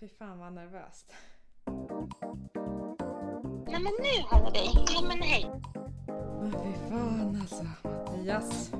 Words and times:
fy 0.00 0.08
fan 0.08 0.38
vad 0.38 0.52
nervöst. 0.52 1.12
Nej 3.66 3.82
men 3.82 3.92
nu 3.98 4.22
hör 4.30 4.42
jag 4.44 4.52
dig. 4.52 4.68
Ja 4.94 5.00
men 5.08 5.22
hej. 5.22 5.50
Åh, 6.42 6.62
fy 6.62 6.72
fan 6.88 7.38
alltså. 7.40 7.64
Mattias. 7.84 8.70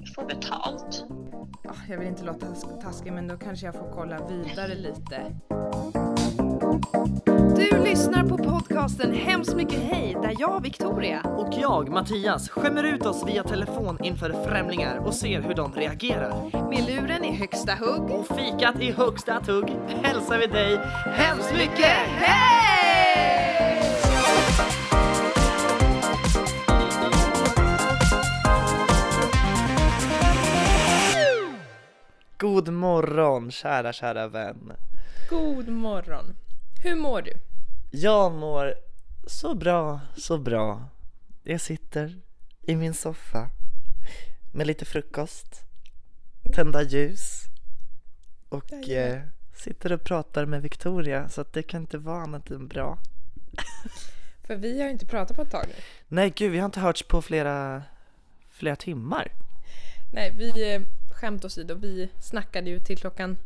Du 0.00 0.12
får 0.14 0.24
betalt. 0.26 1.04
Ah, 1.68 1.74
jag 1.88 1.98
vill 1.98 2.08
inte 2.08 2.24
låta 2.24 2.46
tas- 2.46 2.80
taskig 2.82 3.12
men 3.12 3.28
då 3.28 3.36
kanske 3.36 3.66
jag 3.66 3.74
får 3.74 3.92
kolla 3.94 4.26
vidare 4.26 4.74
lite. 4.74 5.34
Du 7.58 7.78
lyssnar 7.84 8.24
på 8.24 8.38
podcasten 8.38 9.12
Hemskt 9.12 9.54
mycket 9.56 9.82
hej 9.82 10.16
där 10.22 10.34
jag, 10.38 10.62
Victoria, 10.62 11.20
Och 11.22 11.54
jag, 11.60 11.88
Mattias, 11.88 12.48
skämmer 12.48 12.84
ut 12.84 13.06
oss 13.06 13.24
via 13.26 13.42
telefon 13.42 13.98
inför 14.04 14.44
främlingar 14.44 14.96
och 14.96 15.14
ser 15.14 15.40
hur 15.40 15.54
de 15.54 15.72
reagerar. 15.72 16.68
med 16.70 16.86
luren 16.86 17.24
i 17.24 17.36
högsta 17.36 17.72
hugg. 17.72 18.10
Och 18.10 18.26
fikat 18.26 18.80
i 18.80 18.92
högsta 18.92 19.40
tugg 19.40 19.76
hälsar 19.88 20.38
vi 20.38 20.46
dig 20.46 20.78
hemskt 21.04 21.52
mycket 21.52 21.96
hej! 22.06 22.78
God 32.36 32.68
morgon 32.68 33.50
kära, 33.50 33.92
kära 33.92 34.28
vän. 34.28 34.72
God 35.30 35.68
morgon. 35.68 36.24
Hur 36.82 36.96
mår 36.96 37.22
du? 37.22 37.47
Jag 37.90 38.32
mår 38.32 38.74
så 39.26 39.54
bra, 39.54 40.00
så 40.16 40.38
bra. 40.38 40.88
Jag 41.42 41.60
sitter 41.60 42.20
i 42.62 42.76
min 42.76 42.94
soffa 42.94 43.50
med 44.52 44.66
lite 44.66 44.84
frukost, 44.84 45.62
tända 46.54 46.82
ljus 46.82 47.42
och 48.48 48.88
eh, 48.88 49.22
sitter 49.54 49.92
och 49.92 50.04
pratar 50.04 50.46
med 50.46 50.62
Victoria 50.62 51.28
så 51.28 51.40
att 51.40 51.52
det 51.52 51.62
kan 51.62 51.80
inte 51.80 51.98
vara 51.98 52.22
annat 52.22 52.50
än 52.50 52.68
bra. 52.68 52.98
För 54.42 54.56
vi 54.56 54.78
har 54.80 54.86
ju 54.86 54.92
inte 54.92 55.06
pratat 55.06 55.36
på 55.36 55.42
ett 55.42 55.50
tag 55.50 55.64
nu. 55.68 55.74
Nej 56.08 56.32
gud, 56.36 56.52
vi 56.52 56.58
har 56.58 56.66
inte 56.66 56.80
hörts 56.80 57.02
på 57.02 57.22
flera, 57.22 57.82
flera 58.50 58.76
timmar. 58.76 59.32
Nej, 60.12 60.34
vi 60.38 60.74
eh, 60.74 60.82
skämt 61.12 61.44
åsido, 61.44 61.74
vi 61.74 62.10
snackade 62.20 62.70
ju 62.70 62.80
till 62.80 62.98
klockan 62.98 63.38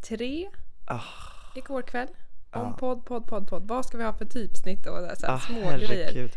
tre 0.00 0.50
Ah, 0.84 1.02
igår 1.54 1.82
kväll. 1.82 2.08
Om 2.60 2.66
Ja. 2.70 2.76
podd, 2.78 3.04
podd, 3.04 3.26
podd, 3.26 3.48
podd. 3.48 3.68
Vad 3.68 3.86
ska 3.86 3.98
vi 3.98 4.04
ha 4.04 4.12
för 4.12 4.24
typsnitt 4.24 4.86
och 4.86 4.96
så 5.18 5.26
här, 5.26 5.34
ah, 5.34 5.38
små 5.38 5.60
grejer. 5.60 5.88
herregud. 5.88 6.32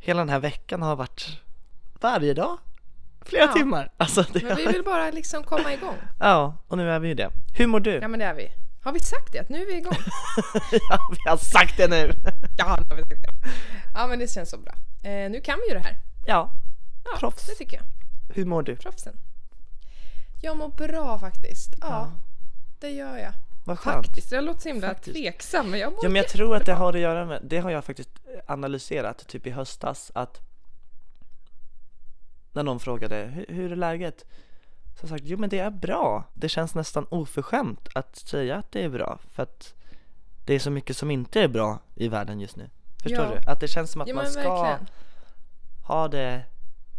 Hela 0.00 0.18
den 0.20 0.28
här 0.28 0.40
veckan 0.40 0.82
har 0.82 0.96
varit 0.96 1.40
varje 2.00 2.34
dag, 2.34 2.58
flera 3.20 3.44
Ja. 3.44 3.52
timmar. 3.52 3.92
Alltså, 3.96 4.22
det 4.32 4.42
Men 4.44 4.56
vi 4.56 4.66
vill 4.66 4.84
bara 4.84 5.10
liksom 5.10 5.44
komma 5.44 5.72
igång. 5.72 5.96
Ja, 6.20 6.54
och 6.68 6.76
nu 6.76 6.90
är 6.90 6.98
vi 7.00 7.08
ju 7.08 7.14
det. 7.14 7.30
Hur 7.56 7.66
mår 7.66 7.80
du? 7.80 7.92
Ja 8.02 8.08
men 8.08 8.18
det 8.20 8.26
är 8.26 8.34
vi. 8.34 8.48
Har 8.82 8.92
vi 8.92 9.00
sagt 9.00 9.32
det? 9.32 9.38
Att 9.38 9.48
nu 9.48 9.62
är 9.62 9.66
vi 9.66 9.76
igång? 9.76 9.92
ja, 10.90 10.98
vi 11.10 11.30
har 11.30 11.36
sagt 11.36 11.76
det 11.76 11.88
nu! 11.88 12.12
Ja, 12.58 12.76
nu 12.80 12.88
har 12.88 12.96
vi 12.96 13.02
sagt 13.02 13.22
det. 13.22 13.50
Ja 13.94 14.06
men 14.06 14.18
det 14.18 14.30
känns 14.32 14.50
så 14.50 14.58
bra. 14.58 14.72
Eh, 15.02 15.30
nu 15.30 15.40
kan 15.40 15.58
vi 15.58 15.68
ju 15.68 15.74
det 15.78 15.84
här. 15.84 15.96
Ja, 16.26 16.50
Ja, 17.04 17.16
Proffs. 17.18 17.46
det 17.46 17.54
tycker 17.54 17.76
jag. 17.76 17.84
hur 18.34 18.44
mår 18.46 18.62
du? 18.62 18.76
Proffsen. 18.76 19.16
Jag 20.40 20.56
mår 20.56 20.68
bra 20.68 21.18
faktiskt. 21.18 21.74
Ja, 21.80 21.86
Ja. 21.88 22.10
det 22.80 22.90
gör 22.90 23.16
jag. 23.18 23.32
Vad 23.64 23.78
skönt. 23.78 24.06
Faktiskt. 24.06 24.32
Jag 24.32 24.44
låter 24.44 24.60
så 24.60 24.68
himla 24.68 24.88
Faktiskt. 24.88 25.16
tveksam 25.16 25.70
men 25.70 25.80
jag 25.80 25.92
mår 25.92 25.98
Ja 26.02 26.08
men 26.08 26.16
jag 26.16 26.28
tror 26.28 26.56
att 26.56 26.66
det 26.66 26.72
har 26.74 26.92
att 26.92 27.00
göra 27.00 27.24
med, 27.26 27.40
det 27.44 27.58
har 27.58 27.70
jag 27.70 27.84
faktiskt 27.84 28.10
analyserat 28.46 29.26
typ 29.28 29.46
i 29.46 29.50
höstas 29.50 30.12
att 30.14 30.40
när 32.52 32.62
någon 32.62 32.80
frågade 32.80 33.44
hur, 33.48 33.72
är 33.72 33.76
läget? 33.76 34.20
Så 34.20 34.26
har 35.02 35.02
jag 35.02 35.08
sagt 35.08 35.22
jo 35.26 35.38
men 35.38 35.48
det 35.50 35.58
är 35.58 35.70
bra. 35.70 36.24
Det 36.34 36.48
känns 36.48 36.74
nästan 36.74 37.06
oförskämt 37.08 37.88
att 37.94 38.16
säga 38.16 38.56
att 38.56 38.72
det 38.72 38.84
är 38.84 38.88
bra 38.88 39.18
för 39.32 39.42
att 39.42 39.74
det 40.44 40.54
är 40.54 40.58
så 40.58 40.70
mycket 40.70 40.96
som 40.96 41.10
inte 41.10 41.40
är 41.42 41.48
bra 41.48 41.78
i 41.94 42.08
världen 42.08 42.40
just 42.40 42.56
nu. 42.56 42.70
Förstår 43.02 43.24
Ja. 43.24 43.30
du? 43.44 43.50
Att 43.50 43.60
det 43.60 43.68
känns 43.68 43.90
som 43.92 44.00
att 44.00 44.08
Ja 44.08 44.14
man 44.14 44.26
ska 44.26 44.62
verkligen. 44.62 44.88
ha 45.86 46.08
det 46.08 46.42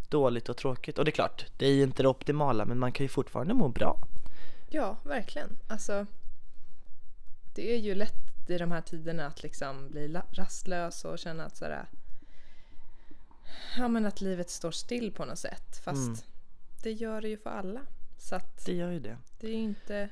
dåligt 0.09 0.49
och 0.49 0.57
tråkigt 0.57 0.97
och 0.99 1.05
det 1.05 1.09
är 1.09 1.13
klart, 1.13 1.45
det 1.57 1.65
är 1.67 1.83
inte 1.83 2.03
det 2.03 2.09
optimala 2.09 2.65
men 2.65 2.79
man 2.79 2.91
kan 2.91 3.03
ju 3.03 3.07
fortfarande 3.07 3.53
må 3.53 3.67
bra. 3.69 3.97
Ja, 4.69 4.97
verkligen. 5.03 5.49
Alltså, 5.67 6.05
det 7.55 7.73
är 7.73 7.77
ju 7.77 7.95
lätt 7.95 8.49
i 8.49 8.57
de 8.57 8.71
här 8.71 8.81
tiderna 8.81 9.25
att 9.27 9.43
liksom 9.43 9.89
bli 9.89 10.15
rastlös 10.31 11.05
och 11.05 11.19
känna 11.19 11.45
att 11.45 11.57
sådär, 11.57 11.85
ja 13.77 13.87
men 13.87 14.05
att 14.05 14.21
livet 14.21 14.49
står 14.49 14.71
still 14.71 15.11
på 15.11 15.25
något 15.25 15.39
sätt. 15.39 15.81
Fast 15.83 16.07
Mm. 16.07 16.17
det 16.83 16.91
gör 16.91 17.21
det 17.21 17.27
ju 17.29 17.37
för 17.37 17.49
alla. 17.49 17.81
Så 18.17 18.35
att 18.35 18.65
Det 18.65 18.73
gör 18.73 18.91
ju 18.91 18.99
det. 18.99 19.17
det 19.39 19.47
är 19.47 19.53
inte... 19.53 20.09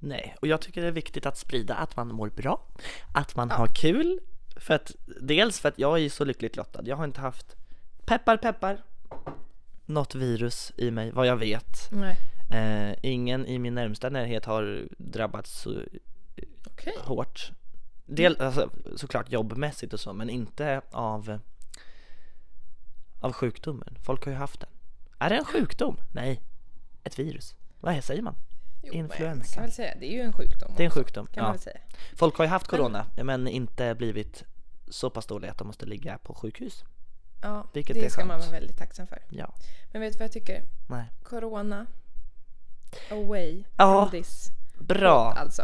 Nej, 0.00 0.36
och 0.40 0.46
jag 0.48 0.60
tycker 0.60 0.80
det 0.82 0.86
är 0.88 0.92
viktigt 0.92 1.26
att 1.26 1.38
sprida 1.38 1.74
att 1.74 1.96
man 1.96 2.08
mår 2.14 2.28
bra, 2.28 2.66
att 3.14 3.36
man 3.36 3.48
Ja. 3.48 3.54
har 3.54 3.66
kul. 3.66 4.20
För 4.56 4.74
att, 4.74 4.92
dels 5.20 5.60
för 5.60 5.68
att 5.68 5.78
jag 5.78 6.00
är 6.00 6.08
så 6.08 6.24
lyckligt 6.24 6.56
lottad. 6.56 6.82
Jag 6.84 6.96
har 6.96 7.04
inte 7.04 7.20
haft, 7.20 7.56
peppar 8.06 8.36
peppar, 8.36 8.82
något 9.86 10.14
virus 10.14 10.72
i 10.76 10.90
mig 10.90 11.10
vad 11.10 11.26
jag 11.26 11.36
vet. 11.36 11.92
Eh, 12.50 12.94
ingen 13.02 13.46
i 13.46 13.58
min 13.58 13.74
närmsta 13.74 14.08
närhet 14.08 14.44
har 14.44 14.88
drabbats 14.98 15.66
Okej. 16.78 16.94
hårt. 16.98 17.52
Del, 18.06 18.40
alltså, 18.40 18.70
såklart 18.96 19.30
jobbmässigt 19.32 19.92
och 19.92 20.00
så, 20.00 20.12
men 20.12 20.30
inte 20.30 20.80
av, 20.90 21.38
av 23.20 23.32
sjukdomen. 23.32 23.98
Folk 24.04 24.24
har 24.24 24.32
ju 24.32 24.38
haft 24.38 24.60
den. 24.60 24.70
Är 25.18 25.30
det 25.30 25.36
en 25.36 25.44
sjukdom? 25.44 26.00
Nej, 26.12 26.40
ett 27.04 27.18
virus. 27.18 27.54
Vad 27.80 27.94
är- 27.94 28.00
säger 28.00 28.22
man? 28.22 28.34
Jo, 28.82 28.92
Influensa. 28.94 29.36
Man 29.38 29.44
kan 29.54 29.62
väl 29.62 29.72
säga, 29.72 29.94
det 30.00 30.06
är 30.06 30.12
ju 30.12 30.20
en 30.20 30.32
sjukdom 30.32 30.72
Det 30.76 30.82
är 30.82 30.84
en 30.84 30.90
också, 30.90 31.00
sjukdom, 31.00 31.26
Kan 31.26 31.42
man 31.42 31.48
ja. 31.48 31.52
väl 31.52 31.60
säga. 31.60 31.78
Folk 32.16 32.36
har 32.36 32.44
ju 32.44 32.48
haft 32.48 32.66
corona 32.66 33.06
men 33.16 33.48
inte 33.48 33.94
blivit 33.94 34.44
så 34.88 35.10
pass 35.10 35.26
dåliga 35.26 35.50
att 35.50 35.58
de 35.58 35.66
måste 35.66 35.86
ligga 35.86 36.18
på 36.18 36.34
sjukhus. 36.34 36.84
Ja, 37.42 37.66
Vilket 37.74 37.94
det 37.96 38.10
ska 38.10 38.24
man 38.24 38.38
vara 38.40 38.50
väldigt 38.50 38.76
tacksam 38.78 39.06
för. 39.06 39.18
Ja. 39.30 39.54
Men 39.92 40.00
vet 40.02 40.12
du 40.12 40.18
vad 40.18 40.24
jag 40.24 40.32
tycker? 40.32 40.62
Nej. 40.88 41.04
Corona 41.22 41.86
away 43.10 43.64
Ja. 43.76 44.02
from 44.02 44.10
this 44.20 44.48
Bra! 44.78 45.32
alltså. 45.32 45.62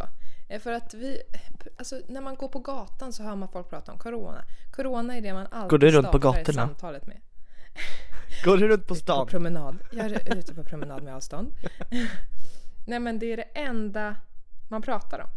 Eh, 0.49 0.61
För 0.61 0.73
att 0.73 0.95
vi, 0.95 1.23
alltså 1.77 2.01
när 2.09 2.21
man 2.21 2.35
går 2.35 2.49
på 2.49 2.59
gatan 2.59 3.13
så 3.13 3.23
hör 3.23 3.37
man 3.37 3.49
folk 3.49 3.71
prata 3.71 3.93
om 3.93 3.99
corona. 3.99 4.45
Corona 4.73 5.17
är 5.17 5.21
det 5.21 5.33
man 5.33 5.47
alltid 5.51 5.71
Går 5.71 5.79
du 5.79 5.91
runt 5.91 6.11
på 6.11 6.19
gatorna? 6.19 6.67
samtalet 6.67 7.07
med. 7.07 7.21
Går 8.45 8.57
du 8.57 8.69
runt 8.69 8.83
på 8.83 8.89
På 8.89 8.95
stan? 8.95 9.27
promenad. 9.27 9.79
Jag 9.93 10.07
är 10.07 10.37
ute 10.39 10.55
på 10.55 10.65
promenad 10.71 11.03
med 11.03 11.15
avstånd. 11.15 11.55
Nej 12.87 12.99
men 13.01 13.19
det 13.19 13.33
är 13.33 13.37
det 13.37 13.43
enda 13.55 14.17
man 14.69 14.83
pratar 14.83 15.19
om. 15.21 15.29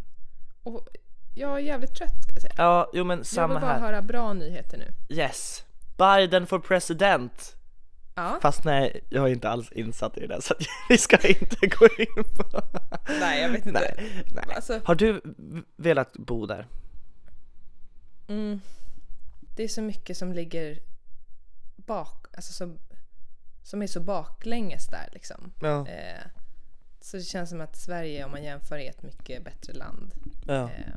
Och 0.72 0.88
jag 1.34 1.52
är 1.54 1.58
jävligt 1.58 1.94
trött 1.94 2.22
ska 2.22 2.32
jag 2.32 2.42
säga. 2.42 2.54
Ja, 2.56 2.90
jo 2.94 3.04
men 3.04 3.18
Jag 3.18 3.26
samma 3.26 3.54
vill 3.54 3.60
bara 3.60 3.72
här. 3.72 3.80
höra 3.80 4.02
bra 4.02 4.32
nyheter 4.32 4.78
nu. 4.78 5.16
Yes! 5.16 5.64
Biden 5.98 6.46
for 6.46 6.58
president! 6.58 7.56
Ja. 8.18 8.38
Fast 8.42 8.64
nej, 8.64 9.00
jag 9.08 9.28
är 9.28 9.32
inte 9.32 9.48
alls 9.48 9.72
insatt 9.72 10.18
i 10.18 10.26
det 10.26 10.42
så 10.42 10.54
vi 10.88 10.98
ska 10.98 11.28
inte 11.28 11.66
gå 11.66 11.86
in 11.98 12.24
på... 12.36 12.62
Nej 13.20 13.42
jag 13.42 13.48
vet 13.48 13.66
inte. 13.66 13.80
Nej, 13.80 14.24
nej. 14.34 14.54
Alltså, 14.56 14.80
Har 14.84 14.94
du 14.94 15.20
velat 15.76 16.12
bo 16.12 16.46
där? 16.46 16.66
mm, 18.28 18.60
det 19.56 19.62
är 19.62 19.68
så 19.68 19.82
mycket 19.82 20.16
som 20.16 20.32
ligger 20.32 20.78
bak, 21.76 22.26
alltså 22.34 22.52
som, 22.52 22.78
som 23.62 23.82
är 23.82 23.86
så 23.86 24.00
baklänges 24.00 24.86
där 24.86 25.08
liksom. 25.12 25.52
Ja. 25.60 25.88
Eh, 25.88 26.26
så 27.00 27.16
det 27.16 27.22
känns 27.22 27.50
som 27.50 27.60
att 27.60 27.76
Sverige 27.76 28.24
om 28.24 28.30
man 28.30 28.44
jämför 28.44 28.78
är 28.78 28.90
ett 28.90 29.02
mycket 29.02 29.44
bättre 29.44 29.72
land. 29.72 30.14
ja. 30.46 30.70
Eh, 30.70 30.94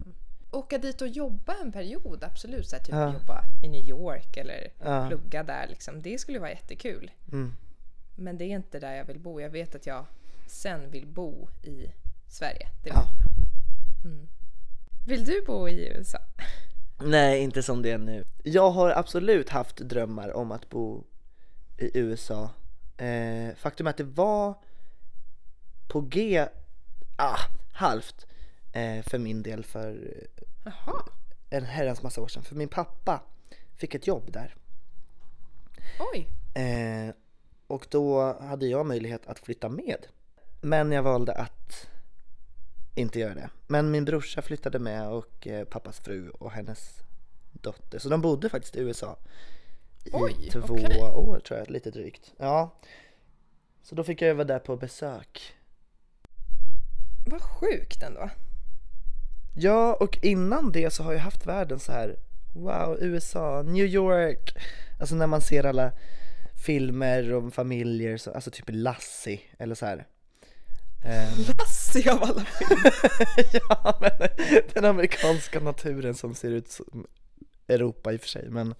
åka 0.51 0.77
dit 0.77 1.01
och 1.01 1.07
jobba 1.07 1.53
en 1.61 1.71
period, 1.71 2.23
absolut. 2.23 2.67
Så 2.69 2.75
här, 2.75 2.83
typ 2.83 2.95
Ja. 2.95 3.13
jobba 3.13 3.43
i 3.63 3.67
New 3.67 3.85
York 3.89 4.37
eller 4.37 4.67
Ja. 4.79 5.07
plugga 5.07 5.43
där. 5.43 5.67
Liksom. 5.67 6.01
Det 6.01 6.17
skulle 6.17 6.39
vara 6.39 6.49
jättekul. 6.49 7.11
Mm. 7.31 7.53
Men 8.15 8.37
det 8.37 8.45
är 8.45 8.55
inte 8.55 8.79
där 8.79 8.93
jag 8.95 9.05
vill 9.05 9.19
bo. 9.19 9.41
Jag 9.41 9.49
vet 9.49 9.75
att 9.75 9.85
jag 9.85 10.05
sen 10.47 10.91
vill 10.91 11.07
bo 11.07 11.47
i 11.63 11.91
Sverige. 12.27 12.67
Det 12.83 12.89
vet 12.89 12.99
Ja. 12.99 13.07
Mm. 14.05 14.27
Vill 15.07 15.23
du 15.25 15.41
bo 15.45 15.69
i 15.69 15.87
USA? 15.87 16.19
Nej, 17.03 17.41
inte 17.41 17.63
som 17.63 17.81
det 17.81 17.91
är 17.91 17.97
nu. 17.97 18.23
Jag 18.43 18.71
har 18.71 18.89
absolut 18.89 19.49
haft 19.49 19.77
drömmar 19.77 20.33
om 20.33 20.51
att 20.51 20.69
bo 20.69 21.03
i 21.77 21.99
USA. 21.99 22.49
Eh, 22.97 23.55
faktum 23.55 23.87
är 23.87 23.89
att 23.91 23.97
det 23.97 24.03
var 24.03 24.53
på 25.87 26.01
G, 26.01 26.45
ah, 27.15 27.37
halvt 27.73 28.27
eh, 28.71 29.03
för 29.03 29.17
min 29.17 29.43
del 29.43 29.63
för 29.63 30.13
Jaha, 30.63 31.03
en 31.49 31.63
herrans 31.63 32.03
massa 32.03 32.21
år 32.21 32.27
sedan. 32.27 32.43
För 32.43 32.55
min 32.55 32.69
pappa 32.69 33.23
fick 33.75 33.95
ett 33.95 34.07
jobb 34.07 34.31
där. 34.31 34.55
oj. 36.13 36.27
Eh, 36.63 37.13
och 37.67 37.87
då 37.89 38.33
hade 38.33 38.67
jag 38.67 38.85
möjlighet 38.85 39.27
att 39.27 39.39
flytta 39.39 39.69
med. 39.69 40.07
Men 40.61 40.91
jag 40.91 41.03
valde 41.03 41.33
att 41.33 41.87
inte 42.95 43.19
göra 43.19 43.33
det. 43.33 43.49
Men 43.67 43.91
min 43.91 44.05
brorsa 44.05 44.41
flyttade 44.41 44.79
med 44.79 45.09
och 45.09 45.47
eh, 45.47 45.65
pappas 45.65 45.99
fru 45.99 46.29
och 46.29 46.51
hennes 46.51 47.03
dotter. 47.51 47.99
Så 47.99 48.09
de 48.09 48.21
bodde 48.21 48.49
faktiskt 48.49 48.75
i 48.75 48.79
USA 48.79 49.17
i 50.03 50.09
Oj, 50.13 50.49
två 50.51 50.59
okej. 50.59 51.01
år 51.01 51.39
tror 51.39 51.59
jag, 51.59 51.69
lite 51.69 51.91
drygt. 51.91 52.33
Ja. 52.37 52.75
Så 53.83 53.95
då 53.95 54.03
fick 54.03 54.21
jag 54.21 54.35
vara 54.35 54.47
där 54.47 54.59
på 54.59 54.77
besök. 54.77 55.53
Vad 57.25 57.41
sjukt 57.41 58.03
ändå. 58.03 58.29
Ja, 59.61 59.93
och 59.93 60.19
innan 60.21 60.71
det 60.71 60.93
så 60.93 61.03
har 61.03 61.13
jag 61.13 61.19
haft 61.19 61.45
världen 61.45 61.79
så 61.79 61.91
här. 61.91 62.15
Wow, 62.53 62.97
USA, 63.01 63.63
New 63.65 63.85
York. 63.85 64.57
Alltså 64.99 65.15
när 65.15 65.27
man 65.27 65.41
ser 65.41 65.65
alla 65.65 65.91
filmer 66.65 67.33
om 67.33 67.51
familjer, 67.51 68.17
så, 68.17 68.31
alltså 68.31 68.51
typ 68.51 68.65
Lassie 68.67 69.39
eller 69.59 69.75
så 69.75 69.85
här. 69.85 70.07
Ehm, 71.05 71.43
Lassie 71.57 72.11
av 72.11 72.23
alla 72.23 72.45
filmer. 72.45 72.93
ja, 73.69 73.97
men 74.01 74.11
den 74.73 74.85
amerikanska 74.85 75.59
naturen 75.59 76.15
som 76.15 76.35
ser 76.35 76.51
ut 76.51 76.71
som 76.71 77.07
Europa 77.67 78.13
i 78.13 78.17
och 78.17 78.21
för 78.21 78.29
sig, 78.29 78.49
men 78.49 78.75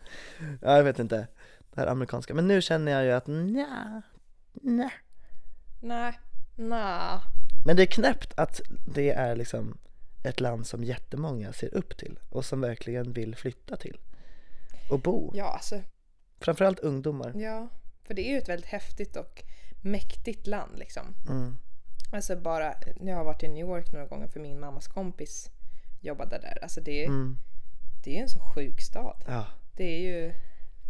ja, 0.62 0.78
jag 0.78 0.84
vet 0.84 1.00
inte. 1.00 1.28
Det 1.74 1.82
här 1.82 1.88
amerikanska. 1.88 2.34
Men 2.34 2.48
nu 2.48 2.62
känner 2.62 2.92
jag 2.92 3.04
ju 3.04 3.12
att 3.12 3.28
nja, 3.28 4.02
nja. 4.54 4.92
Nej, 5.80 6.20
nej. 6.56 7.20
Men 7.66 7.76
det 7.76 7.84
är 7.84 7.86
knäppt 7.86 8.34
att 8.40 8.62
det 8.86 9.12
är 9.12 9.36
liksom 9.36 9.78
ett 10.24 10.40
land 10.40 10.68
som 10.68 10.84
jättemånga 10.84 11.54
ser 11.54 11.74
upp 11.74 11.98
till 11.98 12.20
och 12.30 12.46
som 12.46 12.62
verkligen 12.62 13.14
vill 13.14 13.36
flytta 13.36 13.76
till 13.78 14.00
och 14.90 15.00
bo. 15.00 15.32
Ja, 15.36 15.46
alltså, 15.46 15.82
Framförallt 16.40 16.80
ungdomar. 16.80 17.34
ja. 17.36 17.68
För 18.04 18.14
det 18.14 18.28
är 18.28 18.32
ju 18.32 18.38
ett 18.38 18.50
väldigt 18.50 18.70
häftigt 18.70 19.16
och 19.16 19.44
mäktigt 19.82 20.48
land 20.48 20.80
liksom. 20.80 21.04
Mm. 21.30 21.58
Alltså 22.12 22.36
bara, 22.36 22.74
jag 23.02 23.16
har 23.16 23.24
varit 23.24 23.44
i 23.44 23.48
New 23.48 23.68
York 23.68 23.92
några 23.92 24.06
gånger 24.06 24.28
för 24.28 24.40
min 24.40 24.60
mammas 24.60 24.88
kompis 24.88 25.50
jobbade 26.00 26.38
där. 26.40 26.58
Alltså 26.62 26.82
det 26.82 27.04
är, 27.04 27.08
Mm. 27.08 27.38
det 28.04 28.18
är 28.18 28.22
en 28.22 28.30
så 28.30 28.40
sjuk 28.40 28.82
stad. 28.82 29.24
Ja, 29.28 29.46
Det 29.76 29.84
är 29.84 30.00
ju, 30.00 30.34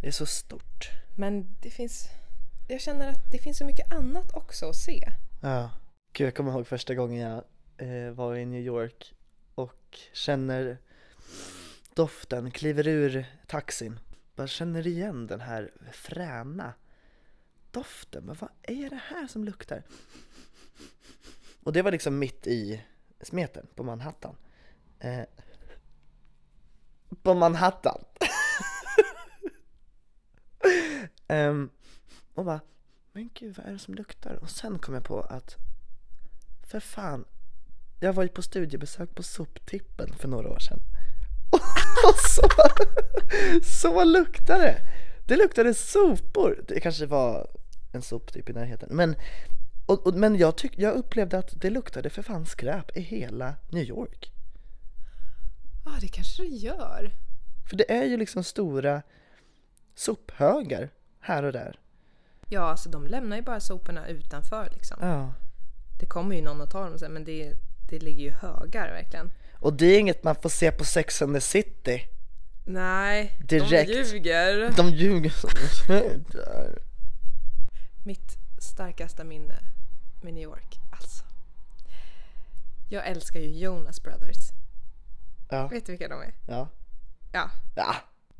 det 0.00 0.06
är 0.06 0.10
så 0.12 0.26
stort. 0.26 0.90
men 1.16 1.56
det 1.60 1.70
finns, 1.70 2.08
jag 2.68 2.80
känner 2.80 3.08
att 3.08 3.32
det 3.32 3.38
finns 3.38 3.58
så 3.58 3.64
mycket 3.64 3.92
annat 3.92 4.34
också 4.34 4.68
att 4.68 4.76
se. 4.76 5.08
Ja. 5.40 5.70
Gud, 6.12 6.26
jag 6.26 6.34
kommer 6.34 6.52
ihåg 6.52 6.66
första 6.66 6.94
gången 6.94 7.20
jag 7.20 7.44
eh, 8.06 8.10
var 8.12 8.36
i 8.36 8.44
New 8.46 8.60
York 8.60 9.14
och 9.92 9.98
känner 10.12 10.78
doften, 11.94 12.50
kliver 12.50 12.88
ur 12.88 13.26
taxin. 13.46 14.00
Bara 14.34 14.46
känner 14.46 14.86
igen 14.86 15.26
den 15.26 15.40
här 15.40 15.70
fräna 15.92 16.74
doften. 17.70 18.24
Men 18.24 18.36
vad 18.40 18.50
är 18.62 18.90
det 18.90 19.00
här 19.04 19.26
som 19.26 19.44
luktar? 19.44 19.82
Och 21.62 21.72
det 21.72 21.82
var 21.82 21.90
liksom 21.90 22.18
mitt 22.18 22.46
i 22.46 22.84
smeten 23.20 23.66
på 23.74 23.82
Manhattan. 23.82 24.36
Eh, 24.98 25.24
på 27.22 27.34
Manhattan! 27.34 28.04
um, 31.28 31.70
och 32.34 32.44
bara, 32.44 32.60
men 33.12 33.30
gud 33.34 33.56
vad 33.56 33.66
är 33.66 33.72
det 33.72 33.78
som 33.78 33.94
luktar? 33.94 34.34
Och 34.34 34.50
sen 34.50 34.78
kom 34.78 34.94
jag 34.94 35.04
på 35.04 35.20
att, 35.20 35.56
för 36.70 36.80
fan, 36.80 37.24
jag 38.02 38.12
var 38.12 38.22
ju 38.22 38.28
på 38.28 38.42
studiebesök 38.42 39.14
på 39.14 39.22
soptippen 39.22 40.12
för 40.18 40.28
några 40.28 40.48
år 40.48 40.58
sedan. 40.58 40.80
Och 42.08 42.18
så, 42.18 42.42
så 43.62 44.04
luktade 44.04 44.62
det! 44.62 44.80
Det 45.26 45.36
luktade 45.36 45.74
sopor! 45.74 46.64
Det 46.68 46.80
kanske 46.80 47.06
var 47.06 47.50
en 47.92 48.02
soptipp 48.02 48.50
i 48.50 48.52
närheten. 48.52 48.88
Men, 48.92 49.16
och, 49.86 50.06
och, 50.06 50.14
men 50.14 50.36
jag, 50.36 50.56
tyck, 50.56 50.72
jag 50.76 50.94
upplevde 50.94 51.38
att 51.38 51.60
det 51.60 51.70
luktade 51.70 52.10
för 52.10 52.22
fan 52.22 52.46
skräp 52.46 52.96
i 52.96 53.00
hela 53.00 53.54
New 53.70 53.84
York. 53.84 54.32
Ja, 55.84 55.90
det 56.00 56.08
kanske 56.08 56.42
det 56.42 56.48
gör. 56.48 57.10
För 57.70 57.76
det 57.76 57.92
är 57.92 58.04
ju 58.04 58.16
liksom 58.16 58.44
stora 58.44 59.02
sophögar 59.94 60.90
här 61.20 61.42
och 61.42 61.52
där. 61.52 61.80
Ja, 62.48 62.60
alltså 62.60 62.88
de 62.88 63.06
lämnar 63.06 63.36
ju 63.36 63.42
bara 63.42 63.60
soporna 63.60 64.08
utanför 64.08 64.68
liksom. 64.72 64.96
Ja. 65.00 65.34
Det 66.00 66.06
kommer 66.06 66.36
ju 66.36 66.42
någon 66.42 66.60
att 66.60 66.70
ta 66.70 66.88
dem 66.88 66.98
sen, 66.98 67.12
men 67.12 67.24
det, 67.24 67.52
det 67.92 67.98
ligger 67.98 68.22
ju 68.24 68.30
högar 68.30 68.92
verkligen. 68.92 69.30
Och 69.54 69.72
det 69.72 69.86
är 69.86 69.98
inget 69.98 70.24
man 70.24 70.34
får 70.34 70.48
se 70.48 70.72
på 70.72 70.84
Sex 70.84 71.22
and 71.22 71.34
the 71.34 71.40
City. 71.40 72.08
Nej, 72.64 73.38
Direkt. 73.48 73.88
de 73.88 73.94
ljuger. 73.94 74.72
De 74.76 74.90
ljuger 74.90 75.30
som. 75.30 75.50
Mitt 78.04 78.38
starkaste 78.58 79.24
minne 79.24 79.58
med 80.22 80.34
New 80.34 80.42
York, 80.42 80.80
alltså. 80.90 81.24
Jag 82.88 83.06
älskar 83.06 83.40
ju 83.40 83.58
Jonas 83.58 84.02
Brothers. 84.02 84.52
Ja, 85.48 85.66
Vet 85.68 85.86
du 85.86 85.92
vilka 85.92 86.08
de 86.08 86.20
är? 86.22 86.34
ja, 86.46 86.68
Ja, 87.32 87.50
ja. 87.74 87.94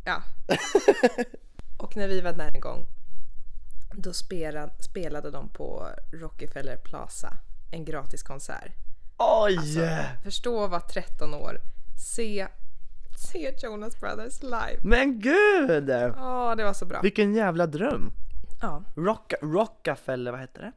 ja. 0.04 0.22
Och 1.76 1.96
när 1.96 2.08
vi 2.08 2.20
var 2.20 2.32
där 2.32 2.50
en 2.54 2.60
gång, 2.60 2.86
då 3.94 4.12
spelade, 4.12 4.82
spelade 4.82 5.30
de 5.30 5.48
på 5.48 5.88
Rockefeller 6.12 6.76
Plaza, 6.76 7.36
en 7.70 7.84
gratis 7.84 8.22
Oj! 9.16 9.58
Förstå 10.22 10.66
vad 10.66 10.88
13 10.88 11.34
år, 11.34 11.60
se, 12.14 12.48
se 13.30 13.54
Jonas 13.62 14.00
Brothers 14.00 14.42
live. 14.42 14.78
Men 14.82 15.20
gud! 15.20 15.88
Ja, 15.88 16.54
det 16.56 16.64
var 16.64 16.72
så 16.72 16.86
bra. 16.86 17.00
Vilken 17.00 17.34
jävla 17.34 17.66
dröm! 17.66 18.12
Ja, 18.60 18.82
Rock, 18.96 19.32
Rockefeller, 19.42 20.30
vad 20.30 20.40
heter 20.40 20.60
det? 20.62 20.72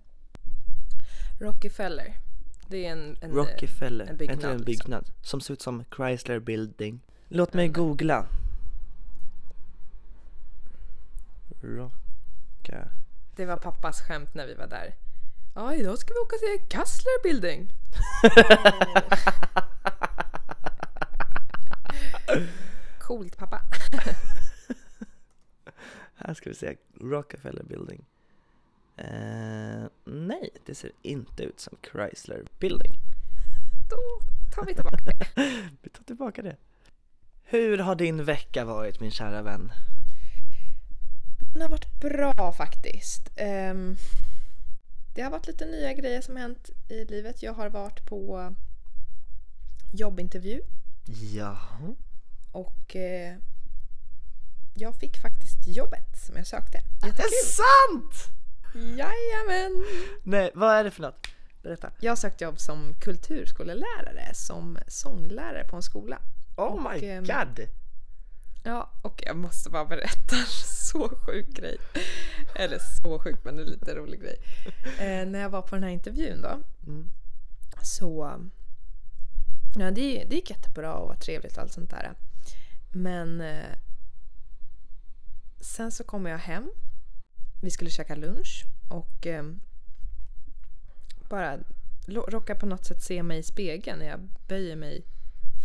Rockefeller. 1.45 2.13
Det 2.67 2.85
är 2.85 2.91
en, 2.91 3.17
en 3.21 3.31
Rockefeller, 3.31 4.05
en 4.05 4.17
byggnad, 4.17 4.43
en 4.43 4.57
liksom. 4.57 4.65
byggnad? 4.65 5.09
Som 5.21 5.41
ser 5.41 5.53
ut 5.53 5.61
som 5.61 5.83
Chrysler 5.95 6.39
Building. 6.39 6.99
Låt 7.27 7.53
mig 7.53 7.67
googla. 7.67 8.27
Rocka... 11.61 12.91
Det 13.35 13.45
var 13.45 13.57
pappas 13.57 14.01
skämt 14.01 14.33
när 14.33 14.47
vi 14.47 14.53
var 14.53 14.67
där. 14.67 14.95
Ja, 15.57 15.75
idag 15.75 15.99
ska 15.99 16.13
vi 16.13 16.19
åka 16.19 16.35
till 16.37 16.67
Kassler 16.67 17.23
Building. 17.23 17.69
Coolt 22.99 23.37
pappa. 23.37 23.55
Här 26.15 26.33
ska 26.33 26.49
vi 26.49 26.55
se, 26.55 26.75
Rockefeller 27.01 27.63
Building. 27.63 28.05
Eh, 28.97 29.85
nej, 30.05 30.49
det 30.65 30.75
ser 30.75 30.91
inte 31.01 31.43
ut 31.43 31.59
som 31.59 31.77
Chrysler 31.91 32.47
Building. 32.59 32.93
Då 33.89 34.21
tar 34.55 34.65
vi 34.65 34.73
tillbaka 34.73 35.03
det. 35.05 35.27
Vi 35.81 35.89
tar 35.89 36.03
tillbaka 36.03 36.41
det. 36.41 36.55
Hur 37.43 37.77
har 37.77 37.95
din 37.95 38.23
vecka 38.23 38.65
varit 38.65 38.99
min 38.99 39.11
kära 39.11 39.41
vän? 39.41 39.71
Den 41.53 41.61
har 41.61 41.69
varit 41.69 41.99
bra 41.99 42.53
faktiskt. 42.57 43.29
Ehm, 43.35 43.95
det 45.15 45.21
har 45.21 45.31
varit 45.31 45.47
lite 45.47 45.65
nya 45.65 45.93
grejer 45.93 46.21
som 46.21 46.35
hänt 46.35 46.69
i 46.89 47.05
livet. 47.05 47.43
Jag 47.43 47.53
har 47.53 47.69
varit 47.69 48.05
på 48.05 48.55
jobbintervju 49.93 50.61
Ja. 51.33 51.57
och 52.51 52.95
eh, 52.95 53.37
jag 54.75 54.95
fick 54.95 55.17
faktiskt 55.21 55.67
jobbet 55.67 56.17
som 56.27 56.35
jag 56.37 56.47
sökte. 56.47 56.81
Det 57.01 57.07
Jättekul! 57.07 57.25
är 57.25 57.45
sant! 57.45 58.13
Jajamän! 58.75 59.85
Nej, 60.23 60.51
vad 60.53 60.75
är 60.75 60.83
det 60.83 60.91
för 60.91 61.01
något? 61.01 61.27
Berätta. 61.63 61.91
Jag 61.99 62.11
har 62.11 62.15
sökt 62.15 62.41
jobb 62.41 62.59
som 62.59 62.93
kulturskolelärare, 63.01 64.33
som 64.33 64.77
sånglärare 64.87 65.63
på 65.67 65.75
en 65.75 65.81
skola. 65.83 66.19
Oh 66.57 66.65
Och, 66.65 66.81
my 66.93 67.07
ehm, 67.07 67.23
god! 67.23 67.67
Ja, 68.65 68.91
och 69.01 69.23
jag 69.25 69.35
måste 69.35 69.69
bara 69.69 69.85
berätta 69.85 70.35
en 70.35 70.45
så 70.91 71.09
sjuk 71.09 71.47
grej. 71.49 71.77
Eller 72.55 72.79
så 72.79 73.19
sjuk, 73.19 73.39
men 73.43 73.59
en 73.59 73.65
lite 73.65 73.95
rolig 73.95 74.21
grej. 74.21 74.37
Eh, 74.99 75.27
när 75.27 75.39
jag 75.39 75.49
var 75.49 75.61
på 75.61 75.75
den 75.75 75.83
här 75.83 75.91
intervjun 75.91 76.41
då, 76.41 76.61
Mm. 76.87 77.11
så... 77.83 78.39
Ja, 79.77 79.91
det, 79.91 80.23
det 80.29 80.35
gick 80.35 80.49
jättebra 80.49 80.93
och 80.95 81.07
var 81.07 81.15
trevligt 81.15 81.57
och 81.57 81.63
allt 81.63 81.73
sånt 81.73 81.89
där. 81.89 82.13
Men 82.91 83.41
eh, 83.41 83.75
sen 85.61 85.91
så 85.91 86.03
kommer 86.03 86.29
jag 86.29 86.37
hem. 86.37 86.71
Vi 87.61 87.69
skulle 87.71 87.89
käka 87.89 88.15
lunch 88.15 88.65
och 88.89 89.27
eh, 89.27 89.43
bara 91.29 91.57
råkar 92.07 92.55
på 92.55 92.65
något 92.65 92.85
sätt 92.85 93.03
se 93.03 93.23
mig 93.23 93.39
i 93.39 93.43
spegeln 93.43 93.99
när 93.99 94.05
jag 94.05 94.19
böjer 94.47 94.75
mig 94.75 95.05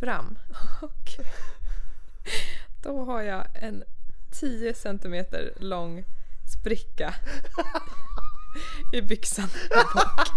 fram. 0.01 0.39
Och 0.83 1.09
då 2.83 3.05
har 3.05 3.23
jag 3.23 3.47
en 3.55 3.85
10 4.31 4.75
centimeter 4.75 5.53
lång 5.57 6.05
spricka 6.53 7.15
i 8.93 9.03
byxan 9.03 9.49
där 9.69 9.95
bak. 9.95 10.29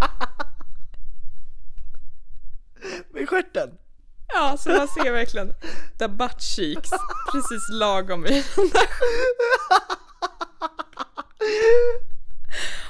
Med 3.10 3.30
stjärten? 3.30 3.78
Ja, 4.28 4.58
så 4.60 4.70
man 4.70 4.88
ser 4.88 5.12
verkligen 5.12 5.54
the 5.98 6.08
butt 6.08 6.42
cheeks 6.42 6.90
precis 7.32 7.70
lagom 7.70 8.26
i 8.26 8.30
den 8.56 8.70
där. 8.74 8.88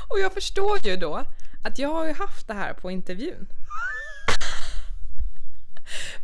Och 0.10 0.19
jag 0.19 0.33
förstår 0.33 0.77
ju 0.77 0.98
då 0.98 1.25
att 1.63 1.79
jag 1.79 1.89
har 1.89 2.05
ju 2.05 2.13
haft 2.13 2.48
det 2.48 2.53
här 2.53 2.74
på 2.74 2.91
intervjun. 2.91 3.48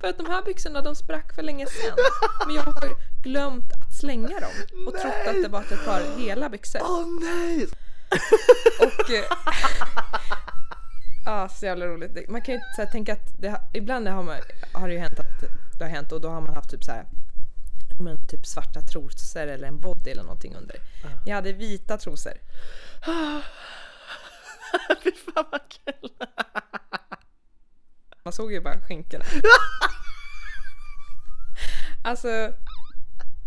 För 0.02 0.08
att 0.08 0.18
de 0.18 0.26
här 0.26 0.42
byxorna 0.42 0.82
de 0.82 0.96
sprack 0.96 1.36
för 1.36 1.44
länge 1.44 1.66
sedan. 1.66 1.98
Men 2.46 2.56
jag 2.56 2.64
har 2.64 2.96
glömt 3.24 3.74
att 3.74 3.94
slänga 3.94 4.40
dem 4.40 4.88
och 4.88 4.94
trott 4.94 5.28
att 5.28 5.44
det 5.44 5.48
var 5.48 5.62
ett 5.62 5.86
par 5.86 6.20
hela 6.20 6.50
byxor. 6.50 6.82
Åh 6.84 7.06
nej! 7.22 7.68
Och, 8.80 9.10
eh, 9.12 9.24
Ja, 11.26 11.50
så 11.50 11.66
jävla 11.66 11.86
roligt. 11.86 12.30
Man 12.30 12.42
kan 12.42 12.56
ju 12.56 12.62
så 12.76 12.82
här, 12.82 12.92
tänka 12.92 13.14
att 13.14 13.42
det, 13.42 13.62
ibland 13.74 14.08
har, 14.08 14.24
man, 14.24 14.36
har 14.74 14.88
det 14.88 14.94
ju 14.94 15.00
hänt 15.00 15.20
att 15.20 15.26
det 15.78 15.84
har 15.84 15.92
hänt 15.92 16.12
och 16.12 16.22
då 16.22 16.30
har 16.30 16.42
man 16.42 16.56
haft 16.56 16.70
typ 16.70 16.84
så 16.84 16.92
här 16.92 17.06
men 18.00 18.28
typ 18.28 18.46
svarta 18.46 18.82
trosor 18.82 19.48
eller 19.48 19.68
en 19.68 19.80
body 19.80 20.12
eller 20.12 20.24
någonting 20.24 20.56
under. 20.56 20.76
Jag 21.26 21.36
hade 21.36 21.54
vita 21.54 21.98
trosor. 21.98 22.34
Fy 25.04 25.12
fan 25.12 25.46
vad 25.52 25.62
kul! 25.70 26.10
Man 28.24 28.34
såg 28.34 28.52
ju 28.52 28.62
bara 28.62 28.82
skinkorna. 28.82 29.26
alltså, 32.04 32.54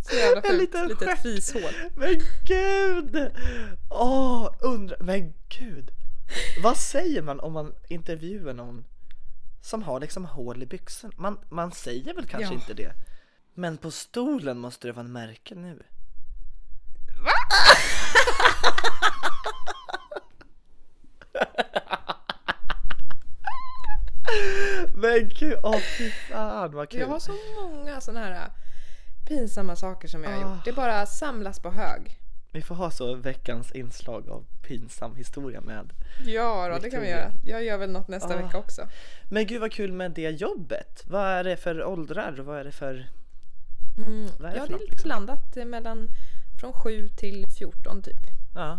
så 0.08 0.16
jävla 0.16 0.42
fult. 0.42 0.60
liten 0.60 0.88
Litet 0.88 1.22
fishål. 1.22 1.72
Men 1.96 2.20
gud! 2.44 3.32
Åh, 3.90 4.54
undra, 4.60 4.96
men 5.00 5.34
gud! 5.58 5.90
Vad 6.62 6.76
säger 6.76 7.22
man 7.22 7.40
om 7.40 7.52
man 7.52 7.74
intervjuar 7.88 8.52
någon 8.54 8.84
som 9.60 9.82
har 9.82 10.00
liksom 10.00 10.24
hål 10.24 10.62
i 10.62 10.66
byxan? 10.66 11.12
Man, 11.16 11.38
man 11.50 11.72
säger 11.72 12.14
väl 12.14 12.26
kanske 12.28 12.54
Ja. 12.54 12.60
inte 12.60 12.74
det? 12.74 12.92
Men 13.54 13.78
på 13.78 13.90
stolen 13.90 14.58
måste 14.58 14.86
det 14.88 14.92
vara 14.92 15.06
en 15.06 15.12
märke 15.12 15.54
nu. 15.54 15.82
Men 24.94 25.28
gud, 25.28 25.56
åh 25.62 25.78
fy 25.98 26.10
fan 26.10 26.72
vad 26.74 26.90
kul! 26.90 27.00
Jag 27.00 27.06
har 27.08 27.18
så 27.18 27.32
många 27.60 28.00
sådana 28.00 28.20
här 28.26 28.50
pinsamma 29.28 29.76
saker 29.76 30.08
som 30.08 30.24
jag 30.24 30.30
har 30.30 30.38
Ah. 30.38 30.40
gjort. 30.54 30.64
Det 30.64 30.72
bara 30.72 31.06
samlas 31.06 31.60
på 31.60 31.70
hög. 31.70 32.18
Vi 32.54 32.62
får 32.62 32.74
ha 32.74 32.90
så 32.90 33.14
veckans 33.14 33.72
inslag 33.72 34.28
av 34.28 34.44
pinsam 34.62 35.16
historia 35.16 35.60
med. 35.60 35.92
Ja 36.26 36.68
då, 36.68 36.78
det 36.78 36.90
kan 36.90 37.00
vi 37.00 37.08
göra. 37.08 37.32
Jag 37.44 37.64
gör 37.64 37.78
väl 37.78 37.90
något 37.90 38.08
nästa 38.08 38.34
Ah. 38.34 38.42
vecka 38.42 38.58
också. 38.58 38.88
Men 39.30 39.46
gud 39.46 39.60
vad 39.60 39.72
kul 39.72 39.92
med 39.92 40.10
det 40.10 40.30
jobbet! 40.30 41.02
Vad 41.06 41.26
är 41.26 41.44
det 41.44 41.56
för 41.56 41.84
åldrar? 41.84 42.32
Vad 42.32 42.58
är 42.58 42.64
det 42.64 42.72
för... 42.72 43.08
Mm. 43.98 44.26
Vad 44.40 44.50
är 44.50 44.54
det 44.54 44.58
ja, 44.60 44.66
för 44.66 44.72
är 44.74 44.78
något, 44.78 44.90
liksom? 44.90 45.08
blandat 45.08 45.56
eh, 45.56 45.64
mellan 45.64 46.08
från 46.60 46.72
7 46.72 47.08
till 47.08 47.46
14 47.58 48.02
typ. 48.02 48.20
Ja. 48.54 48.78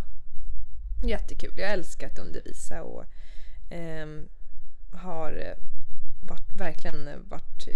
Jättekul. 1.04 1.54
Jag 1.58 1.72
älskar 1.72 2.08
att 2.08 2.20
undervisa 2.20 2.84
och 2.84 3.06
ehm, 3.72 4.28
har 4.96 5.32
eh, 5.32 5.58
varit, 6.22 6.52
verkligen 6.56 7.08
eh, 7.08 7.18
varit 7.30 7.68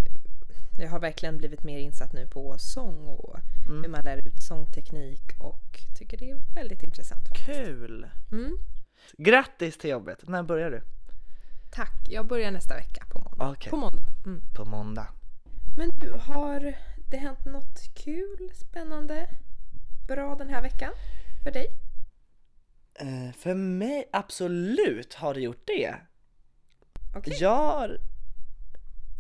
jag 0.80 0.90
har 0.90 1.00
verkligen 1.00 1.38
blivit 1.38 1.64
mer 1.64 1.80
insatt 1.80 2.14
nu 2.14 2.28
på 2.28 2.58
sång 2.58 3.08
och 3.08 3.40
Mm. 3.70 3.84
hur 3.84 3.90
man 3.90 4.02
lär 4.06 4.28
ut 4.28 4.42
sångteknik 4.44 5.34
och 5.40 5.80
tycker 5.98 6.18
det 6.18 6.30
är 6.30 6.38
väldigt 6.56 6.84
intressant. 6.84 7.28
faktiskt. 7.28 7.46
Kul! 7.46 8.08
Mm. 8.32 8.58
Grattis 9.18 9.78
till 9.78 9.90
jobbet! 9.90 10.28
När 10.28 10.44
börjar 10.44 10.72
du? 10.72 10.82
Tack. 11.72 12.08
Jag 12.10 12.28
börjar 12.28 12.52
nästa 12.52 12.76
vecka 12.76 13.06
på 13.10 13.20
måndag. 13.20 13.50
Okej. 13.52 13.70
På 13.70 13.78
måndag. 13.78 14.04
Mm. 14.26 14.42
På 14.56 14.66
måndag. 14.66 15.08
Men 15.78 15.90
du, 16.00 16.12
har 16.12 16.76
det 17.12 17.18
hänt 17.18 17.46
något 17.46 17.96
kul, 17.96 18.52
spännande, 18.54 19.28
bra 20.08 20.36
den 20.36 20.50
här 20.50 20.62
veckan 20.62 20.94
för 21.44 21.52
dig? 21.52 21.68
Eh, 23.00 23.32
för 23.38 23.54
mig, 23.56 24.10
absolut 24.14 25.14
har 25.14 25.34
det 25.34 25.42
gjort 25.42 25.68
det. 25.68 25.96
Okej. 27.18 27.38
Jag, 27.40 27.98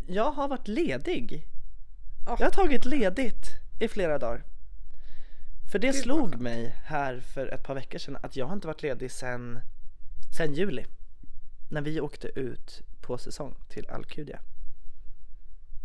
jag 0.07 0.31
har 0.31 0.47
varit 0.47 0.67
ledig. 0.67 1.47
Åh. 2.27 2.35
Jag 2.39 2.45
har 2.45 2.51
tagit 2.51 2.85
ledigt 2.85 3.45
i 3.79 3.87
flera 3.87 4.17
dagar. 4.19 4.43
För 5.71 5.79
det 5.79 5.87
Gud, 5.87 5.95
slog 5.95 6.35
mig 6.41 6.75
här 6.85 7.19
för 7.19 7.47
ett 7.47 7.63
par 7.63 7.75
veckor 7.75 7.99
sedan 7.99 8.17
att 8.23 8.35
jag 8.35 8.45
har 8.45 8.53
inte 8.53 8.67
varit 8.67 8.81
ledig 8.81 9.11
sen, 9.11 9.59
sen 10.37 10.53
juli. 10.53 10.85
När 11.69 11.81
vi 11.81 12.01
åkte 12.01 12.27
ut 12.27 12.81
på 13.01 13.17
säsong 13.17 13.55
till 13.69 13.89
Alcudia. 13.89 14.39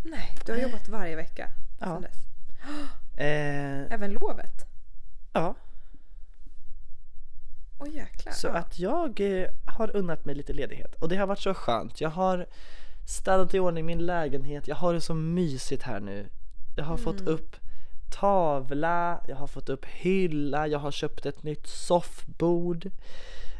Nej, 0.05 0.39
du 0.47 0.53
har 0.53 0.59
jobbat 0.59 0.89
varje 0.89 1.17
vecka 1.17 1.49
Ja. 1.81 1.87
sedan 1.87 2.03
dess. 2.03 2.17
Eh, 3.17 3.93
Även 3.93 4.13
lovet? 4.13 4.67
ja, 5.33 5.55
Jäklar. 7.87 8.33
så 8.33 8.47
ja. 8.47 8.53
att 8.53 8.79
jag 8.79 9.21
eh, 9.21 9.49
har 9.79 9.97
unnat 9.97 10.25
mig 10.25 10.35
lite 10.35 10.53
ledighet 10.53 10.95
och 10.95 11.09
det 11.09 11.17
har 11.17 11.27
varit 11.27 11.39
så 11.41 11.55
skönt. 11.55 12.01
Jag 12.01 12.11
har 12.11 12.47
städat 13.09 13.55
i 13.55 13.59
ordning 13.59 13.87
min 13.87 14.07
lägenhet, 14.07 14.69
jag 14.69 14.77
har 14.77 14.95
det 14.95 15.01
så 15.01 15.15
mysigt 15.15 15.83
här 15.83 16.01
nu. 16.01 16.29
Jag 16.77 16.85
har 16.85 16.97
fått 16.97 17.21
Mm. 17.21 17.35
upp 17.35 17.57
tavla, 18.21 19.21
jag 19.29 19.37
har 19.37 19.47
fått 19.47 19.69
upp 19.69 19.85
hylla, 19.85 20.67
jag 20.67 20.79
har 20.79 20.91
köpt 20.91 21.27
ett 21.27 21.43
nytt 21.43 21.67
soffbord. 21.67 22.91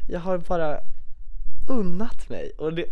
Jag 0.09 0.19
har 0.19 0.37
bara 0.37 0.79
unnat 1.69 2.29
mig 2.29 2.51
och 2.57 2.73
det, 2.73 2.85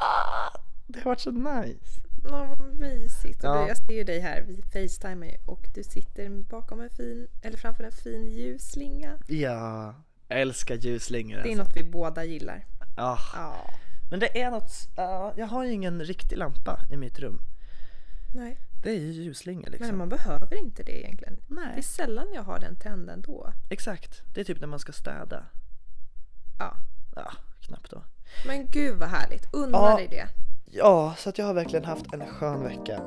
ah, 0.00 0.58
det 0.86 0.98
har 0.98 1.04
varit 1.04 1.20
så 1.20 1.30
nice. 1.30 2.00
Åh, 2.30 2.54
vad 2.58 2.78
mysigt. 2.80 3.44
Och 3.44 3.50
Ja. 3.50 3.62
du, 3.62 3.68
jag 3.68 3.76
ser 3.76 3.92
ju 3.92 4.04
dig 4.04 4.20
här, 4.20 4.42
vi 4.42 4.62
facetimar 4.62 5.30
och 5.46 5.60
du 5.74 5.82
sitter 5.82 6.28
bakom 6.50 6.80
en 6.80 6.90
fin, 6.90 7.28
eller 7.42 7.56
framför 7.56 7.84
en 7.84 7.92
fin 7.92 8.26
ljusslinga. 8.30 9.18
Ja, 9.26 9.94
jag 10.28 10.40
älskar 10.40 10.74
ljusslingor 10.74 11.36
Det 11.36 11.48
är 11.48 11.50
alltså. 11.50 11.62
något 11.62 11.76
vi 11.76 11.84
båda 11.90 12.24
gillar. 12.24 12.64
Ah, 12.96 13.18
Ja. 13.34 13.70
men 14.10 14.20
det 14.20 14.40
är 14.42 14.50
något, 14.50 14.72
ah, 14.96 15.32
jag 15.36 15.46
har 15.46 15.64
ju 15.64 15.72
ingen 15.72 16.04
riktig 16.04 16.36
lampa 16.38 16.80
i 16.90 16.96
mitt 16.96 17.18
rum. 17.18 17.40
Nej, 18.34 18.58
Det 18.82 18.90
är 18.90 18.94
ju 18.94 19.12
ljusslingor 19.12 19.70
liksom. 19.70 19.86
men 19.88 19.98
man 19.98 20.08
behöver 20.08 20.54
inte 20.54 20.82
det 20.82 21.00
egentligen. 21.04 21.34
Det 21.48 21.52
är 21.54 21.72
Nej, 21.74 21.82
sällan 21.82 22.26
jag 22.34 22.42
har 22.42 22.58
den 22.58 22.76
tänd 22.76 23.10
ändå. 23.10 23.52
exakt. 23.70 24.22
Det 24.34 24.40
är 24.40 24.44
typ 24.44 24.60
när 24.60 24.66
man 24.68 24.78
ska 24.78 24.92
städa. 24.92 25.42
Ja. 26.58 26.74
Ja, 27.16 27.32
knappt 27.60 27.90
då. 27.90 28.02
Men 28.46 28.66
gud 28.70 28.98
vad 28.98 29.08
härligt. 29.08 29.48
Unna 29.54 29.78
Ja. 29.78 29.96
dig 29.96 30.08
det. 30.10 30.28
Ja, 30.70 31.14
så 31.18 31.28
att 31.28 31.38
jag 31.38 31.46
har 31.46 31.54
verkligen 31.54 31.84
haft 31.84 32.12
en 32.14 32.26
skön 32.26 32.62
vecka. 32.62 33.02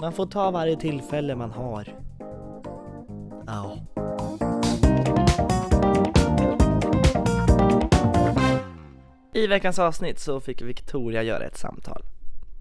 Man 0.00 0.12
får 0.12 0.26
ta 0.26 0.50
varje 0.50 0.76
tillfälle 0.76 1.36
man 1.36 1.50
har. 1.50 2.00
Ja. 3.46 3.78
I 9.34 9.46
veckans 9.46 9.78
avsnitt 9.78 10.18
så 10.18 10.40
fick 10.40 10.62
Victoria 10.62 11.22
göra 11.22 11.44
ett 11.44 11.56
samtal 11.56 12.04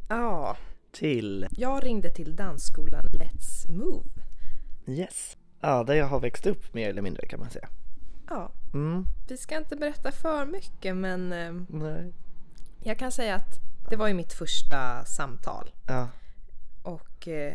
Ja, 0.09 0.57
till 0.91 1.47
jag 1.51 1.83
ringde 1.85 2.09
till 2.09 2.35
dansskolan 2.35 3.03
Let's 3.05 3.71
Move. 3.71 4.09
Yes. 4.87 5.37
Ja, 5.61 5.83
där 5.83 5.93
jag 5.93 6.05
har 6.05 6.19
växt 6.19 6.45
upp 6.45 6.73
mer 6.73 6.89
eller 6.89 7.01
mindre 7.01 7.27
kan 7.27 7.39
man 7.39 7.49
säga. 7.49 7.69
Ja, 8.29 8.51
Mm. 8.73 9.05
vi 9.29 9.37
ska 9.37 9.57
inte 9.57 9.75
berätta 9.75 10.11
för 10.11 10.45
mycket 10.45 10.95
men 10.95 11.33
eh, 11.33 11.53
Nej. 11.69 12.13
jag 12.83 12.99
kan 12.99 13.11
säga 13.11 13.35
att 13.35 13.59
det 13.89 13.95
var 13.95 14.07
ju 14.07 14.13
mitt 14.13 14.33
första 14.33 15.05
samtal. 15.05 15.71
Ja. 15.87 16.07
Och 16.83 17.27
eh, 17.27 17.53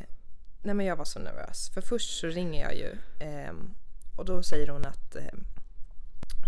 nej 0.62 0.74
men 0.74 0.86
jag 0.86 0.96
var 0.96 1.04
så 1.04 1.18
nervös. 1.18 1.70
För 1.74 1.80
först 1.80 2.20
så 2.20 2.26
ringer 2.26 2.62
jag 2.62 2.74
ju 2.76 2.96
ehm, 3.20 3.70
och 4.16 4.24
då 4.24 4.42
säger 4.42 4.68
hon 4.68 4.84
att, 4.86 5.16
ehm, 5.16 5.44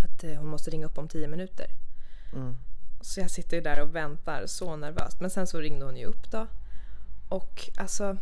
att 0.04 0.24
eh, 0.24 0.34
hon 0.38 0.48
måste 0.48 0.70
ringa 0.70 0.86
upp 0.86 0.98
om 0.98 1.08
10 1.08 1.28
minuter. 1.28 1.66
Mm. 2.36 2.56
Så 3.00 3.20
jag 3.20 3.30
sitter 3.30 3.56
ju 3.56 3.62
där 3.62 3.80
och 3.80 3.94
väntar 3.94 4.46
så 4.46 4.76
nervöst. 4.76 5.20
Men 5.20 5.30
sen 5.30 5.46
så 5.46 5.58
ringde 5.60 5.84
hon 5.84 5.96
ju 5.96 6.04
upp 6.04 6.30
då. 6.30 6.46
Och 7.28 7.70
alltså... 7.76 8.16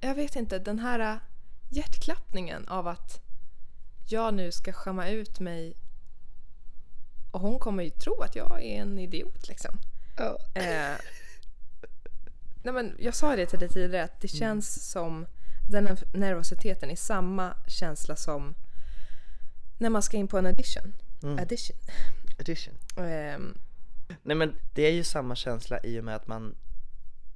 Jag 0.00 0.14
vet 0.14 0.36
inte, 0.36 0.58
den 0.58 0.78
här 0.78 1.20
hjärtklappningen 1.68 2.68
av 2.68 2.88
att 2.88 3.20
jag 4.08 4.34
nu 4.34 4.52
ska 4.52 4.72
skämma 4.72 5.08
ut 5.08 5.40
mig 5.40 5.76
och 7.30 7.40
hon 7.40 7.58
kommer 7.58 7.82
ju 7.82 7.90
tro 7.90 8.22
att 8.22 8.36
jag 8.36 8.62
är 8.62 8.80
en 8.82 8.98
idiot 8.98 9.48
liksom. 9.48 9.78
Ja. 10.16 10.38
Eh, 10.54 10.96
nej 12.62 12.74
men 12.74 12.96
jag 12.98 13.14
sa 13.14 13.36
det 13.36 13.46
till 13.46 13.58
dig 13.58 13.68
tidigare 13.68 14.04
att 14.04 14.20
det 14.20 14.28
känns 14.28 14.90
som 14.90 15.26
den 15.70 15.96
nervositeten 16.14 16.90
är 16.90 16.96
samma 16.96 17.54
känsla 17.66 18.16
som 18.16 18.54
när 19.78 19.90
man 19.90 20.02
ska 20.02 20.16
in 20.16 20.28
på 20.28 20.38
en 20.38 20.46
audition. 20.46 20.92
Mm. 21.22 21.38
audition. 21.38 21.76
Edition. 22.38 22.74
Ehm, 22.96 23.58
Nej 24.22 24.36
men 24.36 24.54
det 24.74 24.82
är 24.82 24.92
ju 24.92 25.04
samma 25.04 25.36
känsla 25.36 25.80
i 25.82 26.00
och 26.00 26.04
med 26.04 26.16
att 26.16 26.26
man 26.26 26.54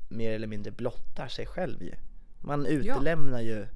mer 0.09 0.33
eller 0.33 0.47
mindre 0.47 0.71
blottar 0.73 1.29
sig 1.29 1.47
själv 1.47 1.83
ju. 1.83 1.95
Man 2.41 2.67
utelämnar 2.67 3.41
ju 3.41 3.67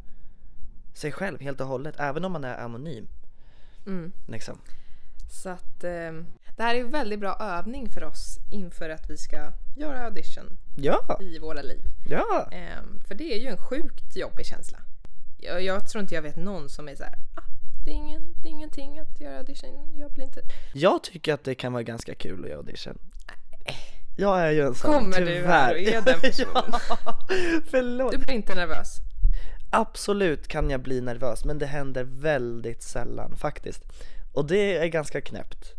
sig 0.95 1.13
själv 1.13 1.41
helt 1.41 1.61
och 1.61 1.67
hållet, 1.67 1.95
även 1.99 2.25
om 2.25 2.33
man 2.33 2.45
är 2.45 2.57
anonym. 2.57 3.09
mm. 3.87 4.13
Liksom. 4.29 4.59
Så 5.31 5.49
att 5.49 5.85
ehm, 5.85 6.27
det 6.57 6.63
här 6.63 6.75
är 6.75 6.81
en 6.81 6.91
väldigt 6.91 7.21
bra 7.21 7.37
övning 7.41 7.89
för 7.91 8.05
oss 8.05 8.39
inför 8.53 8.91
att 8.91 9.11
vi 9.11 9.17
ska 9.17 9.53
göra 9.77 10.05
audition 10.05 10.59
Ja, 10.77 11.19
i 11.21 11.39
våra 11.39 11.63
liv. 11.63 11.83
ja! 12.09 12.49
Ehm, 12.53 13.01
för 13.09 13.15
det 13.15 13.35
är 13.35 13.39
ju 13.41 13.47
en 13.47 13.59
sjukt 13.59 14.17
jobbig 14.17 14.47
känsla. 14.47 14.79
Jag, 15.39 15.63
jag 15.63 15.89
tror 15.89 16.03
inte 16.03 16.15
jag 16.15 16.23
vet 16.23 16.37
någon 16.37 16.69
som 16.69 16.89
är 16.89 16.95
så 16.97 17.03
här, 17.05 17.15
ah, 17.35 17.44
det, 17.85 17.91
är 17.91 17.95
ingen, 17.95 18.35
det 18.43 18.49
är 18.49 18.51
ingenting 18.51 18.99
att 18.99 19.21
göra 19.21 19.39
audition, 19.39 19.93
jag 19.99 20.13
blir 20.13 20.25
inte... 20.25 20.41
Jag 20.75 21.03
tycker 21.03 21.35
att 21.35 21.45
det 21.45 21.55
kan 21.55 21.73
vara 21.73 21.83
ganska 21.83 22.15
kul 22.15 22.43
att 22.45 22.49
göra 22.51 22.59
audition. 22.59 22.99
Jag 24.17 24.41
är 24.41 24.51
ju 24.51 24.61
en 24.67 24.75
sån, 24.75 24.93
Kommer 24.93 25.21
du 25.21 25.47
här 25.47 25.75
och 25.75 25.81
är 25.81 26.03
den 26.03 26.21
personen? 26.21 26.81
ja, 26.89 27.19
förlåt. 27.71 28.13
Du 28.13 28.19
blir 28.19 28.35
inte 28.35 28.55
nervös? 28.55 28.97
Absolut 29.71 30.49
kan 30.49 30.71
jag 30.71 30.81
bli 30.83 31.01
nervös, 31.01 31.45
men 31.45 31.59
det 31.59 31.67
händer 31.67 32.05
väldigt 32.05 32.83
sällan 32.83 33.37
faktiskt. 33.37 33.83
Och 34.33 34.47
det 34.47 34.77
är 34.77 34.87
ganska 34.87 35.21
knäppt. 35.21 35.73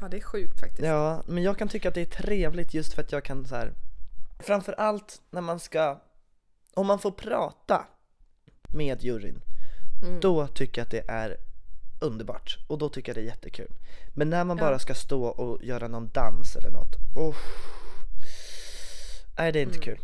Ja, 0.00 0.08
det 0.08 0.16
är 0.16 0.20
sjukt 0.20 0.60
faktiskt. 0.60 0.82
Ja, 0.84 1.22
men 1.26 1.42
jag 1.42 1.58
kan 1.58 1.68
tycka 1.68 1.88
att 1.88 1.94
det 1.94 2.00
är 2.00 2.22
trevligt 2.22 2.74
just 2.74 2.94
för 2.94 3.02
att 3.02 3.12
jag 3.12 3.24
kan 3.24 3.46
så 3.46 3.54
här. 3.56 3.72
Framförallt 4.38 5.20
när 5.30 5.40
man 5.40 5.60
ska, 5.60 6.00
om 6.74 6.86
man 6.86 6.98
får 6.98 7.10
prata 7.10 7.86
med 8.74 9.02
juryn, 9.02 9.42
Mm. 10.06 10.20
då 10.20 10.46
tycker 10.46 10.80
jag 10.80 10.84
att 10.86 10.90
det 10.90 11.04
är 11.08 11.36
underbart 12.02 12.58
och 12.66 12.78
då 12.78 12.88
tycker 12.88 13.08
jag 13.10 13.16
det 13.16 13.20
är 13.20 13.34
jättekul. 13.34 13.70
Men 14.14 14.30
när 14.30 14.44
man 14.44 14.56
Ja. 14.58 14.64
bara 14.64 14.78
ska 14.78 14.94
stå 14.94 15.24
och 15.24 15.64
göra 15.64 15.88
någon 15.88 16.08
dans 16.14 16.56
eller 16.56 16.70
något, 16.70 16.96
oh, 17.14 17.36
nej 19.38 19.52
det 19.52 19.58
är 19.58 19.62
inte 19.62 19.74
Mm. 19.76 19.84
kul. 19.84 19.98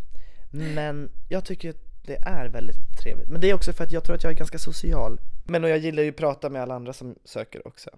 Men 0.50 1.10
jag 1.28 1.44
tycker 1.44 1.70
att 1.70 1.76
det 2.06 2.18
är 2.26 2.48
väldigt 2.48 2.98
trevligt. 3.02 3.28
Men 3.28 3.40
det 3.40 3.50
är 3.50 3.54
också 3.54 3.72
för 3.72 3.84
att 3.84 3.92
jag 3.92 4.04
tror 4.04 4.16
att 4.16 4.22
jag 4.24 4.32
är 4.32 4.36
ganska 4.36 4.58
social. 4.58 5.20
Men 5.44 5.64
och 5.64 5.70
jag 5.70 5.78
gillar 5.78 6.02
ju 6.02 6.08
att 6.10 6.16
prata 6.16 6.50
med 6.50 6.62
alla 6.62 6.74
andra 6.74 6.92
som 6.92 7.14
söker 7.24 7.66
också. 7.68 7.90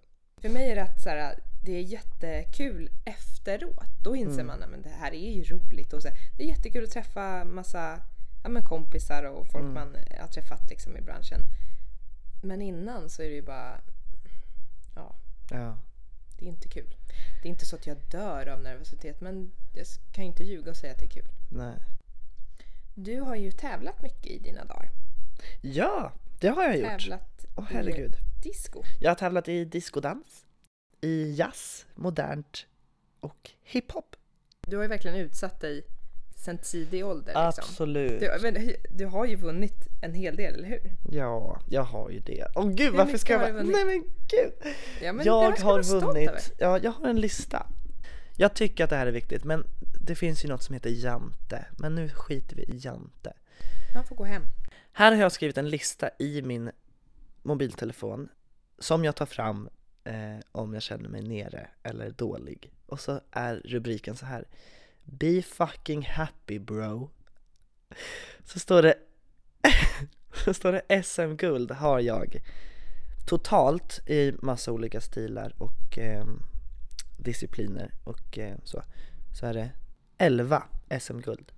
För 0.42 0.48
mig 0.48 0.70
är 0.70 0.74
det 0.74 0.82
att 0.82 1.02
så 1.02 1.08
här, 1.08 1.34
det 1.64 1.72
är 1.76 1.80
jättekul 1.82 2.90
efteråt. 3.04 3.84
Då 4.04 4.16
inser 4.16 4.40
Mm. 4.42 4.46
man 4.46 4.62
att 4.62 4.82
det 4.84 4.88
här 5.00 5.12
är 5.12 5.30
ju 5.32 5.42
roligt. 5.44 5.92
Och 5.92 6.02
så, 6.02 6.08
här, 6.08 6.16
det 6.36 6.42
är 6.42 6.46
jättekul 6.46 6.84
att 6.84 6.90
träffa 6.90 7.44
massa 7.44 8.00
ja, 8.42 8.48
men 8.48 8.62
kompisar 8.62 9.24
och 9.24 9.46
folk 9.46 9.62
Mm. 9.64 9.74
man 9.74 9.96
har 10.20 10.28
träffat 10.28 10.70
liksom, 10.70 10.96
i 10.96 11.00
branschen. 11.00 11.40
Men 12.40 12.62
innan 12.62 13.10
så 13.10 13.22
är 13.22 13.26
det 13.28 13.34
ju 13.34 13.42
bara... 13.42 13.80
Ja, 14.94 15.16
Ja. 15.50 15.78
det 16.38 16.44
är 16.44 16.48
inte 16.48 16.68
kul. 16.68 16.94
Det 17.42 17.48
är 17.48 17.50
inte 17.50 17.66
så 17.66 17.76
att 17.76 17.86
jag 17.86 17.96
dör 18.10 18.46
av 18.48 18.60
nervositet 18.60 19.20
men 19.20 19.52
jag 19.74 19.86
kan 20.12 20.24
ju 20.24 20.30
inte 20.30 20.44
ljuga 20.44 20.70
och 20.70 20.76
säga 20.76 20.92
att 20.92 20.98
det 20.98 21.04
är 21.04 21.10
kul. 21.10 21.28
Nej. 21.50 21.74
Du 22.94 23.20
har 23.20 23.36
ju 23.36 23.52
tävlat 23.52 24.02
mycket 24.02 24.26
i 24.26 24.38
dina 24.38 24.64
dagar. 24.64 24.90
Ja, 25.60 26.12
det 26.40 26.48
har 26.48 26.62
jag 26.62 26.76
gjort. 26.78 26.88
Tävlat 27.00 27.46
Åh 27.56 27.64
herregud. 27.70 28.14
i 28.14 28.40
disco. 28.48 28.82
Jag 29.00 29.10
har 29.10 29.14
tävlat 29.14 29.48
i 29.48 29.64
diskodans, 29.64 30.46
i 31.00 31.32
jazz, 31.34 31.86
modernt 31.94 32.66
och 33.20 33.50
hiphop. 33.62 34.16
Du 34.60 34.76
har 34.76 34.82
ju 34.82 34.88
verkligen 34.88 35.16
utsatt 35.16 35.60
dig 35.60 35.86
sen 36.40 36.58
tidig 36.58 37.06
ålder. 37.06 37.26
Liksom. 37.26 37.42
Absolut. 37.46 38.20
Du, 38.20 38.38
men, 38.42 38.72
du 38.90 39.06
har 39.06 39.26
ju 39.26 39.36
vunnit 39.36 39.88
en 40.02 40.14
hel 40.14 40.36
del, 40.36 40.54
eller 40.54 40.68
hur? 40.68 40.80
Ja, 41.10 41.60
jag 41.68 41.82
har 41.82 42.10
ju 42.10 42.20
det. 42.20 42.46
Åh 42.54 42.68
gud, 42.68 42.90
Hur 42.90 42.98
varför 42.98 43.18
ska 43.18 43.32
jag 43.32 43.40
vara... 43.40 43.62
Nej 43.62 43.84
men 43.84 44.04
gud! 44.28 44.74
Ja, 45.02 45.12
men 45.12 45.26
jag 45.26 45.50
har 45.50 46.00
vunnit, 46.00 46.52
ja 46.58 46.78
jag 46.78 46.90
har 46.90 47.08
en 47.08 47.20
lista. 47.20 47.66
Jag 48.36 48.54
tycker 48.54 48.84
att 48.84 48.90
det 48.90 48.96
här 48.96 49.06
är 49.06 49.12
viktigt 49.12 49.44
men 49.44 49.64
det 50.00 50.14
finns 50.14 50.44
ju 50.44 50.48
något 50.48 50.62
som 50.62 50.74
heter 50.74 50.90
Jante. 50.90 51.64
Men 51.78 51.94
nu 51.94 52.08
skiter 52.08 52.56
vi 52.56 52.62
i 52.62 52.78
Jante. 52.78 53.32
Man 53.94 54.04
får 54.04 54.16
gå 54.16 54.24
hem. 54.24 54.42
Här 54.92 55.12
har 55.12 55.22
jag 55.22 55.32
skrivit 55.32 55.58
en 55.58 55.68
lista 55.68 56.10
i 56.18 56.42
min 56.42 56.70
mobiltelefon 57.42 58.28
som 58.78 59.04
jag 59.04 59.16
tar 59.16 59.26
fram 59.26 59.68
eh, 60.04 60.38
om 60.52 60.74
jag 60.74 60.82
känner 60.82 61.08
mig 61.08 61.22
nere 61.22 61.68
eller 61.82 62.10
dålig. 62.10 62.72
Och 62.86 63.00
så 63.00 63.20
är 63.30 63.62
rubriken 63.64 64.16
så 64.16 64.26
här. 64.26 64.44
Be 65.12 65.42
fucking 65.42 66.02
happy 66.02 66.58
bro. 66.58 67.10
Så 68.44 68.58
står 68.58 68.82
det 68.82 68.94
så 70.44 70.54
står 70.54 70.72
det 70.72 71.02
SM-guld 71.02 71.70
har 71.70 72.00
jag 72.00 72.36
totalt 73.26 74.00
i 74.08 74.32
massa 74.42 74.72
olika 74.72 75.00
stilar 75.00 75.54
och 75.58 75.98
eh, 75.98 76.24
discipliner 77.18 77.92
och 78.04 78.38
eh, 78.38 78.56
så. 78.64 78.82
Så 79.40 79.46
är 79.46 79.54
det 79.54 79.70
11 80.18 80.62
SM-guld. 81.00 81.52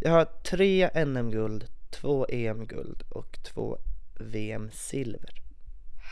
Jag 0.00 0.10
har 0.10 0.24
tre 0.24 1.04
NM-guld, 1.04 1.66
två 1.90 2.26
EM-guld 2.28 3.02
och 3.08 3.38
två 3.42 3.78
VM-silver. 4.20 5.42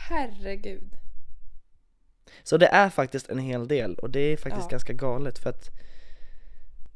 Herregud. 0.09 0.95
Så 2.43 2.57
det 2.57 2.67
är 2.67 2.89
faktiskt 2.89 3.29
en 3.29 3.39
hel 3.39 3.67
del 3.67 3.95
och 3.95 4.09
det 4.09 4.19
är 4.19 4.37
faktiskt 4.37 4.65
Ja. 4.65 4.71
ganska 4.71 4.93
galet 4.93 5.39
för 5.39 5.49
att 5.49 5.69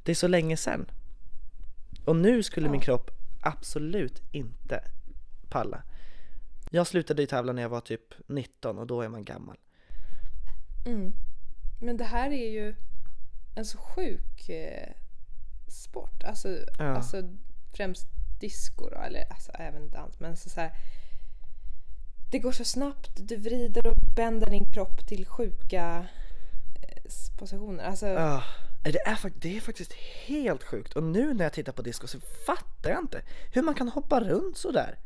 det 0.03 0.12
är 0.12 0.15
så 0.15 0.27
länge 0.27 0.58
sedan. 0.58 0.86
Och 2.05 2.15
nu 2.15 2.43
skulle 2.43 2.67
Ja. 2.67 2.72
min 2.72 2.81
kropp 2.81 3.12
absolut 3.41 4.22
inte 4.31 4.84
palla. 5.49 5.84
Jag 6.69 6.88
slutade 6.88 7.21
ju 7.21 7.25
tävla 7.28 7.54
när 7.54 7.62
jag 7.62 7.69
var 7.69 7.82
typ 7.82 8.13
19 8.28 8.78
och 8.80 8.88
då 8.88 9.02
är 9.02 9.10
man 9.10 9.23
gammal. 9.25 9.58
Mm. 10.86 11.12
Men 11.82 11.97
det 11.97 12.04
här 12.04 12.32
är 12.32 12.49
ju 12.52 12.75
en 13.56 13.65
så 13.65 13.78
sjuk 13.78 14.49
eh, 14.49 14.89
sport. 15.67 16.23
Alltså, 16.23 16.58
Ja. 16.80 16.84
alltså 16.86 17.23
främst 17.73 18.08
disco 18.39 18.89
då, 18.89 18.97
eller 18.97 19.25
alltså, 19.32 19.52
även 19.52 19.89
dans. 19.89 20.19
Men 20.19 20.38
så, 20.38 20.49
så 20.49 20.60
här, 20.62 20.71
det 22.32 22.39
går 22.39 22.52
så 22.52 22.63
snabbt, 22.65 23.10
du 23.15 23.38
vrider 23.38 23.88
och 23.88 23.97
bänder 24.15 24.49
din 24.49 24.65
kropp 24.71 25.08
till 25.08 25.25
sjuka 25.25 26.08
eh, 26.82 27.04
positioner. 27.38 27.84
Alltså, 27.84 28.08
Ah, 28.08 28.43
det, 28.84 29.08
är 29.08 29.32
det 29.36 29.58
är 29.58 29.62
faktiskt 29.62 29.94
helt 30.26 30.63
sjukt 30.63 30.94
och 30.94 31.04
nu 31.04 31.34
när 31.34 31.46
jag 31.46 31.54
tittar 31.54 31.72
på 31.72 31.82
disco 31.82 32.08
så 32.08 32.20
fattar 32.46 32.89
jag 32.89 33.00
inte 33.00 33.22
hur 33.54 33.62
man 33.62 33.76
kan 33.76 33.89
hoppa 33.89 34.20
runt 34.20 34.58
sådär. 34.58 35.00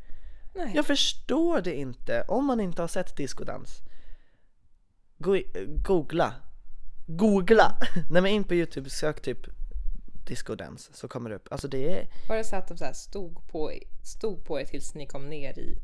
nej. 0.54 0.72
Jag 0.76 0.86
förstår 0.86 1.62
det 1.62 1.76
inte 1.76 2.22
om 2.28 2.46
man 2.46 2.60
inte 2.60 2.82
har 2.82 2.88
sett 2.88 3.16
diskodans. 3.18 3.82
Go- 5.18 5.44
googla. 5.84 6.34
Googla! 7.08 7.78
Nej 8.10 8.22
men 8.22 8.32
in 8.32 8.44
på 8.44 8.54
youtube, 8.56 8.90
sök 8.90 9.22
typ 9.22 9.38
diskodans 10.26 10.90
så 10.94 11.08
kommer 11.08 11.30
det 11.30 11.36
upp. 11.36 11.48
Alltså 11.52 11.68
det 11.68 12.00
är... 12.00 12.08
Var 12.30 12.36
det 12.36 12.44
så 12.44 12.56
att 12.56 12.68
de 12.68 12.78
så 12.78 12.86
här 12.86 12.94
stod, 12.94 13.48
på, 13.48 13.72
stod 14.04 14.46
på 14.46 14.60
er 14.60 14.66
tills 14.66 14.96
ni 14.96 15.08
kom 15.08 15.30
ner 15.30 15.60
i 15.60 15.78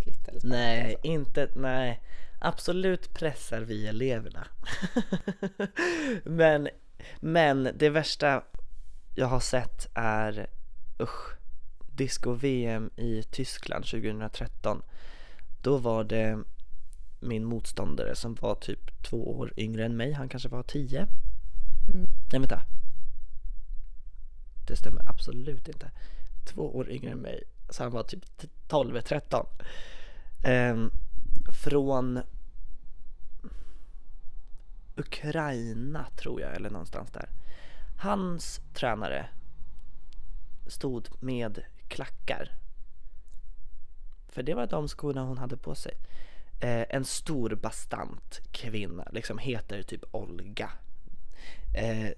split 0.00 0.28
eller 0.28 0.40
spann, 0.40 0.50
Nej, 0.50 0.94
alltså? 0.94 1.06
inte, 1.08 1.48
nej. 1.56 2.00
Absolut 2.40 3.14
pressar 3.14 3.60
vi 3.60 3.86
eleverna. 3.86 4.46
men, 6.24 6.68
men 7.20 7.68
det 7.74 7.90
värsta 7.90 8.42
jag 9.14 9.26
har 9.26 9.40
sett 9.40 9.88
är, 9.94 10.46
usch, 11.00 11.34
disco-VM 11.92 12.90
i 12.96 13.22
Tyskland 13.22 13.84
2013. 13.84 14.82
Då 15.62 15.78
var 15.78 16.04
det 16.04 16.38
min 17.20 17.44
motståndare 17.44 18.14
som 18.14 18.34
var 18.34 18.54
typ 18.54 19.02
två 19.02 19.38
år 19.38 19.52
yngre 19.56 19.84
än 19.84 19.96
mig, 19.96 20.12
han 20.12 20.28
kanske 20.28 20.48
var 20.48 20.62
tio. 20.62 21.06
Mm. 21.94 22.06
Nej 22.32 22.40
vänta. 22.40 22.60
Det 24.66 24.76
stämmer 24.76 25.10
absolut 25.10 25.68
inte. 25.68 25.90
Två 26.44 26.76
år 26.76 26.90
yngre 26.90 27.10
än 27.10 27.18
mig, 27.18 27.42
så 27.70 27.82
han 27.82 27.92
var 27.92 28.02
typ 28.02 28.24
12-13. 28.68 29.46
Ehm, 30.44 30.90
från 31.52 32.20
Ukraina 34.96 36.06
tror 36.16 36.40
jag, 36.40 36.56
eller 36.56 36.70
någonstans 36.70 37.10
där. 37.10 37.28
Hans 37.98 38.60
tränare 38.74 39.28
stod 40.66 41.08
med 41.22 41.62
klackar. 41.88 42.50
För 44.28 44.42
det 44.42 44.54
var 44.54 44.66
de 44.66 44.88
skorna 44.88 45.22
hon 45.22 45.38
hade 45.38 45.56
på 45.56 45.74
sig. 45.74 45.92
Eh, 46.60 46.84
en 46.90 47.04
stor 47.04 47.54
bastant 47.54 48.40
kvinna, 48.52 49.08
liksom 49.12 49.38
heter 49.38 49.82
typ 49.82 50.04
Olga. 50.10 50.70
Eh, 51.74 52.10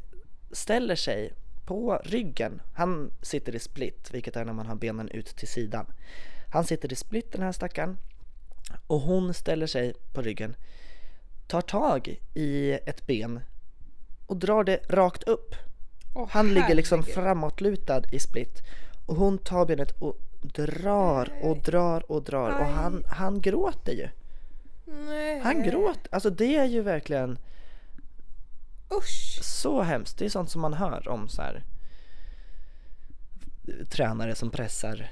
ställer 0.52 0.96
sig 0.96 1.32
på 1.64 2.00
ryggen. 2.04 2.62
Han 2.74 3.10
sitter 3.22 3.54
i 3.54 3.58
split, 3.58 4.10
vilket 4.12 4.36
är 4.36 4.44
när 4.44 4.52
man 4.52 4.66
har 4.66 4.76
benen 4.76 5.08
ut 5.08 5.26
till 5.26 5.48
sidan. 5.48 5.86
Han 6.52 6.64
sitter 6.64 6.92
i 6.92 6.96
split 6.96 7.32
den 7.32 7.42
här 7.42 7.52
stackaren. 7.52 7.98
Och 8.86 9.00
hon 9.00 9.34
ställer 9.34 9.66
sig 9.66 9.94
på 10.12 10.22
ryggen, 10.22 10.56
tar 11.46 11.60
tag 11.60 12.20
i 12.34 12.72
ett 12.72 13.06
ben 13.06 13.40
och 14.26 14.36
drar 14.36 14.64
det 14.64 14.80
rakt 14.88 15.22
upp. 15.22 15.54
Åh, 16.14 16.28
Han 16.30 16.54
ligger 16.54 16.74
liksom 16.74 17.00
herregud. 17.00 17.14
framåtlutad 17.14 18.02
i 18.12 18.18
split 18.18 18.62
och 19.06 19.16
hon 19.16 19.38
tar 19.38 19.66
benet 19.66 19.90
och 19.90 20.16
drar 20.42 21.32
och 21.42 21.56
drar 21.62 22.10
och 22.12 22.22
drar 22.22 22.50
och 22.50 22.66
han, 22.66 23.04
han 23.06 23.40
gråter 23.40 23.92
ju. 23.92 24.08
Nej. 24.84 25.40
Han 25.40 25.62
gråter, 25.62 26.08
alltså 26.14 26.30
det 26.30 26.56
är 26.56 26.64
ju 26.64 26.82
verkligen 26.82 27.38
Usch! 28.94 29.38
så 29.42 29.82
hemskt. 29.82 30.18
Det 30.18 30.24
är 30.24 30.28
sånt 30.28 30.50
som 30.50 30.60
man 30.60 30.74
hör 30.74 31.08
om 31.08 31.28
så 31.28 31.42
här 31.42 31.64
tränare 33.90 34.34
som 34.34 34.50
pressar. 34.50 35.10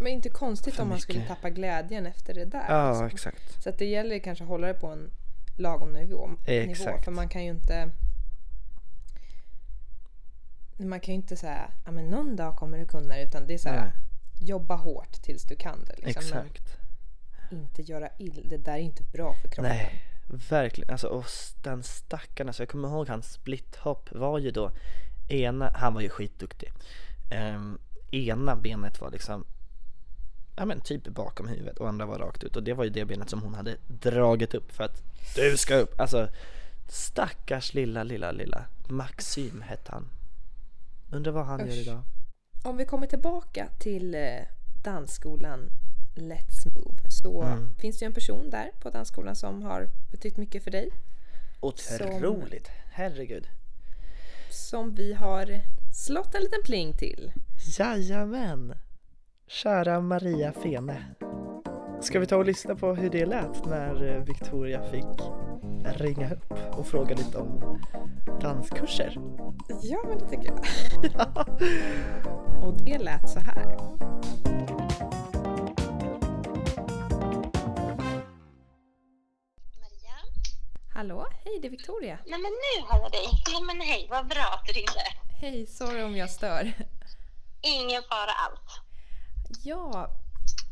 Men 0.00 0.06
inte 0.06 0.28
konstigt 0.28 0.78
om 0.78 0.88
man 0.88 1.00
skulle 1.00 1.26
tappa 1.26 1.50
glädjen 1.50 2.06
efter 2.06 2.34
det 2.34 2.44
där. 2.44 2.64
Ja, 2.68 2.74
alltså. 2.74 3.04
exakt. 3.04 3.62
Så 3.62 3.68
att 3.68 3.78
det 3.78 3.84
gäller 3.84 4.18
kanske 4.18 4.44
att 4.44 4.48
hålla 4.48 4.66
det 4.66 4.74
på 4.74 4.86
en 4.86 5.10
lagom 5.56 5.92
nivå. 5.92 6.30
nivå 6.46 6.98
för 7.04 7.10
man 7.10 7.28
kan 7.28 7.44
ju 7.44 7.50
inte... 7.50 7.90
Man 10.76 11.00
kan 11.00 11.14
ju 11.14 11.20
inte 11.20 11.36
säga 11.36 11.70
ja 11.84 11.90
men 11.90 12.10
någon 12.10 12.36
dag 12.36 12.56
kommer 12.56 12.78
du 12.78 12.86
kunna 12.86 13.14
det. 13.14 13.22
Utan 13.22 13.46
det 13.46 13.54
är 13.54 13.58
så 13.58 13.68
här, 13.68 13.92
jobba 14.40 14.76
hårt 14.76 15.12
tills 15.12 15.42
du 15.42 15.56
kan 15.56 15.84
det. 15.84 16.06
Liksom. 16.06 16.22
Exakt. 16.22 16.76
Men 17.50 17.60
inte 17.60 17.82
göra 17.82 18.08
ill. 18.18 18.46
Det 18.48 18.56
där 18.56 18.72
är 18.72 18.78
inte 18.78 19.02
bra 19.02 19.34
för 19.34 19.48
kroppen. 19.48 19.76
Nej, 19.76 20.02
verkligen. 20.50 20.90
Alltså 20.90 21.06
och 21.06 21.26
den 21.62 21.82
stackaren, 21.82 22.48
alltså 22.48 22.62
jag 22.62 22.68
kommer 22.68 22.88
ihåg 22.88 23.08
hans 23.08 23.32
splithopp 23.32 24.08
var 24.12 24.38
ju 24.38 24.50
då 24.50 24.72
ena, 25.28 25.70
han 25.74 25.94
var 25.94 26.00
ju 26.00 26.08
skitduktig. 26.08 26.72
Ehm, 27.30 27.78
ena 28.10 28.56
benet 28.56 29.00
var 29.00 29.10
liksom 29.10 29.44
Ja 30.56 30.64
men 30.64 30.80
typ 30.80 31.04
bakom 31.08 31.48
huvudet 31.48 31.78
och 31.78 31.88
andra 31.88 32.06
var 32.06 32.18
rakt 32.18 32.44
ut 32.44 32.56
och 32.56 32.62
det 32.62 32.72
var 32.72 32.84
ju 32.84 32.90
det 32.90 33.04
benet 33.04 33.30
som 33.30 33.42
hon 33.42 33.54
hade 33.54 33.76
dragit 33.88 34.54
upp 34.54 34.72
för 34.72 34.84
att 34.84 35.02
du 35.36 35.56
ska 35.56 35.74
upp. 35.76 36.00
Alltså 36.00 36.28
Stackars 36.88 37.74
lilla, 37.74 38.02
lilla, 38.02 38.32
lilla 38.32 38.64
Maxim 38.88 39.62
hette 39.62 39.92
han. 39.92 40.08
Undrar 41.12 41.32
vad 41.32 41.46
han 41.46 41.60
gör 41.60 41.66
Usch. 41.66 41.74
idag. 41.74 42.02
Om 42.64 42.76
vi 42.76 42.84
kommer 42.84 43.06
tillbaka 43.06 43.68
till 43.78 44.14
eh, 44.14 44.20
dansskolan 44.84 45.70
Let's 46.14 46.74
Move 46.74 47.10
så 47.10 47.42
Mm. 47.42 47.68
finns 47.78 47.98
det 47.98 48.04
ju 48.04 48.06
en 48.06 48.12
person 48.12 48.50
där 48.50 48.70
på 48.80 48.90
dansskolan 48.90 49.36
som 49.36 49.62
har 49.62 49.88
betytt 50.10 50.36
mycket 50.36 50.64
för 50.64 50.70
dig. 50.70 50.90
Otroligt, 51.60 52.68
herregud. 52.90 53.48
Som 54.50 54.94
vi 54.94 55.12
har 55.14 55.60
slått 55.94 56.34
en 56.34 56.42
liten 56.42 56.62
pling 56.64 56.92
till. 56.96 57.32
Jajamän! 57.78 58.74
Kära 59.46 60.00
Maria 60.00 60.52
Fene. 60.52 61.04
Ska 62.00 62.20
vi 62.20 62.26
ta 62.26 62.36
och 62.36 62.44
lyssna 62.44 62.74
på 62.74 62.94
hur 62.94 63.10
det 63.10 63.26
lät 63.26 63.64
när 63.66 64.16
eh, 64.16 64.24
Victoria 64.24 64.82
fick 64.82 65.20
ringa 66.00 66.34
upp 66.34 66.52
och 66.78 66.86
fråga 66.86 67.14
lite 67.14 67.38
om 67.38 67.80
danskurser? 68.40 69.18
Ja, 69.82 69.98
men 70.08 70.18
det 70.18 70.28
tycker 70.28 70.46
jag. 70.46 70.58
Och 72.66 72.84
det 72.84 72.98
lät 72.98 73.30
så 73.30 73.40
här. 73.40 73.64
Maria? 79.80 80.16
Hallå, 80.94 81.26
hej 81.44 81.58
det 81.62 81.68
är 81.68 81.70
Victoria. 81.70 82.18
Nej 82.26 82.40
men 82.40 82.50
nu 82.50 82.86
hör 82.88 83.00
jag 83.00 83.12
dig. 83.12 83.26
Ja 83.52 83.60
men 83.60 83.80
hej, 83.80 84.06
vad 84.10 84.28
bra 84.28 84.44
att 84.54 84.66
du 84.66 84.72
ringde. 84.72 85.04
Hej, 85.40 85.66
sorry 85.66 86.02
om 86.02 86.16
jag 86.16 86.30
stör. 86.30 86.72
Ingen 87.62 88.02
fara 88.02 88.32
alls. 88.46 88.83
Ja, 89.62 90.10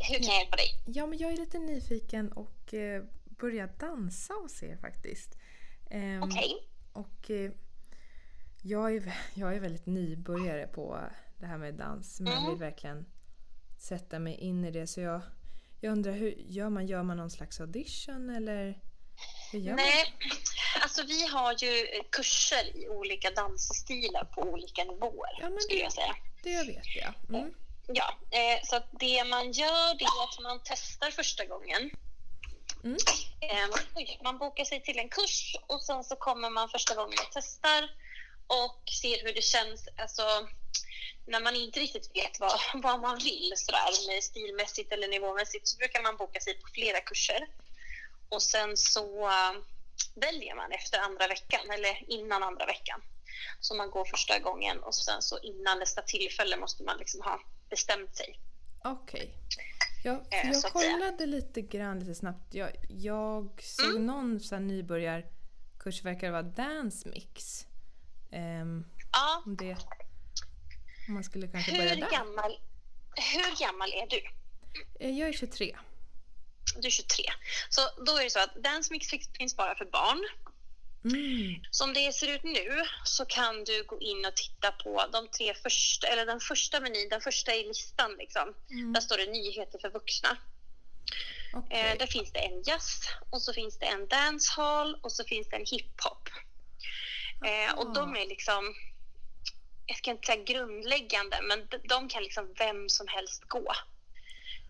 Hur 0.08 0.16
kan 0.18 0.26
jag 0.26 0.38
hjälpa 0.38 0.56
dig? 0.56 0.66
ja 0.86 1.06
men 1.06 1.18
jag 1.18 1.32
är 1.32 1.36
lite 1.36 1.58
nyfiken 1.58 2.32
och 2.32 2.74
eh, 2.74 3.02
börja 3.24 3.66
dansa 3.66 4.34
hos 4.34 4.62
er 4.62 4.76
faktiskt. 4.76 5.38
Ehm, 5.90 6.22
Okej. 6.22 6.68
Och 6.92 7.30
eh, 7.30 7.50
jag, 8.62 8.96
är, 8.96 9.14
jag 9.34 9.54
är 9.56 9.60
väldigt 9.60 9.86
nybörjare 9.86 10.66
på 10.66 11.00
det 11.38 11.46
här 11.46 11.58
med 11.58 11.74
dans 11.74 12.20
men 12.20 12.32
Mm. 12.32 12.50
vill 12.50 12.58
verkligen 12.58 13.06
sätta 13.78 14.18
mig 14.18 14.34
in 14.34 14.64
i 14.64 14.70
det. 14.70 14.86
Så 14.86 15.00
jag, 15.00 15.20
jag 15.80 15.92
undrar, 15.92 16.12
hur 16.12 16.30
gör 16.38 16.68
man? 16.70 16.86
Gör 16.86 17.02
man 17.02 17.16
någon 17.16 17.30
slags 17.30 17.60
audition 17.60 18.30
eller 18.30 18.80
hur 19.52 19.58
gör 19.58 19.74
Nej, 19.76 20.04
alltså 20.82 21.02
vi 21.06 21.26
har 21.26 21.52
ju 21.52 21.86
kurser 22.10 22.76
i 22.76 22.88
olika 22.88 23.30
dansstilar 23.30 24.24
på 24.24 24.40
olika 24.42 24.84
nivåer 24.84 25.38
Ja, 25.40 25.50
men 25.50 25.60
skulle 25.60 25.78
det- 25.78 25.82
jag 25.84 25.92
säga. 25.92 26.14
Det 26.42 26.64
vet 26.66 26.96
jag. 26.96 27.14
Mm. 27.40 27.54
Ja, 27.86 28.18
eh, 28.30 28.60
så 28.64 28.82
det 28.90 29.24
man 29.24 29.52
gör 29.52 29.98
det 29.98 30.04
är 30.04 30.24
att 30.24 30.40
man 30.42 30.60
testar 30.64 31.10
första 31.10 31.44
gången. 31.44 31.90
Mm. 32.84 32.96
Eh, 33.40 34.22
man 34.22 34.38
bokar 34.38 34.64
sig 34.64 34.82
till 34.82 34.98
en 34.98 35.08
kurs 35.08 35.56
och 35.66 35.82
sen 35.82 36.04
så 36.04 36.16
kommer 36.16 36.50
man 36.50 36.68
första 36.68 36.94
gången 36.94 37.18
och 37.18 37.32
testar 37.32 37.90
och 38.46 38.82
ser 39.00 39.24
hur 39.24 39.34
det 39.34 39.42
känns. 39.42 39.88
Alltså, 39.96 40.48
när 41.26 41.40
man 41.40 41.56
inte 41.56 41.80
riktigt 41.80 42.16
vet 42.16 42.40
vad, 42.40 42.60
vad 42.74 43.00
man 43.00 43.18
vill 43.18 43.52
sådär, 43.56 44.06
med 44.08 44.24
stilmässigt 44.24 44.92
eller 44.92 45.08
nivåmässigt 45.08 45.68
så 45.68 45.78
brukar 45.78 46.02
man 46.02 46.16
boka 46.16 46.40
sig 46.40 46.54
på 46.54 46.68
flera 46.74 47.00
kurser. 47.00 47.48
Och 48.28 48.42
sen 48.42 48.76
så 48.76 49.28
eh, 49.28 49.52
väljer 50.14 50.54
man 50.54 50.72
efter 50.72 50.98
andra 50.98 51.28
veckan 51.28 51.70
eller 51.70 52.10
innan 52.12 52.42
andra 52.42 52.66
veckan. 52.66 53.02
Så 53.60 53.74
man 53.74 53.90
går 53.90 54.04
första 54.04 54.38
gången 54.38 54.82
och 54.82 54.94
sen 54.94 55.22
så 55.22 55.38
innan 55.38 55.78
nästa 55.78 56.02
tillfälle 56.02 56.56
måste 56.56 56.82
man 56.82 56.98
liksom 56.98 57.20
ha 57.20 57.40
bestämt 57.72 58.16
sig. 58.16 58.40
Okej. 58.84 59.34
Ja, 60.04 60.24
för 60.30 60.48
Eh, 60.48 60.52
så 60.52 60.66
jag 60.66 60.72
kollade 60.72 61.26
lite 61.26 61.60
grann 61.60 61.98
lite 62.00 62.14
snabbt. 62.14 62.54
Jag, 62.54 62.70
jag 62.88 63.62
såg 63.62 63.90
Mm. 63.90 64.06
någon 64.06 64.40
så 64.40 64.58
nybörjarkurs, 64.58 66.02
verkar 66.04 66.26
det 66.26 66.32
vara 66.32 66.42
dance 66.42 67.08
mix. 67.08 67.66
Ehm, 68.32 68.84
Ja, 69.12 69.42
om 69.46 69.56
det... 69.56 69.76
Om 71.08 71.14
man 71.14 71.24
skulle 71.24 71.46
kanske 71.48 71.72
börja 71.72 71.94
hur 71.94 72.00
där. 72.00 72.10
gammal, 72.10 72.58
hur 73.16 73.66
gammal 73.66 73.88
är 73.92 74.06
du? 74.10 74.22
Eh, 75.06 75.18
Jag 75.18 75.28
är 75.28 75.32
23. 75.32 75.76
Du 76.80 76.86
är 76.86 76.90
23. 76.90 77.24
Så 77.68 77.80
då 78.06 78.12
är 78.18 78.24
det 78.24 78.30
så 78.30 78.38
att 78.40 78.54
Dance 78.64 78.92
Mix 78.92 79.06
finns 79.38 79.56
bara 79.56 79.74
för 79.74 79.84
barn. 79.84 80.20
Mm. 81.04 81.64
Som 81.70 81.94
det 81.94 82.14
ser 82.14 82.34
ut 82.34 82.42
nu 82.42 82.82
så 83.04 83.24
kan 83.24 83.64
du 83.64 83.84
gå 83.84 84.00
in 84.00 84.24
och 84.24 84.36
titta 84.36 84.72
på 84.72 85.04
de 85.12 85.28
tre 85.28 85.54
första, 85.54 86.06
eller 86.06 86.26
den 86.26 86.40
första 86.40 86.80
menyn, 86.80 87.08
den 87.08 87.20
första 87.20 87.54
i 87.54 87.64
listan 87.64 88.16
liksom. 88.18 88.54
Mm. 88.70 88.92
Där 88.92 89.00
står 89.00 89.16
det 89.16 89.26
nyheter 89.26 89.78
för 89.78 89.90
vuxna. 89.90 90.36
Okej. 91.54 91.80
Eh, 91.80 91.98
där 91.98 92.06
finns 92.06 92.32
det 92.32 92.38
en 92.38 92.62
jazz 92.62 93.08
och 93.30 93.42
så 93.42 93.52
finns 93.52 93.78
det 93.78 93.86
en 93.86 94.08
dancehall 94.08 94.98
och 95.02 95.12
så 95.12 95.24
finns 95.24 95.48
det 95.48 95.56
en 95.56 95.66
hiphop. 95.66 96.28
Eh, 97.44 97.78
och 97.78 97.94
de 97.94 98.16
är 98.16 98.26
liksom, 98.26 98.74
jag 99.86 99.96
ska 99.96 100.10
inte 100.10 100.26
säga 100.26 100.44
grundläggande, 100.44 101.38
men 101.42 101.68
de 101.88 102.08
kan 102.08 102.22
liksom 102.22 102.54
vem 102.58 102.88
som 102.88 103.08
helst 103.08 103.44
gå. 103.44 103.72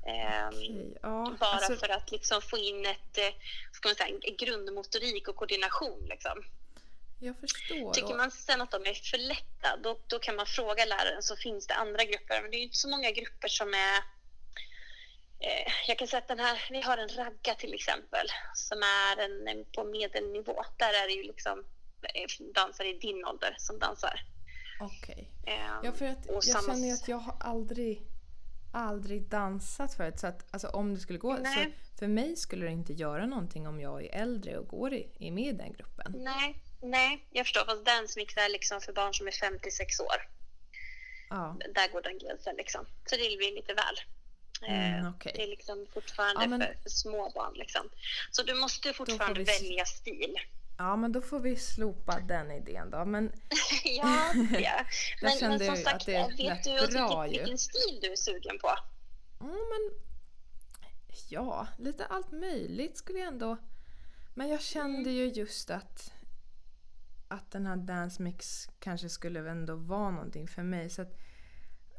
Ehm, 0.06 0.48
Okej, 0.48 0.98
ja, 1.02 1.34
Bara 1.40 1.50
alltså, 1.50 1.76
för 1.76 1.88
att 1.88 2.10
liksom 2.10 2.42
få 2.42 2.58
in 2.58 2.86
ett, 2.86 3.18
eh, 3.18 3.34
ska 3.72 3.88
man 3.88 3.96
säga, 3.96 4.18
grundmotorik 4.38 5.28
och 5.28 5.36
koordination. 5.36 6.06
Liksom. 6.08 6.44
jag 7.18 7.40
förstår. 7.40 7.92
Tycker 7.92 8.14
man 8.14 8.30
sen 8.30 8.60
att 8.60 8.70
de 8.70 8.86
är 8.86 8.94
för 8.94 9.18
lätta, 9.18 9.76
då, 9.82 9.98
då 10.06 10.18
kan 10.18 10.36
man 10.36 10.46
fråga 10.46 10.84
läraren 10.84 11.22
så 11.22 11.36
finns 11.36 11.66
det 11.66 11.74
andra 11.74 12.04
grupper. 12.04 12.42
Men 12.42 12.50
det 12.50 12.56
är 12.56 12.58
ju 12.58 12.64
inte 12.64 12.76
så 12.76 12.88
många 12.88 13.10
grupper 13.10 13.48
som 13.48 13.74
är... 13.74 13.96
Eh, 15.40 15.72
jag 15.88 15.98
kan 15.98 16.08
säga 16.08 16.18
att 16.18 16.28
den 16.28 16.38
här, 16.38 16.66
vi 16.70 16.80
har 16.82 16.98
en 16.98 17.08
ragga 17.08 17.54
till 17.54 17.74
exempel, 17.74 18.26
som 18.54 18.78
är 18.82 19.16
en, 19.24 19.48
en 19.48 19.64
på 19.64 19.84
medelnivå. 19.84 20.64
Där 20.76 20.92
är 20.92 21.06
det 21.06 21.12
ju 21.12 21.22
liksom 21.22 21.64
eh, 22.02 22.52
dansare 22.54 22.88
i 22.88 22.98
din 22.98 23.24
ålder 23.24 23.54
som 23.58 23.78
dansar. 23.78 24.20
Okej. 24.80 25.28
Eh, 25.46 25.80
Ja, 25.82 25.92
för 25.92 26.06
att 26.06 26.26
jag 26.26 26.44
känner 26.44 26.92
att 26.92 27.08
jag 27.08 27.16
har 27.16 27.36
aldrig, 27.40 28.02
aldrig 28.72 29.22
dansat 29.28 29.94
förut. 29.94 30.18
Så 30.20 30.26
att 30.26 30.46
alltså, 30.50 30.68
om 30.68 30.94
det 30.94 31.00
skulle 31.00 31.18
gå, 31.18 31.36
så 31.36 31.42
Nej. 31.42 31.76
för 31.98 32.08
mig 32.08 32.36
skulle 32.36 32.66
det 32.66 32.72
inte 32.72 32.92
göra 32.92 33.26
någonting 33.26 33.66
om 33.66 33.80
jag 33.80 34.04
är 34.04 34.14
äldre 34.22 34.58
och 34.58 34.68
går 34.68 34.94
i, 34.94 35.08
är 35.20 35.30
med 35.30 35.44
i 35.48 35.52
den 35.52 35.72
gruppen. 35.72 36.12
Nej, 36.16 36.56
nej, 36.82 37.26
jag 37.30 37.46
förstår. 37.46 37.64
Fast 37.64 37.84
Dance 37.86 38.18
Mix 38.20 38.36
är 38.36 38.48
liksom 38.48 38.80
för 38.80 38.92
barn 38.92 39.14
som 39.14 39.26
är 39.26 39.30
56 39.32 40.00
år. 40.00 40.16
Ja, 41.30 41.56
där 41.74 41.92
går 41.92 42.02
den 42.02 42.18
gränsen 42.18 42.54
liksom. 42.56 42.86
Så 43.06 43.16
det 43.16 43.36
blir 43.36 43.54
lite 43.54 43.74
väl. 43.74 43.96
Mm, 44.68 45.04
Eh, 45.04 45.10
okej. 45.10 45.32
Det 45.36 45.42
är 45.42 45.46
liksom 45.48 45.86
fortfarande 45.94 46.42
Ja, 46.42 46.48
men- 46.48 46.60
för, 46.60 46.76
för 46.82 46.90
små 46.90 47.30
barn 47.34 47.52
liksom. 47.54 47.88
Så 48.30 48.42
du 48.42 48.54
måste 48.54 48.92
fortfarande 48.92 49.38
vi 49.40 49.44
välja 49.44 49.84
stil. 49.84 50.34
Ja, 50.82 50.96
men 50.96 51.12
då 51.12 51.20
får 51.20 51.40
vi 51.40 51.56
slopa 51.56 52.20
den 52.20 52.50
idén 52.50 52.90
då. 52.90 53.04
Men 53.04 53.32
ja, 53.84 54.32
ja. 54.58 54.84
Men, 55.22 55.32
men 55.40 55.58
som 55.58 55.76
sagt, 55.76 55.86
att 55.86 56.06
det 56.06 56.34
vet 56.38 56.64
du 56.64 56.92
bra 56.92 57.22
vilken, 57.22 57.44
vilken 57.44 57.58
stil 57.58 57.98
du 58.02 58.12
är 58.12 58.16
sugen 58.16 58.58
på? 58.58 58.68
Ja, 59.38 59.46
men 59.46 59.90
ja, 61.28 61.66
lite 61.78 62.06
allt 62.06 62.32
möjligt 62.32 62.96
skulle 62.96 63.18
jag 63.18 63.28
ändå... 63.28 63.56
Men 64.34 64.48
jag 64.48 64.60
kände 64.60 65.10
ju 65.10 65.26
just 65.26 65.70
att 65.70 66.12
att 67.28 67.50
den 67.50 67.66
här 67.66 67.76
dance 67.76 68.22
mix 68.22 68.68
kanske 68.78 69.08
skulle 69.08 69.50
ändå 69.50 69.74
vara 69.74 70.10
någonting 70.10 70.48
för 70.48 70.62
mig. 70.62 70.90
Så 70.90 71.02
att, 71.02 71.18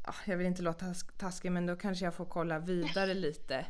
ja, 0.04 0.14
jag 0.26 0.36
vill 0.36 0.46
inte 0.46 0.62
låta 0.62 0.86
tas- 0.86 1.18
taskig 1.18 1.52
men 1.52 1.66
då 1.66 1.76
kanske 1.76 2.04
jag 2.04 2.14
får 2.14 2.24
kolla 2.24 2.58
vidare 2.72 3.14
lite. 3.14 3.66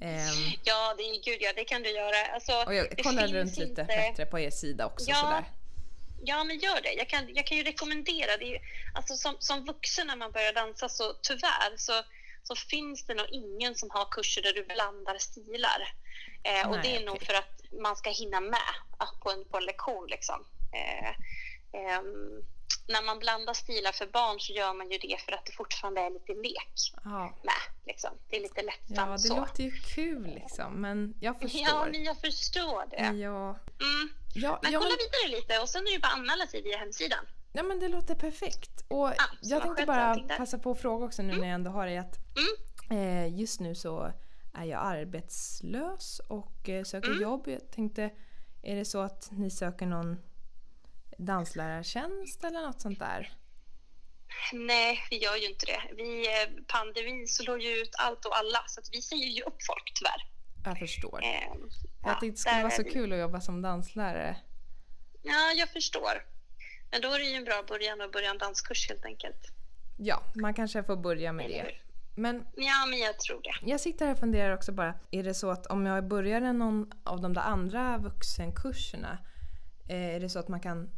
Ehm, 0.00 0.52
Ja, 0.64 0.94
det 0.98 1.02
gud 1.24 1.38
ja, 1.40 1.52
det 1.56 1.64
kan 1.64 1.82
du 1.82 1.90
göra. 1.90 2.26
Alltså, 2.26 2.52
och 2.66 2.74
jag 2.74 2.96
det 2.96 3.02
kollar 3.02 3.28
runt 3.28 3.56
lite 3.56 3.62
inte- 3.70 3.84
bättre 3.84 4.26
på 4.26 4.38
er 4.38 4.50
sida 4.50 4.86
också 4.86 5.10
Ja, 5.10 5.16
sådär. 5.16 5.44
Ja, 6.26 6.44
men 6.44 6.58
gör 6.58 6.80
det. 6.82 6.92
Jag 6.92 7.08
kan, 7.08 7.34
jag 7.34 7.46
kan 7.46 7.56
ju 7.56 7.62
rekommendera. 7.62 8.36
Det 8.36 8.44
ju, 8.44 8.58
alltså, 8.94 9.16
som, 9.16 9.36
som 9.38 9.64
vuxen 9.64 10.06
när 10.06 10.16
man 10.16 10.32
börjar 10.32 10.52
dansa 10.52 10.88
så 10.88 11.12
tyvärr 11.22 11.76
så, 11.76 11.92
så 12.42 12.54
finns 12.56 13.06
det 13.06 13.14
nog 13.14 13.26
ingen 13.30 13.74
som 13.74 13.90
har 13.90 14.04
kurser 14.10 14.42
där 14.42 14.52
du 14.52 14.64
blandar 14.64 15.18
stilar. 15.18 15.92
Eh, 16.42 16.68
och 16.68 16.76
Nej, 16.76 16.80
det 16.82 16.96
är 16.96 17.06
nog 17.06 17.22
för 17.22 17.34
att 17.34 17.60
man 17.82 17.96
ska 17.96 18.10
hinna 18.10 18.40
med 18.40 18.74
på 19.22 19.30
en, 19.30 19.44
på 19.44 19.56
en 19.56 19.64
lektion. 19.64 20.06
Liksom. 20.10 20.44
Eh, 20.72 21.10
ehm, 21.80 22.42
när 22.88 23.02
man 23.02 23.18
blandar 23.18 23.54
stilar 23.54 23.92
för 23.92 24.06
barn 24.06 24.40
så 24.40 24.52
gör 24.52 24.74
man 24.74 24.90
ju 24.90 24.98
det 24.98 25.16
för 25.24 25.32
att 25.32 25.46
det 25.46 25.52
fortfarande 25.52 26.00
är 26.00 26.10
lite 26.10 26.32
lek 26.34 26.72
Ja, 27.04 27.38
med. 27.42 27.62
Liksom. 27.86 28.10
Det 28.28 28.36
är 28.36 28.40
lite 28.40 28.62
lättsamt 28.62 28.96
ja, 28.96 29.06
det 29.12 29.18
så. 29.18 29.36
låter 29.36 29.62
ju 29.64 29.70
kul 29.70 30.26
liksom 30.34 30.80
men 30.80 31.14
jag 31.20 31.40
förstår. 31.40 31.60
Ja, 31.62 31.86
men 31.92 32.04
jag 32.04 32.16
förstår 32.20 32.84
det. 32.90 32.96
Ja, 33.18 33.58
Mm. 33.80 34.08
ja, 34.34 34.58
Men 34.62 34.72
ja, 34.72 34.78
kolla 34.80 34.94
vidare 35.04 35.40
lite 35.40 35.58
och 35.58 35.68
sen 35.68 35.82
är 35.86 35.92
det 35.92 35.98
bara 35.98 36.08
att 36.12 36.18
anmäla 36.18 36.46
sig 36.46 36.62
via 36.62 36.78
hemsidan. 36.78 37.24
ja 37.52 37.62
men 37.62 37.80
det 37.80 37.88
låter 37.88 38.14
perfekt. 38.14 38.84
Och 38.88 39.08
så 39.08 39.14
jag 39.54 39.62
tänkte 39.62 39.86
bara 39.86 40.14
passa 40.36 40.58
på 40.58 40.70
att 40.70 40.80
fråga 40.80 41.06
också 41.06 41.22
nu 41.22 41.36
när 41.36 41.46
jag 41.48 41.54
ändå 41.54 41.70
har 41.70 41.86
dig 41.86 41.98
att 41.98 42.16
Mm. 42.90 43.24
eh, 43.30 43.38
just 43.40 43.60
nu 43.60 43.74
så 43.74 44.12
är 44.54 44.64
jag 44.64 44.80
arbetslös 44.86 46.20
och 46.28 46.68
eh, 46.68 46.84
söker 46.84 47.08
Mm. 47.08 47.22
jobb. 47.22 47.48
Jag 47.48 47.70
tänkte, 47.70 48.10
är 48.62 48.76
det 48.76 48.84
så 48.84 48.98
att 49.00 49.28
ni 49.32 49.50
söker 49.50 49.86
någon 49.86 50.16
danslärartjänst 51.18 52.44
eller 52.44 52.60
något 52.60 52.80
sånt 52.80 52.98
där? 52.98 53.32
Nej, 54.52 54.98
vi 55.10 55.18
gör 55.24 55.36
ju 55.36 55.48
inte 55.48 55.66
det. 55.66 55.82
Vi, 55.96 56.26
eh, 56.26 56.48
pandemin 56.66 57.28
slår 57.28 57.60
ju 57.60 57.68
ut 57.68 57.90
allt 57.98 58.24
och 58.24 58.36
alla, 58.36 58.58
så 58.66 58.80
vi 58.92 59.02
säger 59.02 59.26
ju 59.26 59.42
upp 59.42 59.56
folk 59.66 59.92
tyvärr. 59.94 60.22
Jag 60.64 60.78
förstår. 60.78 61.22
Eh, 61.22 61.30
jag 61.32 61.68
ja, 62.02 62.18
det 62.20 62.38
skulle 62.38 62.62
vara 62.62 62.70
så 62.70 62.84
kul 62.84 63.12
att 63.12 63.18
jobba 63.18 63.40
som 63.40 63.62
danslärare. 63.62 64.36
Ja, 65.22 65.52
jag 65.56 65.68
förstår. 65.68 66.26
Men 66.90 67.00
då 67.00 67.08
är 67.12 67.18
det 67.18 67.24
ju 67.24 67.36
en 67.36 67.44
bra 67.44 67.62
början 67.68 68.00
att 68.00 68.12
börja 68.12 68.30
en 68.30 68.38
danskurs 68.38 68.88
helt 68.88 69.04
enkelt. 69.04 69.40
Ja, 69.98 70.22
man 70.34 70.54
kanske 70.54 70.82
får 70.84 70.96
börja 70.96 71.32
med 71.32 71.46
Eller 71.46 71.64
det. 71.64 71.74
Men 72.16 72.46
Ja, 72.56 72.86
men 72.90 72.98
jag 72.98 73.18
tror 73.20 73.40
det. 73.42 73.70
jag 73.70 73.80
sitter 73.80 74.06
här 74.06 74.12
och 74.12 74.18
funderar 74.18 74.54
också 74.54 74.72
bara. 74.72 74.94
Är 75.10 75.22
det 75.22 75.34
så 75.34 75.50
att 75.50 75.66
om 75.66 75.86
jag 75.86 76.08
börjar 76.08 76.40
någon 76.40 76.90
av 77.04 77.20
de 77.20 77.32
där 77.32 77.42
andra 77.42 77.98
vuxenkurserna. 77.98 79.18
eh, 79.88 80.14
Är 80.16 80.20
det 80.20 80.28
så 80.28 80.38
att 80.38 80.48
man 80.48 80.60
kan, 80.60 80.90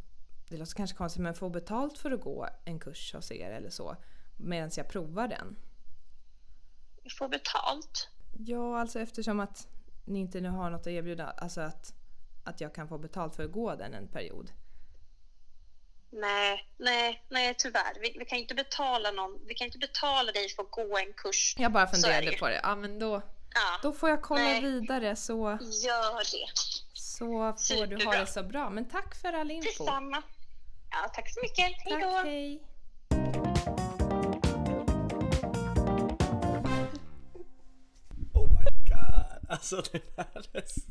det 0.49 0.57
låter 0.57 0.75
kanske 0.75 0.97
konstigt, 0.97 1.21
men 1.21 1.33
få 1.33 1.49
betalt 1.49 1.97
för 1.97 2.11
att 2.11 2.21
gå 2.21 2.47
en 2.65 2.79
kurs 2.79 3.13
hos 3.13 3.31
er 3.31 3.51
eller 3.51 3.69
så. 3.69 3.95
Medan 4.37 4.71
jag 4.75 4.89
provar 4.89 5.27
den. 5.27 5.55
Får 7.17 7.27
betalt. 7.29 8.09
Ja, 8.37 8.79
alltså 8.79 8.99
eftersom 8.99 9.39
att 9.39 9.67
ni 10.05 10.19
inte 10.19 10.41
nu 10.41 10.49
har 10.49 10.69
något 10.69 10.81
att 10.81 10.87
erbjuda. 10.87 11.29
Alltså 11.29 11.61
att, 11.61 11.93
att 12.43 12.61
jag 12.61 12.75
kan 12.75 12.87
få 12.87 12.97
betalt 12.97 13.35
för 13.35 13.43
att 13.43 13.51
gå 13.51 13.75
den 13.75 13.93
en 13.93 14.07
period. 14.07 14.51
Nej, 16.09 16.67
nej, 16.77 17.25
nej 17.29 17.55
tyvärr. 17.57 17.99
Vi, 18.01 18.15
vi 18.19 18.25
kan 18.25 18.37
inte 18.37 18.55
betala 18.55 19.11
någon. 19.11 19.39
Vi 19.47 19.53
kan 19.53 19.65
inte 19.65 19.77
betala 19.77 20.31
dig 20.31 20.49
för 20.49 20.63
att 20.63 20.71
gå 20.71 20.97
en 20.97 21.13
kurs. 21.13 21.55
Jag 21.57 21.71
bara 21.71 21.87
funderade 21.87 22.31
det 22.31 22.37
på 22.37 22.47
det. 22.47 22.59
Ja, 22.63 22.75
men 22.75 22.99
då, 22.99 23.21
Ja, 23.53 23.79
då 23.81 23.91
får 23.91 24.09
jag 24.09 24.21
kolla 24.21 24.41
Nej. 24.41 24.61
vidare 24.61 25.15
så, 25.15 25.57
gör 25.85 26.17
det. 26.17 26.47
så 26.93 27.25
får 27.25 27.27
du 27.27 27.35
ha 27.35 27.57
Superbra. 27.57 28.19
det 28.19 28.27
så 28.27 28.43
bra. 28.43 28.69
Men 28.69 28.89
tack 28.89 29.15
för 29.15 29.33
all 29.33 29.51
info. 29.51 29.67
Detsamma. 29.67 30.23
Ja, 30.91 31.09
tack 31.15 31.29
så 31.29 31.39
mycket. 31.43 31.65
Hej 31.85 32.01
då. 32.01 32.11
Tack, 32.11 32.25
hej. 32.25 32.61
Oh 38.33 38.47
my 38.51 38.65
god, 38.89 39.49
alltså 39.49 39.81
det 39.91 40.01
där 40.15 40.25
är 40.53 40.63
så, 40.67 40.81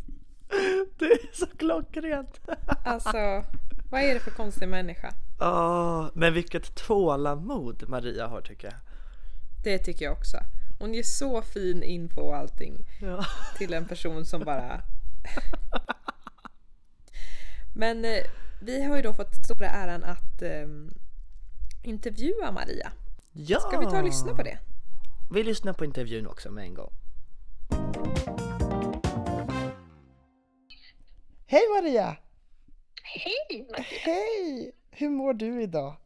det 0.99 1.05
är 1.05 1.37
så 1.37 1.47
klockrent. 1.47 2.41
Alltså, 2.85 3.45
vad 3.91 4.01
är 4.01 4.15
det 4.15 4.21
för 4.21 4.31
konstig 4.31 4.69
människa? 4.69 5.15
Ah, 5.39 6.09
men 6.15 6.35
vilket 6.35 6.75
tålamod 6.75 7.89
Maria 7.89 8.27
har 8.27 8.41
tycker 8.41 8.67
jag. 8.69 8.77
Det 9.65 9.79
tycker 9.79 10.05
jag 10.05 10.13
också. 10.15 10.37
Hon 10.79 10.95
ger 10.95 11.03
så 11.03 11.43
fin 11.43 11.83
info 11.83 12.21
och 12.21 12.37
allting 12.37 12.87
Ja. 13.01 13.25
till 13.59 13.75
en 13.75 13.89
person 13.89 14.27
som 14.27 14.45
bara... 14.45 14.83
Men 17.75 18.05
eh, 18.05 18.25
vi 18.61 18.83
har 18.85 18.97
ju 18.97 19.03
då 19.03 19.13
fått 19.15 19.35
stora 19.45 19.69
äran 19.71 20.05
att 20.05 20.43
eh, 20.43 20.67
intervjua 21.83 22.53
Maria. 22.53 22.93
ja! 23.33 23.61
Ska 23.61 23.79
vi 23.79 23.87
ta 23.87 23.99
och 23.99 24.05
lyssna 24.05 24.35
på 24.35 24.43
det? 24.43 24.59
Vi 25.33 25.43
lyssnar 25.43 25.73
på 25.73 25.85
intervjun 25.85 26.27
också 26.27 26.51
med 26.51 26.65
en 26.65 26.75
gång. 26.75 26.93
Hej 31.47 31.63
Maria! 31.75 32.17
Hej 33.03 33.67
Mattias. 33.71 33.87
Hej! 33.87 34.73
Hur 34.91 35.09
mår 35.09 35.33
du 35.35 35.63
idag? 35.63 35.97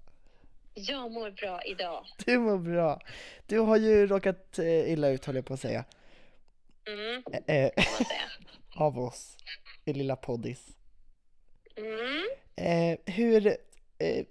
Jag 0.75 1.13
mår 1.13 1.31
bra 1.31 1.63
idag. 1.65 2.05
Du 2.27 2.39
mår 2.39 2.59
bra. 2.59 3.01
Du 3.47 3.59
har 3.59 3.77
ju 3.77 4.07
råkat 4.07 4.59
eh, 4.59 4.93
illa 4.93 5.09
ut 5.09 5.25
höll 5.25 5.37
jag 5.37 5.47
på 5.47 5.55
att 5.55 5.61
säga. 5.61 5.85
Mm, 6.87 7.23
Eh, 7.33 7.45
säga. 7.47 8.21
av 8.75 8.99
oss 8.99 9.37
i 9.85 9.93
lilla 9.93 10.17
poddis. 10.17 10.67
Mm. 11.81 12.29
Eh, 12.57 12.99
hur... 13.15 13.47
Eh, 13.99 14.25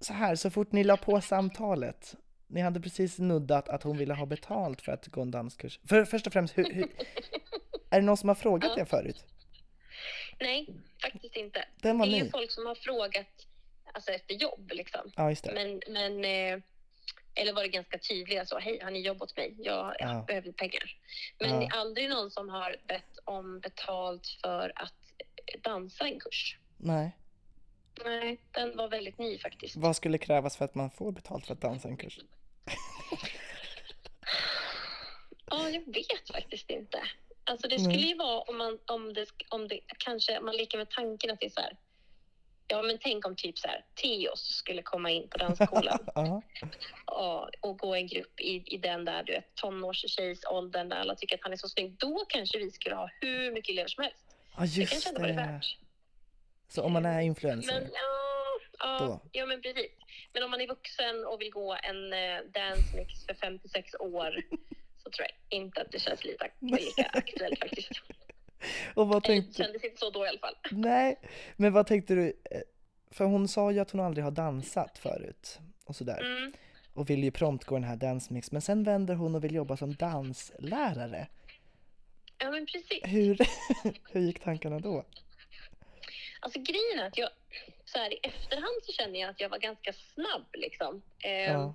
så 0.00 0.12
här, 0.12 0.34
så 0.34 0.50
fort 0.50 0.72
ni 0.72 0.84
la 0.84 0.96
på 0.96 1.20
samtalet. 1.20 2.14
Ni 2.46 2.60
hade 2.60 2.80
precis 2.80 3.18
nuddat 3.18 3.68
att 3.68 3.82
hon 3.82 3.98
ville 3.98 4.14
ha 4.14 4.26
betalt 4.26 4.80
för 4.82 4.92
att 4.92 5.06
gå 5.06 5.22
en 5.22 5.30
danskurs. 5.30 5.80
För, 5.88 6.04
först 6.04 6.26
och 6.26 6.32
främst, 6.32 6.58
hur, 6.58 6.74
hur, 6.74 6.88
är 7.90 8.00
det 8.00 8.06
någon 8.06 8.16
som 8.16 8.28
har 8.28 8.36
frågat 8.36 8.76
det 8.76 8.86
förut? 8.86 9.24
Nej, 10.40 10.66
faktiskt 11.02 11.36
inte. 11.36 11.64
Den 11.82 11.98
var 11.98 12.06
det 12.06 12.12
är 12.12 12.18
ny. 12.18 12.24
ju 12.24 12.30
folk 12.30 12.50
som 12.50 12.66
har 12.66 12.74
frågat 12.74 13.46
alltså, 13.92 14.10
efter 14.10 14.34
jobb 14.34 14.70
liksom. 14.74 15.12
Ja, 15.16 15.30
just 15.30 15.44
det. 15.44 15.52
Men, 15.54 15.82
men 15.88 16.24
eh, 16.24 16.62
eller 17.34 17.52
var 17.52 17.62
det 17.62 17.68
ganska 17.68 17.98
tydliga 17.98 18.46
så, 18.46 18.58
hej 18.58 18.80
har 18.82 18.90
ni 18.90 19.00
jobb 19.00 19.22
åt 19.22 19.36
mig? 19.36 19.54
Jag, 19.58 19.94
Ja. 19.98 20.24
behöver 20.26 20.52
pengar. 20.52 20.96
Men 21.38 21.50
Ja. 21.50 21.56
det 21.56 21.64
är 21.66 21.80
aldrig 21.80 22.10
någon 22.10 22.30
som 22.30 22.48
har 22.48 22.76
bett 22.88 23.18
om 23.24 23.60
betalt 23.60 24.38
för 24.42 24.72
att 24.74 24.94
dansa 25.62 26.04
en 26.04 26.20
kurs. 26.20 26.58
Nej. 26.76 27.16
Nej, 28.04 28.40
den 28.50 28.76
var 28.76 28.88
väldigt 28.88 29.18
ny 29.18 29.38
faktiskt. 29.38 29.76
Vad 29.76 29.96
skulle 29.96 30.18
krävas 30.18 30.56
för 30.56 30.64
att 30.64 30.74
man 30.74 30.90
får 30.90 31.12
betalt 31.12 31.46
för 31.46 31.52
att 31.52 31.60
dansa 31.60 31.88
en 31.88 31.96
kurs? 31.96 32.18
Ja, 35.50 35.68
jag 35.68 35.94
vet 35.94 36.30
faktiskt 36.32 36.70
inte. 36.70 37.02
Alltså 37.44 37.68
det 37.68 37.78
skulle 37.78 38.06
ju 38.06 38.16
vara 38.16 38.40
om 38.40 38.58
man, 38.58 38.78
om 38.86 39.14
det, 39.14 39.26
om 39.48 39.68
det 39.68 39.80
kanske, 39.98 40.40
man 40.40 40.56
leker 40.56 40.78
med 40.78 40.90
tanken 40.90 41.30
att 41.30 41.40
det 41.40 41.46
är 41.46 41.50
så 41.50 41.60
här. 41.60 41.76
Ja, 42.68 42.82
men 42.82 42.98
tänk 43.00 43.26
om 43.26 43.36
typ 43.36 43.58
så 43.58 43.68
här, 43.68 43.84
Teos 43.94 44.40
skulle 44.40 44.82
komma 44.82 45.10
in 45.10 45.28
på 45.28 45.38
dansskolan 45.38 45.98
Ja, 46.14 46.42
och, 47.04 47.70
och 47.70 47.78
gå 47.78 47.94
en 47.94 48.06
grupp 48.06 48.40
i, 48.40 48.74
i 48.74 48.78
den 48.78 49.04
där 49.04 49.22
du 49.22 49.32
vet, 49.32 49.54
tonårstjejsåldern 49.54 50.88
där 50.88 50.96
alla 50.96 51.14
tycker 51.14 51.34
att 51.34 51.42
han 51.42 51.52
är 51.52 51.56
så 51.56 51.68
snygg. 51.68 51.96
Då 51.98 52.24
kanske 52.28 52.58
vi 52.58 52.70
skulle 52.70 52.94
ha 52.94 53.10
hur 53.20 53.52
mycket 53.52 53.72
elever 53.72 53.88
som 53.88 54.04
helst. 54.04 54.31
Ja 54.56 54.60
Det 54.60 54.66
just 54.66 54.92
kanske 54.92 55.08
inte 55.08 55.20
var 55.20 55.28
det 55.28 55.34
det. 55.34 55.40
värt. 55.42 55.78
Så 56.68 56.82
om 56.82 56.92
man 56.92 57.06
är 57.06 57.20
influencer? 57.20 57.72
Men 57.80 57.82
ja, 57.92 58.58
ja, 58.78 59.20
ja, 59.32 59.46
men 59.46 59.62
precis. 59.62 59.90
Men 60.32 60.42
om 60.42 60.50
man 60.50 60.60
är 60.60 60.66
vuxen 60.68 61.24
och 61.26 61.40
vill 61.40 61.50
gå 61.50 61.72
en 61.82 62.12
eh, 62.12 62.40
dance 62.54 62.96
mix 62.96 63.26
för 63.26 63.34
56 63.34 63.94
år 64.00 64.30
så 65.02 65.10
tror 65.10 65.26
jag 65.28 65.58
inte 65.58 65.80
att 65.80 65.92
det 65.92 65.98
känns 65.98 66.24
lika, 66.24 66.50
lika 66.60 67.10
aktuellt 67.12 67.58
faktiskt. 67.58 67.90
Och 68.94 69.08
vad 69.08 69.24
Eller 69.28 69.36
det 69.36 69.42
tänkte... 69.42 69.62
kändes 69.62 69.84
inte 69.84 69.96
så 69.98 70.10
då 70.10 70.24
i 70.24 70.28
alla 70.28 70.38
fall. 70.38 70.54
Nej, 70.70 71.20
men 71.56 71.72
vad 71.72 71.86
tänkte 71.86 72.14
du? 72.14 72.26
Eh, 72.50 72.60
För 73.10 73.24
hon 73.24 73.48
sa 73.48 73.72
ju 73.72 73.78
att 73.80 73.90
hon 73.90 74.00
aldrig 74.00 74.24
har 74.24 74.30
dansat 74.30 74.98
förut 74.98 75.58
och 75.84 75.96
sådär. 75.96 76.20
Mm. 76.20 76.52
Och 76.94 77.10
vill 77.10 77.24
ju 77.24 77.30
prompt 77.30 77.64
gå 77.64 77.74
den 77.74 77.84
här 77.84 77.96
dance 77.96 78.32
mix. 78.32 78.52
Men 78.52 78.62
sen 78.62 78.84
vänder 78.84 79.14
hon 79.14 79.34
och 79.34 79.44
vill 79.44 79.54
jobba 79.54 79.76
som 79.76 79.94
danslärare. 79.94 81.26
Ja, 82.42 82.50
men 82.50 82.66
precis. 82.66 83.00
Hur, 83.04 83.38
hur 84.12 84.20
gick 84.20 84.44
tankarna 84.44 84.78
då? 84.78 85.04
Alltså 86.40 86.58
grejen 86.60 86.98
är 86.98 87.06
att 87.06 87.18
jag 87.18 87.30
så 87.84 87.98
här 87.98 88.12
i 88.12 88.18
efterhand 88.22 88.74
så 88.82 88.92
känner 88.92 89.20
jag 89.20 89.30
att 89.30 89.40
jag 89.40 89.48
var 89.48 89.58
ganska 89.58 89.92
snabb 90.14 90.46
liksom. 90.52 91.02
Eh, 91.24 91.30
Ja. 91.52 91.74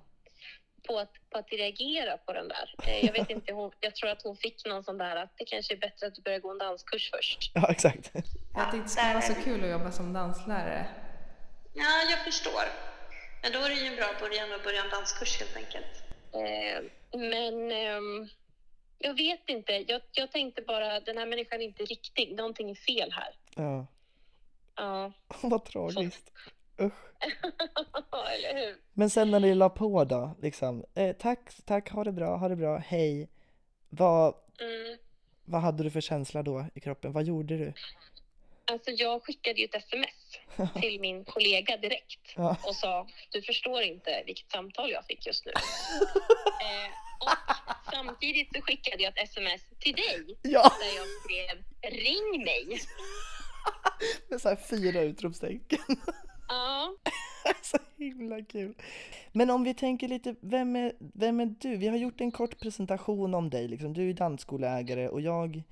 på, 0.86 0.98
att, 0.98 1.12
på 1.30 1.38
att 1.38 1.52
reagera 1.52 2.16
på 2.16 2.32
den 2.32 2.48
där. 2.48 2.74
Eh, 2.86 3.04
jag 3.06 3.12
vet 3.12 3.30
inte, 3.30 3.52
hon, 3.52 3.72
jag 3.80 3.94
tror 3.96 4.10
att 4.10 4.22
hon 4.22 4.36
fick 4.36 4.66
någon 4.66 4.84
sån 4.84 4.98
där 4.98 5.16
att 5.16 5.32
det 5.38 5.44
kanske 5.44 5.74
är 5.74 5.78
bättre 5.78 6.06
att 6.06 6.14
du 6.14 6.22
börjar 6.22 6.38
gå 6.38 6.50
en 6.50 6.58
danskurs 6.58 7.10
först. 7.10 7.50
Ja, 7.54 7.70
exakt. 7.70 8.12
Tyckte 8.12 8.76
det 8.82 8.88
skulle 8.88 9.12
vara 9.12 9.22
så 9.22 9.34
kul 9.34 9.64
att 9.64 9.70
jobba 9.70 9.92
som 9.92 10.12
danslärare. 10.12 10.86
Ja, 11.74 12.10
jag 12.10 12.24
förstår. 12.24 12.62
Men 13.42 13.52
då 13.52 13.58
är 13.58 13.68
det 13.68 13.74
ju 13.74 13.86
en 13.86 13.96
bra 13.96 14.08
början 14.20 14.52
att 14.52 14.64
börja 14.64 14.84
en 14.84 14.90
danskurs 14.90 15.38
helt 15.40 15.56
enkelt. 15.56 16.02
Eh, 16.34 16.82
men 17.18 17.72
ehm, 17.72 18.28
jag 18.98 19.14
vet 19.14 19.48
inte. 19.48 19.72
Jag, 19.72 20.00
jag 20.12 20.32
tänkte 20.32 20.62
bara, 20.62 21.00
den 21.00 21.18
här 21.18 21.26
människan 21.26 21.60
är 21.60 21.64
inte 21.64 21.84
riktig. 21.84 22.34
Någonting 22.36 22.70
är 22.70 22.74
fel 22.74 23.12
här. 23.12 23.34
Ja, 23.54 23.86
Ja, 24.76 25.12
vad 25.42 25.64
tragiskt. 25.64 26.32
Usch. 26.80 26.92
eller 28.34 28.54
hur? 28.66 28.76
Men 28.92 29.10
sen 29.10 29.30
när 29.30 29.40
ni 29.40 29.54
la 29.54 29.68
på 29.68 30.04
då, 30.04 30.30
liksom. 30.42 30.84
Eh, 30.94 31.16
tack, 31.16 31.40
tack, 31.64 31.90
ha 31.90 32.04
det 32.04 32.12
bra, 32.12 32.36
ha 32.36 32.48
det 32.48 32.56
bra, 32.56 32.76
hej. 32.78 33.28
Vad, 33.88 34.34
Mm. 34.60 34.98
vad 35.44 35.60
hade 35.60 35.82
du 35.82 35.90
för 35.90 36.00
känsla 36.00 36.42
då 36.42 36.66
i 36.74 36.80
kroppen? 36.80 37.12
Vad 37.12 37.24
gjorde 37.24 37.56
du? 37.58 37.72
Alltså 38.64 38.90
jag 38.90 39.22
skickade 39.24 39.58
ju 39.60 39.64
ett 39.64 39.74
sms 39.74 40.38
till 40.80 41.00
min 41.00 41.24
kollega 41.24 41.76
direkt 41.76 42.20
Ja. 42.36 42.56
och 42.62 42.74
sa 42.74 43.06
du 43.30 43.42
förstår 43.42 43.82
inte 43.82 44.22
vilket 44.26 44.50
samtal 44.50 44.90
jag 44.90 45.04
fick 45.06 45.26
just 45.26 45.46
nu. 45.46 45.52
eh, 45.52 46.90
och 47.18 47.30
samtidigt 47.92 48.48
så 48.54 48.62
skickade 48.62 49.02
jag 49.02 49.18
ett 49.18 49.28
sms 49.28 49.62
till 49.78 49.94
dig 49.94 50.38
Ja, 50.42 50.72
där 50.80 50.96
jag 50.96 51.06
skrev 51.24 51.64
ring 51.92 52.44
mig. 52.44 52.80
med 54.28 54.40
så 54.40 54.48
här 54.48 54.56
fyra 54.56 55.00
utropstecken. 55.00 55.96
Ja, 56.48 56.94
så 57.62 57.78
himla 57.96 58.42
kul. 58.42 58.74
Men 59.32 59.50
om 59.50 59.64
vi 59.64 59.74
tänker 59.74 60.08
lite, 60.08 60.34
vem 60.40 60.76
är, 60.76 60.92
vem 60.98 61.40
är 61.40 61.54
du? 61.58 61.76
Vi 61.76 61.88
har 61.88 61.96
gjort 61.96 62.20
en 62.20 62.30
kort 62.30 62.58
presentation 62.58 63.34
om 63.34 63.50
dig, 63.50 63.68
liksom. 63.68 63.92
du 63.92 64.10
är 64.10 64.14
dansskoleägare 64.14 65.08
och 65.08 65.20
jag, 65.20 65.62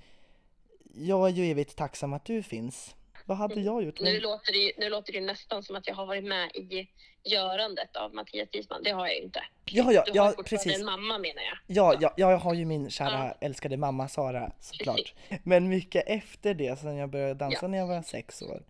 jag 0.94 1.28
är 1.28 1.32
ju 1.32 1.50
evigt 1.50 1.76
tacksam 1.76 2.12
att 2.12 2.24
du 2.24 2.42
finns. 2.42 2.94
Vad 3.26 3.38
hade 3.38 3.60
jag 3.60 3.82
gjort? 3.84 4.00
nu 4.00 4.20
låter, 4.20 4.52
det, 4.52 4.58
ju- 4.58 4.72
nu 4.78 4.88
låter 4.88 5.12
det 5.12 5.20
nästan 5.20 5.62
som 5.62 5.76
att 5.76 5.86
jag 5.86 5.94
har 5.94 6.06
varit 6.06 6.24
med 6.24 6.50
i 6.54 6.88
görandet 7.24 7.96
av 7.96 8.14
Mattias 8.14 8.48
Disman. 8.50 8.82
Det 8.82 8.90
har 8.90 9.06
jag 9.06 9.16
ju 9.16 9.22
inte. 9.22 9.42
ja, 9.64 9.92
ja, 9.92 10.04
Du 10.12 10.20
har 10.20 10.34
ja, 10.36 10.42
precis. 10.46 10.78
en 10.78 10.84
mamma 10.84 11.18
menar 11.18 11.42
jag. 11.42 11.58
Ja, 11.66 11.94
ja, 12.00 12.12
jag 12.16 12.38
har 12.38 12.54
ju 12.54 12.64
min 12.64 12.90
kära 12.90 13.10
Ja. 13.26 13.34
älskade 13.46 13.76
mamma 13.76 14.08
Sara 14.08 14.52
såklart. 14.60 15.14
Men 15.42 15.68
mycket 15.68 16.04
efter 16.06 16.54
det, 16.54 16.78
sen 16.78 16.96
jag 16.96 17.10
började 17.10 17.34
dansa 17.34 17.58
Ja. 17.62 17.68
när 17.68 17.78
jag 17.78 17.86
var 17.86 18.02
sex 18.02 18.42
år, 18.42 18.62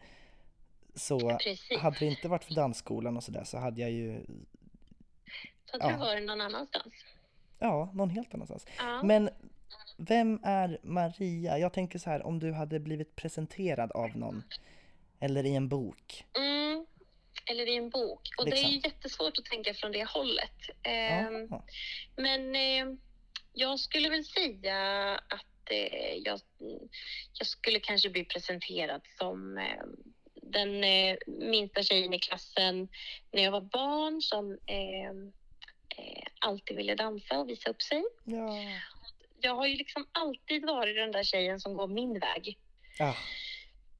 så 0.94 1.18
Precis. 1.38 1.78
hade 1.78 1.98
det 1.98 2.06
inte 2.06 2.28
varit 2.28 2.44
för 2.44 2.54
dansskolan 2.54 3.16
och 3.16 3.22
sådär 3.24 3.44
så 3.44 3.58
hade 3.58 3.80
jag 3.80 3.90
ju, 3.90 4.20
Så 5.70 5.76
att 5.76 5.82
Ja. 5.82 5.88
du 5.92 5.96
varit 5.98 6.22
någon 6.22 6.40
annanstans. 6.40 6.94
ja, 7.58 7.90
någon 7.94 8.10
helt 8.10 8.34
annanstans. 8.34 8.66
Ja. 8.78 9.02
Men 9.02 9.30
vem 9.96 10.40
är 10.42 10.78
Maria? 10.82 11.58
Jag 11.58 11.72
tänker 11.72 11.98
så 11.98 12.10
här, 12.10 12.26
om 12.26 12.38
du 12.38 12.52
hade 12.52 12.80
blivit 12.80 13.16
presenterad 13.16 13.92
av 13.92 14.16
någon, 14.16 14.42
Eller 15.20 15.46
i 15.46 15.54
en 15.54 15.68
bok? 15.68 16.24
Mm. 16.38 16.86
Eller 17.50 17.68
i 17.68 17.76
en 17.76 17.90
bok. 17.90 18.20
Och 18.38 18.44
det 18.44 18.50
är 18.50 18.56
ju 18.68 18.74
Liksom. 18.74 18.90
jättesvårt 18.90 19.38
att 19.38 19.44
tänka 19.44 19.74
från 19.74 19.92
det 19.92 20.04
hållet. 20.04 20.70
Ehm, 20.82 21.46
Ja. 21.50 21.64
Men 22.16 22.54
eh, 22.56 22.96
jag 23.52 23.78
skulle 23.80 24.08
väl 24.10 24.24
säga 24.24 24.76
att 25.14 25.70
eh, 25.70 26.14
jag, 26.24 26.40
jag 27.38 27.46
skulle 27.46 27.80
kanske 27.80 28.10
bli 28.10 28.24
presenterad 28.24 29.02
som 29.18 29.58
eh, 29.58 29.84
den 30.42 30.84
eh, 30.84 31.16
minsta 31.26 31.82
tjejen 31.82 32.14
i 32.14 32.18
klassen 32.18 32.88
när 33.32 33.42
jag 33.42 33.50
var 33.50 33.60
barn 33.60 34.22
som 34.22 34.58
eh, 34.66 35.10
eh, 35.98 36.26
alltid 36.40 36.76
ville 36.76 36.94
dansa 36.94 37.38
och 37.38 37.48
visa 37.48 37.70
upp 37.70 37.82
sig. 37.82 38.04
Ja. 38.24 38.48
Jag 39.46 39.54
har 39.54 39.66
ju 39.66 39.76
liksom 39.76 40.06
alltid 40.12 40.66
varit 40.66 40.96
den 40.96 41.12
där 41.12 41.22
tjejen 41.22 41.60
som 41.60 41.74
går 41.74 41.88
min 41.88 42.18
väg. 42.18 42.58
Ah, 42.98 43.14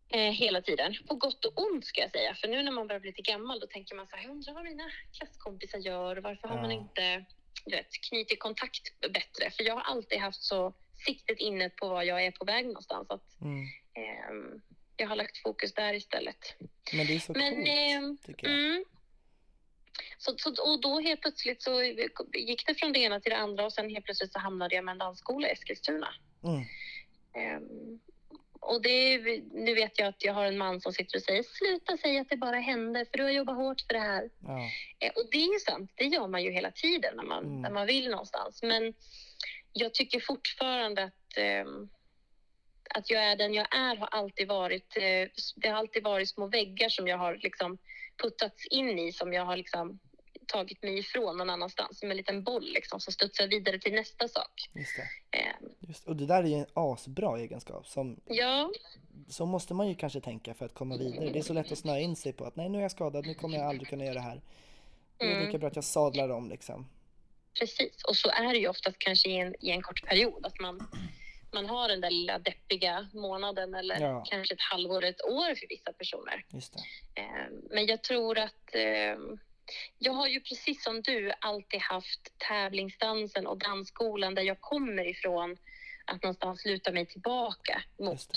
Eh, 0.09 0.33
hela 0.33 0.63
tiden. 0.63 0.95
På 1.09 1.15
gott 1.15 1.45
och 1.45 1.63
ont 1.63 1.85
ska 1.85 2.01
jag 2.01 2.11
säga. 2.11 2.35
För 2.35 2.49
nu 2.49 2.63
när 2.63 2.73
man 2.73 2.87
börjar 2.87 3.01
bli 3.01 3.11
lite 3.11 3.23
gammal 3.23 3.61
då 3.61 3.67
tänker 3.67 3.95
man 3.95 4.07
så 4.07 4.17
här, 4.17 4.23
jag 4.23 4.31
undrar 4.31 4.55
vad 4.55 4.65
mina 4.65 4.91
klasskompisar 5.19 5.79
gör 5.79 6.17
och 6.17 6.23
varför 6.23 6.49
har 6.49 6.63
man 6.63 6.73
inte 6.73 7.25
du 7.65 7.77
vet, 7.77 7.87
knutit 8.09 8.41
kontakt 8.41 9.01
bättre? 9.01 9.51
För 9.51 9.65
jag 9.65 9.75
har 9.75 9.83
alltid 9.83 10.19
haft 10.19 10.43
så 10.43 10.75
siktet 11.07 11.39
inne 11.39 11.71
på 11.71 11.89
var 11.89 12.03
jag 12.03 12.27
är 12.27 12.31
på 12.31 12.45
väg 12.45 12.67
någonstans. 12.67 13.11
Att, 13.11 13.41
mm. 13.41 13.67
ehm, 13.95 14.63
jag 14.97 15.09
har 15.09 15.17
lagt 15.17 15.43
fokus 15.43 15.75
där 15.75 15.95
istället. 15.95 16.57
Men 16.93 17.07
det 17.07 17.15
är 17.15 17.19
så 17.19 17.33
Men, 17.33 17.55
coolt, 17.55 17.69
ehm, 17.69 18.19
tycker 18.27 18.47
jag. 18.47 18.59
Mm. 18.59 18.85
Så, 20.19 20.35
så, 20.39 20.73
och 20.73 20.81
då 20.81 21.01
helt 21.01 21.21
plötsligt 21.21 21.63
så 21.63 21.83
gick 22.35 22.67
det 22.67 22.75
från 22.75 22.93
det 22.93 22.99
ena 22.99 23.21
till 23.21 23.31
det 23.31 23.37
andra 23.37 23.65
och 23.65 23.73
sen 23.73 23.91
helt 23.91 24.05
plötsligt 24.05 24.33
så 24.33 24.39
hamnade 24.39 24.75
jag 24.75 24.85
med 24.85 24.93
en 24.93 24.99
dansskola 24.99 25.49
i 25.49 25.53
Eskilstuna. 25.53 26.09
Mm. 26.45 26.65
Ehm, 27.35 28.01
och 28.61 28.83
det, 28.83 29.19
nu 29.53 29.75
vet 29.75 29.99
jag 29.99 30.09
att 30.09 30.25
jag 30.25 30.35
har 30.35 30.45
en 30.45 30.59
man 30.59 30.81
som 30.81 30.93
sitter 30.93 31.19
och 31.19 31.23
säger 31.23 31.43
sluta 31.43 31.97
säga 31.97 32.21
att 32.21 32.29
det 32.29 32.37
bara 32.37 32.57
händer 32.57 33.05
för 33.11 33.19
du 33.19 33.23
har 33.25 33.31
jobbat 33.31 33.57
hårt 33.57 33.81
för 33.81 33.95
det 33.95 34.01
här. 34.01 34.31
Ja. 34.43 34.59
Eh, 34.99 35.13
och 35.15 35.29
det 35.31 35.39
är 35.39 35.53
ju 35.53 35.59
sant, 35.59 35.91
det 35.95 36.05
gör 36.05 36.29
man 36.29 36.43
ju 36.45 36.51
hela 36.51 36.71
tiden 36.71 37.17
när 37.17 37.25
man, 37.25 37.45
Mm. 37.45 37.63
när 37.63 37.71
man 37.71 37.87
vill 37.87 38.11
någonstans. 38.11 38.63
Men 38.63 38.95
jag 39.73 39.95
tycker 39.95 40.21
fortfarande 40.21 41.05
att, 41.05 41.37
ehm, 41.37 41.89
att 42.95 43.11
jag 43.11 43.23
är 43.25 43.37
den 43.37 43.55
jag 43.55 43.77
är 43.77 43.97
har 43.97 44.07
alltid 44.07 44.49
varit, 44.49 44.97
eh, 44.97 45.29
det 45.57 45.69
har 45.69 45.79
alltid 45.79 46.03
varit 46.03 46.29
små 46.29 46.47
väggar 46.47 46.89
som 46.89 47.09
jag 47.09 47.19
har 47.19 47.37
liksom 47.43 47.79
puttats 48.23 48.67
in 48.67 48.99
i 48.99 49.13
som 49.13 49.33
jag 49.33 49.45
har 49.45 49.57
liksom 49.57 49.99
tagit 50.47 50.83
mig 50.83 50.99
ifrån 50.99 51.37
någon 51.37 51.51
annanstans 51.51 51.99
som 51.99 52.11
en 52.11 52.17
liten 52.17 52.43
boll 52.45 52.65
liksom, 52.75 53.01
som 53.01 53.13
studsar 53.13 53.47
vidare 53.49 53.79
till 53.79 53.93
nästa 53.93 54.29
sak. 54.29 54.71
Just 54.75 54.97
det. 54.97 55.39
Ehm, 55.39 55.71
Just, 55.81 56.05
och 56.09 56.17
det 56.17 56.27
där 56.27 56.43
är 56.43 56.47
ju 56.47 56.55
en 56.55 56.67
asbra 56.75 57.39
egenskap. 57.39 57.87
Som, 57.87 58.21
ja, 58.25 58.71
så 59.29 59.47
måste 59.47 59.75
man 59.75 59.89
ju 59.89 59.95
kanske 59.95 60.21
tänka 60.21 60.55
för 60.55 60.67
att 60.67 60.75
komma 60.75 60.97
vidare. 60.97 61.31
Det 61.31 61.39
är 61.39 61.43
så 61.43 61.53
lätt 61.53 61.73
att 61.73 61.79
snöa 61.79 62.01
in 62.01 62.17
sig 62.17 62.33
på 62.33 62.45
att 62.45 62.57
nej 62.57 62.69
nu 62.69 62.79
är 62.79 62.83
jag 62.83 62.91
skadad, 62.91 63.27
nu 63.27 63.35
kommer 63.35 63.59
jag 63.59 63.67
aldrig 63.67 63.89
kunna 63.89 64.05
göra 64.05 64.15
det 64.15 64.21
här. 64.21 64.41
Det 65.17 65.25
är 65.25 65.33
Mm. 65.33 65.47
lika 65.47 65.59
bra 65.59 65.69
att 65.69 65.77
jag 65.77 65.85
sadlar 65.85 66.29
om 66.29 66.51
liksom. 66.51 66.87
Precis, 67.59 68.05
och 68.09 68.17
så 68.17 68.29
är 68.31 68.53
det 68.53 68.59
ju 68.59 68.69
oftast 68.69 68.99
kanske 68.99 69.29
i 69.29 69.37
en, 69.39 69.55
i 69.61 69.71
en 69.71 69.83
kort 69.83 70.07
period 70.07 70.47
att 70.47 70.61
man, 70.61 70.89
man 71.53 71.67
har 71.67 71.89
den 71.89 72.01
där 72.01 72.11
lilla 72.11 72.39
deppiga 72.39 73.09
månaden 73.15 73.75
eller 73.75 74.01
Ja. 74.01 74.25
kanske 74.31 74.55
ett 74.55 74.61
halvår, 74.61 75.05
ett 75.05 75.23
år 75.25 75.55
för 75.55 75.69
vissa 75.69 75.93
personer. 75.93 76.45
Just 76.53 76.73
det. 77.15 77.21
Eh, 77.21 77.47
Men 77.71 77.87
jag 77.87 78.03
tror 78.03 78.39
att 78.39 78.75
eh, 78.75 79.17
jag 79.99 80.13
har 80.13 80.27
ju 80.27 80.41
precis 80.41 80.83
som 80.85 81.03
du 81.03 81.33
alltid 81.41 81.81
haft 81.81 82.21
tävlingsdansen 82.49 83.47
och 83.47 83.59
dansskolan 83.59 84.35
där 84.35 84.43
jag 84.43 84.61
kommer 84.61 85.07
ifrån 85.09 85.57
att 86.05 86.23
någonstans 86.23 86.65
luta 86.65 86.93
mig 86.93 87.07
tillbaka 87.07 87.83
mot. 87.99 88.29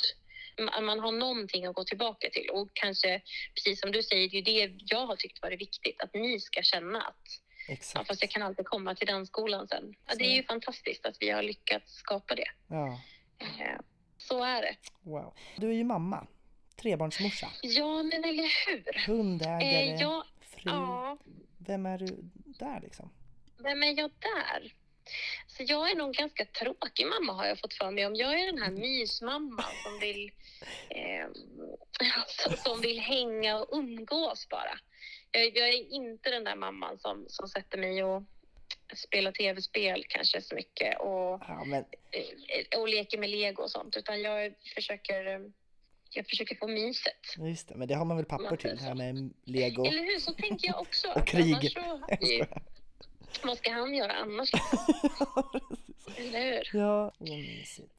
Man 0.81 0.99
har 0.99 1.11
någonting 1.11 1.65
att 1.65 1.75
gå 1.75 1.83
tillbaka 1.83 2.29
till 2.29 2.49
och 2.49 2.69
kanske 2.73 3.21
precis 3.55 3.79
som 3.81 3.91
du 3.91 4.03
säger, 4.03 4.29
det 4.29 4.37
är 4.61 4.67
det 4.67 4.75
jag 4.85 5.05
har 5.05 5.15
tyckt 5.15 5.41
varit 5.41 5.61
viktigt, 5.61 6.01
att 6.01 6.13
ni 6.13 6.39
ska 6.39 6.61
känna 6.61 7.01
att 7.01 7.23
Ja, 7.69 7.73
Exakt. 7.73 8.07
fast 8.07 8.21
jag 8.21 8.31
kan 8.31 8.41
alltid 8.43 8.65
komma 8.65 8.95
till 8.95 9.07
dansskolan 9.07 9.67
sen. 9.67 9.95
Ja, 10.07 10.15
det 10.15 10.23
är 10.25 10.35
ju 10.35 10.43
fantastiskt 10.43 11.05
att 11.05 11.15
vi 11.19 11.29
har 11.29 11.43
lyckats 11.43 11.93
skapa 11.93 12.35
det. 12.35 12.47
Ja, 12.67 12.99
Eh, 13.39 13.79
Så 14.17 14.43
är 14.43 14.61
det. 14.61 14.75
wow. 15.01 15.33
Du 15.57 15.69
är 15.69 15.73
ju 15.73 15.83
mamma. 15.83 16.27
Trebarnsmorsa. 16.75 17.47
Ja, 17.61 18.03
men 18.03 18.23
eller 18.23 18.67
hur? 18.67 19.07
Hundägare. 19.07 19.89
Eh, 19.89 19.95
ja, 19.95 20.25
Fru. 20.41 20.61
ja, 20.71 21.17
Vem 21.57 21.85
är 21.85 21.97
du 21.97 22.17
där 22.45 22.79
liksom? 22.81 23.11
vem 23.63 23.83
är 23.83 23.97
jag 23.97 24.11
där? 24.19 24.73
Så 25.47 25.63
jag 25.67 25.91
är 25.91 25.95
nog 25.95 26.13
ganska 26.13 26.45
tråkig 26.45 27.05
mamma 27.07 27.33
har 27.33 27.45
jag 27.45 27.59
fått 27.59 27.73
för 27.73 27.91
mig. 27.91 28.05
Om 28.05 28.15
jag 28.15 28.39
är 28.41 28.45
den 28.45 28.61
här 28.61 28.71
mysmamman 28.71 29.65
som 29.83 29.99
vill, 29.99 30.31
eh, 30.89 31.27
som 32.63 32.81
vill 32.81 32.99
hänga 32.99 33.57
och 33.59 33.77
umgås 33.77 34.49
bara. 34.49 34.79
Jag, 35.31 35.57
jag 35.57 35.69
är 35.69 35.93
inte 35.93 36.29
den 36.29 36.43
där 36.43 36.55
mamman 36.55 36.99
som, 36.99 37.25
som 37.29 37.47
sätter 37.47 37.77
mig 37.77 38.03
och 38.03 38.23
spelar 38.95 39.31
tv-spel 39.31 40.03
kanske 40.09 40.41
så 40.41 40.55
mycket 40.55 40.99
och 40.99 41.41
Ja, 41.47 41.63
men 41.65 41.85
eh, 42.11 42.79
och 42.79 42.87
leker 42.87 43.17
med 43.17 43.29
lego 43.29 43.63
och 43.63 43.71
sånt 43.71 43.97
utan 43.97 44.21
jag 44.21 44.53
försöker 44.75 45.25
eh, 45.25 45.39
jag 46.11 46.27
försöker 46.27 46.55
få 46.55 46.67
myset. 46.67 47.13
just 47.37 47.67
det. 47.67 47.75
Men 47.75 47.87
det 47.87 47.93
har 47.93 48.05
man 48.05 48.17
väl 48.17 48.25
papper 48.25 48.55
till, 48.55 48.77
det 48.77 48.83
här 48.83 48.95
med 48.95 49.33
lego. 49.43 49.85
Eller 49.85 50.03
hur? 50.03 50.19
Så 50.19 50.33
tänker 50.33 50.67
jag 50.67 50.81
också. 50.81 51.07
Och 51.15 51.27
krig. 51.27 51.71
Så, 51.71 51.99
vad 53.47 53.57
ska 53.57 53.71
han 53.71 53.95
göra 53.95 54.13
annars? 54.13 54.51
Eller 56.17 56.63
hur? 56.71 56.79
ja, 56.79 57.11
vad 57.17 57.29
mysigt. 57.29 57.93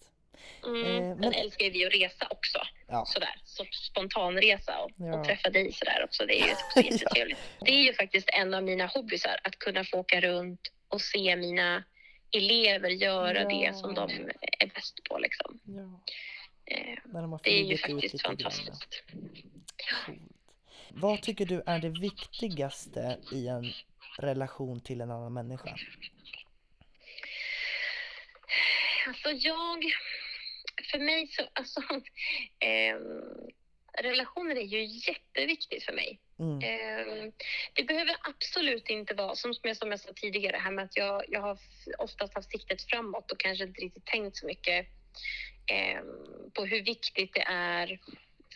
Mm. 0.66 0.84
Eh, 0.86 1.16
men- 1.16 1.32
älskar 1.32 1.70
vi 1.70 1.86
att 1.86 1.92
resa 1.94 2.26
också. 2.30 2.58
Ja. 2.88 3.04
Sådär. 3.06 3.40
Så 3.44 3.64
spontanresa 3.72 4.78
och, 4.78 4.90
Ja. 4.96 5.18
och 5.18 5.24
träffa 5.26 5.50
dig 5.50 5.72
sådär 5.72 6.04
också. 6.04 6.26
Det 6.26 6.40
är 6.40 6.46
ju 6.46 6.52
också 6.66 6.80
jättetrevligt. 6.82 7.38
Det 7.60 7.70
är 7.70 7.82
ju 7.82 7.92
faktiskt 7.94 8.28
en 8.32 8.54
av 8.54 8.62
mina 8.62 8.86
hobbysar. 8.86 9.36
Att 9.44 9.58
kunna 9.58 9.84
få 9.84 9.98
åka 9.98 10.20
runt 10.20 10.60
och 10.88 11.00
se 11.00 11.36
mina 11.36 11.84
elever 12.32 12.90
göra 12.90 13.42
Ja. 13.42 13.48
det 13.48 13.76
som 13.76 13.94
de 13.94 14.10
är 14.58 14.66
bäst 14.74 15.04
på. 15.04 15.18
Liksom. 15.18 15.60
Ja. 15.64 16.00
Eh, 16.74 16.98
Det 17.42 17.50
är 17.60 17.64
ju 17.64 17.78
faktiskt 17.78 18.22
fantastiskt. 18.26 19.02
Vad 20.88 21.22
tycker 21.22 21.46
du 21.46 21.62
är 21.66 21.78
det 21.78 21.88
viktigaste 22.00 23.18
i 23.32 23.46
en 23.48 23.72
relation 24.18 24.80
till 24.80 25.00
en 25.00 25.10
annan 25.10 25.32
människa? 25.32 25.76
Alltså 29.10 29.30
jag, 29.30 29.84
för 30.90 30.98
mig 30.98 31.26
så, 31.26 31.42
alltså, 31.52 31.80
ehm, 32.60 33.50
relationer 33.98 34.56
är 34.56 34.64
ju 34.64 34.84
jätteviktigt 34.84 35.84
för 35.84 35.92
mig. 35.92 36.20
Mm. 36.38 36.60
Ehm, 36.62 37.32
det 37.74 37.84
behöver 37.84 38.16
absolut 38.22 38.88
inte 38.88 39.14
vara, 39.14 39.34
som 39.34 39.54
jag, 39.62 39.76
som 39.76 39.90
jag 39.90 40.00
sa 40.00 40.12
tidigare, 40.16 40.56
här 40.56 40.70
med 40.70 40.84
att 40.84 40.96
jag, 40.96 41.24
jag 41.28 41.40
har 41.40 41.58
oftast 41.98 42.34
haft 42.34 42.50
siktet 42.50 42.82
framåt 42.82 43.32
och 43.32 43.40
kanske 43.40 43.64
inte 43.64 43.80
riktigt 43.80 44.06
tänkt 44.06 44.36
så 44.36 44.46
mycket 44.46 44.86
ehm, 45.66 46.50
på 46.54 46.64
hur 46.64 46.82
viktigt 46.82 47.34
det 47.34 47.44
är 47.48 47.98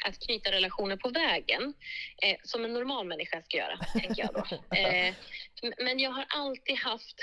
att 0.04 0.18
knyta 0.18 0.52
relationer 0.52 0.96
på 0.96 1.08
vägen, 1.08 1.74
eh, 2.22 2.36
som 2.42 2.64
en 2.64 2.72
normal 2.72 3.06
människa 3.06 3.42
ska 3.42 3.56
göra, 3.56 3.76
tänker 3.76 4.22
jag 4.22 4.34
då. 4.34 4.76
Eh, 4.76 5.14
men 5.78 5.98
jag 5.98 6.10
har 6.10 6.26
alltid 6.28 6.78
haft, 6.78 7.20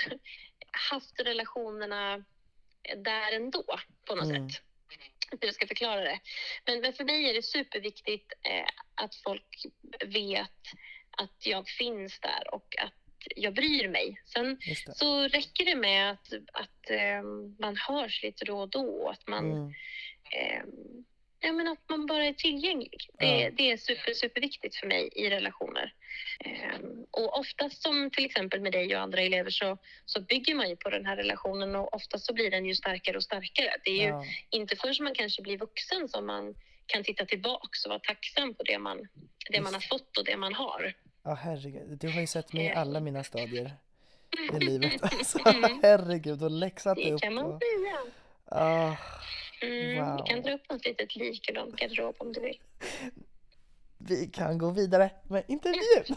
haft 0.90 1.20
relationerna 1.20 2.24
där 2.96 3.32
ändå, 3.32 3.64
på 4.06 4.14
något 4.14 4.24
Mm. 4.30 4.50
sätt. 4.50 4.62
Hur 5.30 5.46
jag 5.46 5.54
ska 5.54 5.66
förklara 5.66 6.00
det. 6.00 6.20
Men, 6.66 6.80
men 6.80 6.92
för 6.92 7.04
mig 7.04 7.30
är 7.30 7.34
det 7.34 7.42
superviktigt 7.42 8.32
eh, 8.42 8.68
att 8.94 9.14
folk 9.14 9.66
vet 10.06 10.60
att 11.10 11.46
jag 11.46 11.68
finns 11.68 12.20
där 12.20 12.54
och 12.54 12.74
att 12.78 12.92
jag 13.36 13.54
bryr 13.54 13.88
mig. 13.88 14.22
Sen 14.26 14.58
så 14.94 15.28
räcker 15.28 15.64
det 15.64 15.74
med 15.76 16.10
att, 16.10 16.32
att 16.52 16.90
eh, 16.90 17.22
man 17.58 17.76
hörs 17.76 18.22
lite 18.22 18.44
då 18.44 18.60
och 18.60 18.68
då. 18.70 19.08
Att 19.08 19.26
man, 19.28 19.52
Mm. 19.52 19.72
eh, 20.32 20.62
ja, 21.42 21.52
men 21.52 21.68
att 21.68 21.78
man 21.88 22.06
bara 22.06 22.24
är 22.24 22.32
tillgänglig. 22.32 23.10
Det, 23.18 23.26
Ja. 23.40 23.50
det 23.56 23.70
är 23.70 23.76
super, 23.76 24.14
superviktigt 24.14 24.76
för 24.76 24.86
mig 24.86 25.08
i 25.12 25.30
relationer. 25.30 25.94
Eh, 26.44 26.78
och 27.10 27.38
oftast 27.38 27.82
som 27.82 28.10
till 28.10 28.24
exempel 28.24 28.60
med 28.60 28.72
dig 28.72 28.96
och 28.96 29.02
andra 29.02 29.20
elever 29.20 29.50
så, 29.50 29.78
så 30.06 30.20
bygger 30.20 30.54
man 30.54 30.68
ju 30.68 30.76
på 30.76 30.90
den 30.90 31.06
här 31.06 31.16
relationen 31.16 31.76
och 31.76 31.94
oftast 31.94 32.24
så 32.26 32.32
blir 32.34 32.50
den 32.50 32.66
ju 32.66 32.74
starkare 32.74 33.16
och 33.16 33.22
starkare. 33.22 33.70
Det 33.84 33.90
är 33.90 34.06
ju 34.08 34.24
inte 34.50 34.76
förrän 34.76 34.94
man 35.04 35.14
kanske 35.14 35.42
blir 35.42 35.58
vuxen 35.58 36.08
som 36.08 36.26
man 36.26 36.54
kan 36.86 37.04
titta 37.04 37.24
tillbaks 37.26 37.84
och 37.84 37.88
vara 37.90 37.98
tacksam 37.98 38.54
på 38.54 38.62
det 38.62 38.78
man, 38.78 39.08
det 39.50 39.60
man 39.60 39.74
har 39.74 39.80
fått 39.80 40.18
och 40.18 40.24
det 40.24 40.36
man 40.36 40.54
har. 40.54 40.92
Ja, 41.24 41.34
herregud. 41.34 41.98
Du 41.98 42.08
har 42.08 42.20
ju 42.20 42.26
sett 42.26 42.52
mig 42.52 42.64
i 42.64 42.68
Eh. 42.68 42.78
alla 42.80 43.00
mina 43.00 43.24
stadier 43.24 43.70
i 44.52 44.58
livet. 44.64 45.02
Alltså, 45.02 45.38
Mm. 45.48 45.80
herregud, 45.82 46.42
och 46.42 46.50
läxat 46.50 46.96
Det 46.96 47.12
upp. 47.12 47.20
kan 47.20 47.34
man 47.34 47.44
Och, 47.44 47.60
säga. 47.62 47.98
ah, 48.62 48.96
Mm, 49.62 50.04
Wow. 50.06 50.16
Du 50.16 50.22
kan 50.32 50.42
dra 50.42 50.52
upp 50.54 50.70
något 50.70 50.84
litet 50.84 51.16
lik 51.16 51.50
ur 51.50 51.54
någon 51.54 51.74
garderob 51.76 52.14
om 52.18 52.32
du 52.32 52.40
vill. 52.40 52.60
vi 53.98 54.26
kan 54.26 54.58
gå 54.58 54.70
vidare 54.70 55.10
med 55.28 55.44
intervjun. 55.48 56.16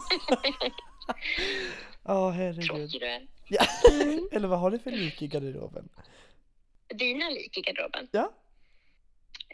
Ja, 2.08 2.30
herregud. 2.30 2.64
Tråkig 2.66 3.00
du 3.00 3.06
är. 3.06 3.26
Ja. 3.48 3.66
Mm. 3.92 4.28
Eller 4.32 4.48
vad 4.48 4.58
har 4.58 4.70
du 4.70 4.78
för 4.78 4.90
lik 4.90 5.22
i 5.22 5.26
garderoben? 5.26 5.88
Dina 6.88 7.28
lik 7.30 7.58
i 7.58 7.60
garderoben? 7.60 8.08
Ja, 8.12 8.32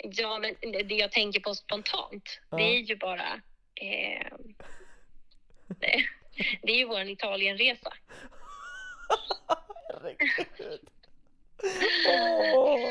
Ja, 0.04 0.38
men 0.38 0.72
det 0.88 0.94
jag 0.94 1.12
tänker 1.12 1.40
på 1.40 1.54
spontant, 1.54 2.40
Ja. 2.50 2.56
det 2.56 2.62
är 2.62 2.78
ju 2.78 2.96
bara... 2.96 3.32
Eh, 3.74 4.26
det, 5.80 6.04
det 6.62 6.72
är 6.72 6.76
ju 6.76 6.84
vår 6.84 7.00
Italienresa. 7.08 7.92
Herregud. 9.88 10.80
Åh. 12.56 12.90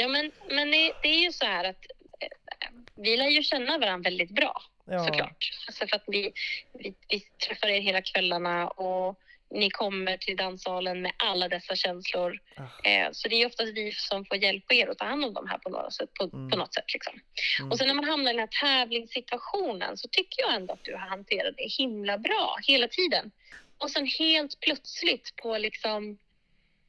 Ja, 0.00 0.08
men, 0.08 0.32
men 0.50 0.70
det, 0.70 0.92
det 1.02 1.08
är 1.08 1.20
ju 1.20 1.32
så 1.32 1.46
här 1.46 1.64
att 1.64 1.84
eh, 2.20 2.68
vi 2.96 3.16
lär 3.16 3.28
ju 3.28 3.42
känna 3.42 3.78
varandra 3.78 4.10
väldigt 4.10 4.30
bra, 4.30 4.62
Ja. 4.86 5.04
såklart. 5.06 5.50
Alltså 5.66 5.86
för 5.86 5.96
att 5.96 6.04
vi, 6.06 6.32
vi, 6.74 6.94
vi 7.08 7.20
träffar 7.46 7.68
er 7.68 7.80
hela 7.80 8.02
kvällarna 8.02 8.68
och 8.68 9.18
ni 9.50 9.70
kommer 9.70 10.16
till 10.16 10.36
danssalen 10.36 11.02
med 11.02 11.12
alla 11.16 11.48
dessa 11.48 11.76
känslor. 11.76 12.38
Ah. 12.56 12.88
Eh, 12.88 13.08
så 13.12 13.28
det 13.28 13.42
är 13.42 13.46
oftast 13.46 13.72
vi 13.74 13.92
som 13.92 14.24
får 14.24 14.36
hjälpa 14.36 14.74
er 14.74 14.86
att 14.88 14.98
ta 14.98 15.04
hand 15.04 15.24
om 15.24 15.34
dem 15.34 15.46
här 15.50 15.58
på, 15.58 15.68
några 15.70 15.90
sätt, 15.90 16.14
på, 16.14 16.24
Mm. 16.24 16.50
på 16.50 16.56
något 16.56 16.74
sätt. 16.74 16.92
Liksom. 16.94 17.20
Mm. 17.60 17.70
Och 17.70 17.78
sen 17.78 17.86
när 17.86 17.94
man 17.94 18.04
hamnar 18.04 18.30
i 18.30 18.34
den 18.36 18.40
här 18.40 18.60
tävlingssituationen 18.82 19.96
så 19.96 20.08
tycker 20.08 20.42
jag 20.42 20.54
ändå 20.54 20.72
att 20.72 20.84
du 20.84 20.92
har 20.92 21.08
hanterat 21.08 21.54
det 21.56 21.68
himla 21.78 22.18
bra 22.18 22.56
hela 22.66 22.88
tiden. 22.88 23.30
Och 23.78 23.90
sen 23.90 24.06
helt 24.18 24.60
plötsligt 24.60 25.36
på 25.36 25.58
liksom, 25.58 26.18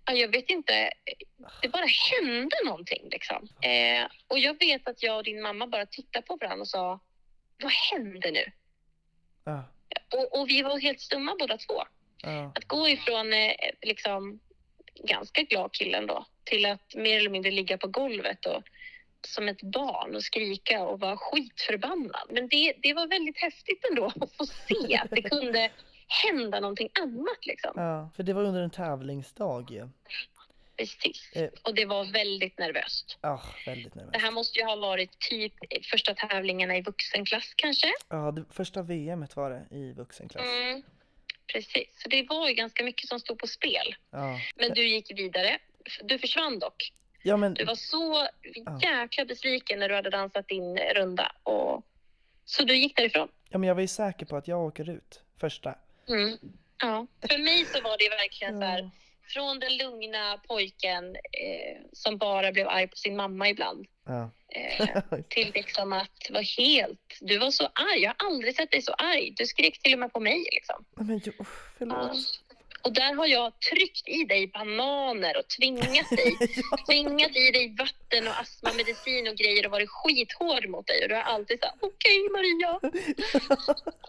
jag 0.06 0.32
vet 0.32 0.50
inte, 0.50 0.92
det 1.62 1.68
bara 1.70 1.86
hände 1.86 2.56
någonting 2.66 3.10
liksom. 3.12 3.48
Eh, 3.62 4.08
och 4.28 4.40
jag 4.40 4.60
vet 4.60 4.88
att 4.88 5.04
jag 5.04 5.18
och 5.18 5.24
din 5.24 5.42
mamma 5.42 5.68
bara 5.68 5.86
tittade 5.86 6.26
på 6.26 6.36
varandra 6.36 6.62
och 6.62 6.68
sa, 6.68 7.00
vad 7.62 7.72
händer 7.72 8.32
nu? 8.32 8.52
Ja, 9.44 9.64
Och, 10.14 10.40
och 10.40 10.50
vi 10.50 10.62
var 10.62 10.80
helt 10.80 11.02
stumma 11.02 11.36
båda 11.40 11.58
två. 11.58 11.84
ja. 12.22 12.52
Att 12.56 12.66
gå 12.66 12.90
ifrån 12.90 13.34
eh, 13.34 13.54
liksom 13.82 14.40
ganska 15.04 15.42
glad 15.42 15.72
killen 15.72 16.08
då 16.08 16.26
till 16.44 16.66
att 16.66 16.96
mer 16.96 17.18
eller 17.18 17.30
mindre 17.30 17.52
ligga 17.52 17.78
på 17.78 17.88
golvet 17.88 18.46
och 18.46 18.64
som 19.28 19.48
ett 19.48 19.62
barn 19.62 20.16
och 20.16 20.24
skrika 20.24 20.84
och 20.84 21.00
vara 21.00 21.18
skitförbannad. 21.18 22.28
Men 22.30 22.48
det, 22.48 22.74
det 22.78 22.94
var 22.94 23.08
väldigt 23.08 23.38
häftigt 23.38 23.86
ändå 23.90 24.06
att 24.06 24.36
få 24.38 24.46
se 24.46 24.98
att 24.98 25.10
det 25.10 25.22
kunde 25.22 25.72
hända 26.10 26.60
någonting 26.60 26.90
annat 27.02 27.46
liksom. 27.46 27.72
ja. 27.76 28.10
För 28.16 28.24
det 28.24 28.34
var 28.34 28.44
under 28.44 28.62
en 28.62 28.70
tävlingsdag 28.70 29.72
ju. 29.72 29.90
Precis. 30.78 31.32
Eh. 31.34 31.50
Och 31.64 31.76
det 31.76 31.86
var 31.86 32.06
väldigt 32.14 32.58
nervöst. 32.60 33.18
Ja, 33.22 33.42
väldigt 33.66 33.94
Det 33.94 34.00
nervös. 34.00 34.22
här 34.22 34.32
måste 34.32 34.60
ju 34.60 34.66
ha 34.66 34.76
varit 34.76 35.20
typ 35.20 35.54
första 35.92 36.14
tävlingarna 36.14 36.78
i 36.78 36.82
vuxenklass 36.82 37.54
kanske. 37.56 37.88
Ja, 38.10 38.32
det 38.32 38.46
första 38.52 38.82
VMet 38.82 39.36
var 39.36 39.50
det 39.50 39.76
i 39.76 39.94
vuxenklass. 39.94 40.46
Mm. 40.46 40.84
Precis, 41.54 42.02
så 42.04 42.10
det 42.10 42.24
var 42.30 42.48
ju 42.50 42.54
ganska 42.54 42.84
mycket 42.84 43.08
som 43.10 43.20
stod 43.20 43.40
på 43.40 43.48
spel. 43.48 43.96
Ja. 44.12 44.40
Men 44.56 44.74
du 44.74 44.88
gick 44.88 45.12
vidare. 45.20 45.58
Du 46.04 46.20
försvann 46.20 46.60
dock. 46.60 46.92
ja, 47.24 47.38
men 47.38 47.54
Du 47.54 47.66
var 47.66 47.76
så 47.76 48.28
jäkla 48.82 49.26
besviken 49.26 49.80
när 49.80 49.90
du 49.90 49.96
hade 49.96 50.10
dansat 50.10 50.48
din 50.48 50.78
runda. 50.78 51.32
Och... 51.44 51.86
Så 52.46 52.64
du 52.64 52.78
gick 52.78 52.96
därifrån. 52.98 53.28
Ja, 53.50 53.58
men 53.58 53.68
jag 53.68 53.76
var 53.76 53.82
ju 53.82 53.88
säker 53.88 54.26
på 54.26 54.36
att 54.38 54.48
jag 54.48 54.60
åker 54.66 54.90
ut 54.90 55.24
första. 55.38 55.76
Mm. 56.10 56.38
Ja. 56.82 57.08
För 57.30 57.38
mig 57.38 57.66
så 57.66 57.82
var 57.82 57.98
det 57.98 58.10
verkligen 58.10 58.60
så 58.60 58.66
här, 58.66 58.80
Ja. 58.80 58.92
från 59.34 59.60
den 59.60 59.78
lugna 59.78 60.38
pojken 60.48 61.16
eh, 61.16 61.82
som 61.94 62.18
bara 62.18 62.52
blev 62.52 62.68
arg 62.68 62.88
på 62.88 62.96
sin 62.96 63.16
mamma 63.16 63.50
ibland. 63.50 63.86
Ja. 64.06 64.32
Eh, 64.56 64.88
till 65.30 65.52
liksom 65.54 65.94
att 65.94 66.30
vara 66.30 66.44
helt... 66.58 67.18
Du 67.22 67.38
var 67.38 67.52
så 67.52 67.64
arg. 67.66 68.00
Jag 68.00 68.14
har 68.18 68.28
aldrig 68.28 68.56
sett 68.56 68.72
dig 68.72 68.82
så 68.82 68.94
arg. 68.94 69.34
Du 69.38 69.46
skrek 69.46 69.82
till 69.82 69.94
och 69.94 70.00
med 70.00 70.14
på 70.14 70.20
mig. 70.20 70.40
Liksom. 70.52 70.86
Men 70.96 71.22
jo, 71.26 71.46
förlåt. 71.78 72.18
Och 72.82 72.94
där 72.94 73.14
har 73.14 73.28
jag 73.28 73.60
tryckt 73.60 74.08
i 74.08 74.24
dig 74.24 74.48
bananer 74.48 75.38
och 75.38 75.48
tvingat 75.48 76.10
dig 76.10 76.38
tvingat 76.90 77.36
i 77.36 77.52
dig 77.52 77.76
vatten 77.78 78.28
och 78.28 78.40
astmamedicin 78.40 79.28
och 79.28 79.36
grejer 79.36 79.66
och 79.66 79.72
varit 79.72 79.90
skithård 79.90 80.70
mot 80.70 80.88
dig 80.88 81.04
och 81.04 81.10
du 81.10 81.16
har 81.16 81.22
alltid 81.22 81.60
sagt 81.60 81.78
okej 81.80 82.30
Maria. 82.32 82.74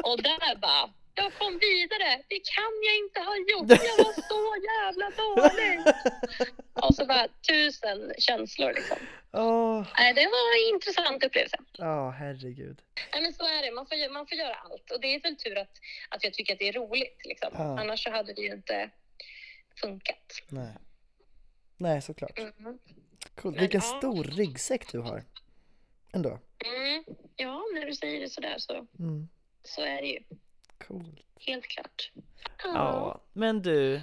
Och 0.02 0.22
där 0.22 0.56
bara, 0.56 0.90
jag 1.14 1.34
kom 1.34 1.58
vidare. 1.58 2.22
Det 2.28 2.40
kan 2.54 2.72
jag 2.88 2.96
inte 3.04 3.20
ha 3.20 3.36
gjort. 3.36 3.70
Jag 3.88 4.04
var 4.04 4.12
så 4.32 4.42
jävla 4.72 5.10
dålig. 5.22 5.94
Och 6.72 6.94
så 6.94 7.06
bara 7.06 7.28
tusen 7.48 8.12
känslor 8.18 8.72
liksom. 8.72 8.96
Nej, 9.98 10.14
det 10.14 10.26
var 10.26 10.44
en 10.68 10.74
intressant 10.74 11.24
upplevelse. 11.24 11.56
ja, 11.72 12.10
herregud. 12.10 12.82
Nej, 13.12 13.22
men 13.22 13.32
så 13.32 13.42
är 13.44 13.62
det. 13.62 13.70
Man 13.72 13.86
får, 13.86 14.12
man 14.12 14.26
får 14.26 14.38
göra 14.38 14.54
allt. 14.54 14.90
Och 14.90 15.00
det 15.00 15.14
är 15.14 15.20
väl 15.20 15.36
tur 15.36 15.58
att, 15.58 15.72
att 16.08 16.24
jag 16.24 16.34
tycker 16.34 16.52
att 16.52 16.58
det 16.58 16.68
är 16.68 16.72
roligt. 16.72 17.20
Liksom. 17.24 17.50
Ja. 17.54 17.80
Annars 17.80 18.02
så 18.04 18.10
hade 18.10 18.32
det 18.32 18.42
ju 18.42 18.52
inte 18.52 18.90
funkat. 19.80 20.42
Nej. 20.48 20.74
Nej, 21.76 22.02
såklart. 22.02 22.38
Mm. 22.38 22.52
Cool. 23.34 23.52
Men, 23.52 23.60
Vilken 23.60 23.80
ja. 23.84 23.98
stor 23.98 24.24
ryggsäck 24.24 24.92
du 24.92 24.98
har. 24.98 25.24
Ändå. 26.12 26.38
Mm. 26.64 27.04
Ja, 27.36 27.62
när 27.74 27.86
du 27.86 27.94
säger 27.94 28.20
det 28.20 28.28
sådär 28.28 28.54
så, 28.58 28.86
Mm. 28.98 29.28
så 29.64 29.82
är 29.82 30.02
det 30.02 30.08
ju. 30.08 30.18
Coolt. 30.86 31.20
Helt 31.46 31.66
klart. 31.66 32.12
Ja, 32.64 33.20
men 33.32 33.62
du. 33.62 34.00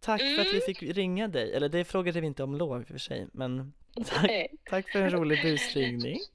Tack 0.00 0.20
för 0.20 0.40
att 0.40 0.46
vi 0.46 0.50
Mm. 0.50 0.60
fick 0.66 0.82
ringa 0.82 1.28
dig. 1.28 1.52
Eller 1.54 1.68
det 1.68 1.84
frågade 1.84 2.20
vi 2.20 2.26
inte 2.26 2.42
om 2.42 2.54
lov 2.56 2.80
i 2.80 2.84
och 2.84 2.88
för 2.88 2.98
sig, 2.98 3.26
men 3.32 3.72
tack, 4.06 4.30
tack 4.64 4.88
för 4.88 5.02
en 5.02 5.10
rolig 5.10 5.42
busringning. 5.42 6.18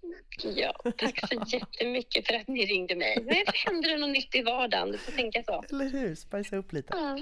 Ja, 0.44 0.74
tack 0.98 1.20
så 1.30 1.44
jättemycket 1.48 2.28
för 2.28 2.34
att 2.34 2.48
ni 2.48 2.66
ringde 2.66 2.96
mig. 2.96 3.18
Men 3.24 3.36
händer 3.66 3.90
det 3.90 3.98
något 3.98 4.10
nytt 4.10 4.36
i 4.36 4.42
vardagen? 4.42 4.92
Du 4.92 4.98
får 4.98 5.12
tänka 5.12 5.44
så. 5.44 5.64
Eller 5.72 5.90
hur? 5.90 6.16
Spicea 6.16 6.60
upp 6.60 6.74
lite. 6.74 6.94
Ja, 6.98 7.20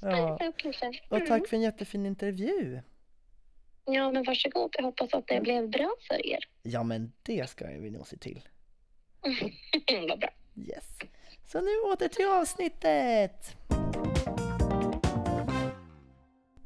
Ja. 0.00 0.38
upp 0.48 0.64
lite. 0.64 0.92
Och 1.08 1.16
Mm. 1.16 1.28
tack 1.28 1.48
för 1.48 1.56
en 1.56 1.62
jättefin 1.62 2.06
intervju. 2.06 2.80
Ja, 3.84 4.10
men 4.12 4.22
varsågod. 4.24 4.70
Jag 4.78 4.82
hoppas 4.82 5.14
att 5.14 5.26
det 5.26 5.40
blev 5.40 5.68
bra 5.68 5.94
för 6.08 6.26
er. 6.26 6.38
Ja, 6.62 6.82
men 6.82 7.12
det 7.22 7.50
ska 7.50 7.66
vi 7.66 7.90
nog 7.90 8.06
se 8.06 8.16
till. 8.16 8.40
Vad 10.08 10.18
bra. 10.20 10.30
Yes. 10.56 10.98
Så 11.44 11.60
nu 11.60 11.80
åter 11.92 12.08
till 12.08 12.26
avsnittet. 12.26 13.56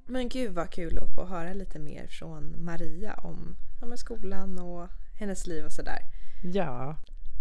Men 0.07 0.29
gud 0.29 0.55
vad 0.55 0.71
kul 0.71 0.99
att 0.99 1.15
få 1.15 1.25
höra 1.25 1.53
lite 1.53 1.79
mer 1.79 2.07
från 2.07 2.65
Maria 2.65 3.15
om 3.15 3.57
ja, 3.81 3.97
skolan 3.97 4.59
och 4.59 4.89
hennes 5.19 5.47
liv 5.47 5.65
och 5.65 5.73
sådär. 5.73 5.99
Ja, 6.43 6.97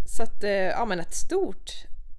Så 0.06 0.24
att, 0.24 0.44
eh, 0.44 0.52
ja 0.52 0.86
men 0.86 1.00
ett 1.00 1.14
stort 1.14 1.72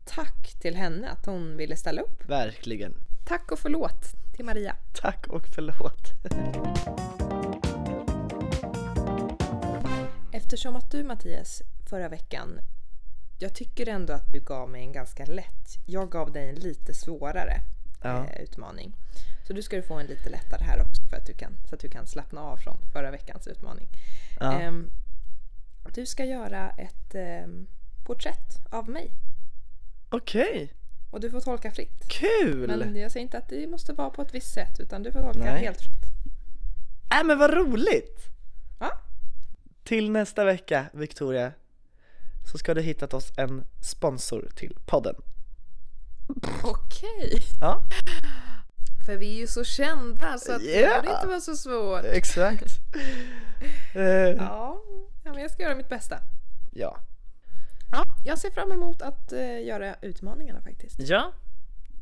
tack 0.04 0.60
till 0.60 0.76
henne 0.76 1.08
att 1.08 1.26
hon 1.26 1.56
ville 1.56 1.76
ställa 1.76 2.02
upp. 2.02 2.28
Verkligen. 2.28 2.94
Tack 3.26 3.52
och 3.52 3.58
förlåt 3.58 4.04
till 4.36 4.44
Maria. 4.44 4.76
Tack 4.92 5.26
och 5.26 5.46
förlåt. 5.54 6.12
Eftersom 10.32 10.76
att 10.76 10.90
du 10.90 11.04
Mattias 11.04 11.62
förra 11.90 12.08
veckan, 12.08 12.58
jag 13.42 13.54
tycker 13.54 13.88
ändå 13.88 14.12
att 14.12 14.32
du 14.32 14.40
gav 14.40 14.68
mig 14.70 14.82
en 14.82 14.92
ganska 14.92 15.24
lätt, 15.24 15.78
jag 15.86 16.10
gav 16.10 16.32
dig 16.32 16.48
en 16.48 16.54
lite 16.54 16.94
svårare 16.94 17.60
Ja. 18.02 18.24
eh, 18.26 18.42
utmaning. 18.42 18.96
Så 19.46 19.52
du 19.52 19.62
ska 19.62 19.76
du 19.76 19.82
få 19.82 19.94
en 19.94 20.06
lite 20.06 20.30
lättare 20.30 20.64
här 20.64 20.80
också 20.82 21.02
för 21.10 21.16
att 21.16 21.26
du 21.26 21.34
kan, 21.34 21.52
så 21.68 21.74
att 21.74 21.80
du 21.80 21.88
kan 21.88 22.06
slappna 22.06 22.40
av 22.40 22.56
från 22.56 22.76
förra 22.92 23.10
veckans 23.10 23.46
utmaning. 23.46 23.88
Ja. 24.40 24.60
Ehm, 24.60 24.90
du 25.94 26.06
ska 26.06 26.24
göra 26.24 26.70
ett 26.70 27.14
ehm, 27.14 27.66
porträtt 28.06 28.58
av 28.70 28.88
mig 28.88 29.10
Okej, 30.10 30.72
och 31.10 31.20
du 31.20 31.30
får 31.30 31.40
tolka 31.40 31.70
fritt. 31.70 32.08
kul! 32.08 32.68
Men 32.68 32.96
jag 32.96 33.12
säger 33.12 33.24
inte 33.24 33.38
att 33.38 33.48
det 33.48 33.66
måste 33.66 33.92
vara 33.92 34.10
på 34.10 34.22
ett 34.22 34.34
visst 34.34 34.54
sätt 34.54 34.80
utan 34.80 35.02
du 35.02 35.12
får 35.12 35.20
tolka 35.20 35.38
Nej. 35.44 35.64
helt 35.64 35.80
fritt. 35.80 36.02
Äh, 37.20 37.24
men 37.26 37.38
vad 37.38 37.54
roligt! 37.54 38.20
Ja. 38.80 39.00
Till 39.84 40.10
nästa 40.10 40.44
vecka, 40.44 40.86
Victoria, 40.92 41.52
så 42.44 42.58
ska 42.58 42.74
du 42.74 42.82
hittat 42.82 43.14
oss 43.14 43.32
en 43.36 43.64
sponsor 43.80 44.48
till 44.54 44.76
podden. 44.86 45.14
Okej. 46.64 47.42
Ja, 47.60 47.82
För 49.06 49.16
vi 49.16 49.34
är 49.34 49.40
ju 49.40 49.46
så 49.46 49.64
kända 49.64 50.38
så 50.38 50.52
att 50.52 50.60
det 50.60 50.80
Ja. 50.80 51.00
borde 51.00 51.14
inte 51.14 51.26
vara 51.26 51.40
så 51.40 51.56
svårt. 51.56 52.04
exakt. 52.04 52.64
Eh, 53.94 54.02
Ja, 54.02 54.82
ja, 55.24 55.32
men 55.32 55.42
jag 55.42 55.50
ska 55.50 55.62
göra 55.62 55.74
mitt 55.74 55.88
bästa. 55.88 56.18
ja. 56.72 56.98
Ja, 57.92 58.04
jag 58.24 58.38
ser 58.38 58.50
fram 58.50 58.72
emot 58.72 59.02
att 59.02 59.32
eh, 59.32 59.64
göra 59.66 59.94
utmaningarna 60.02 60.60
faktiskt. 60.62 60.98
ja, 61.00 61.32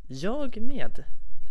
jag 0.07 0.61
med. 0.61 1.05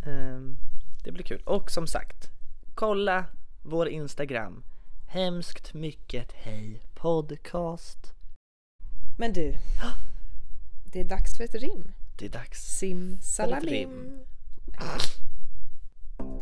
Ehm, 0.06 0.58
det 1.04 1.12
blir 1.12 1.24
kul. 1.24 1.42
Och 1.46 1.72
som 1.72 1.88
sagt, 1.88 2.32
kolla 2.76 3.26
vår 3.62 3.88
Instagram. 3.90 4.64
Hemskt 5.08 5.74
mycket 5.74 6.32
hej 6.34 6.82
podcast. 6.96 8.14
Men 9.20 9.34
du, 9.34 9.55
det 10.91 10.99
är 10.99 11.03
dags 11.03 11.38
för 11.38 11.43
ett 11.43 11.55
rim. 11.55 11.91
Det 12.20 12.26
är 12.26 12.30
dags. 12.30 12.78
Simsalabim. 12.78 14.20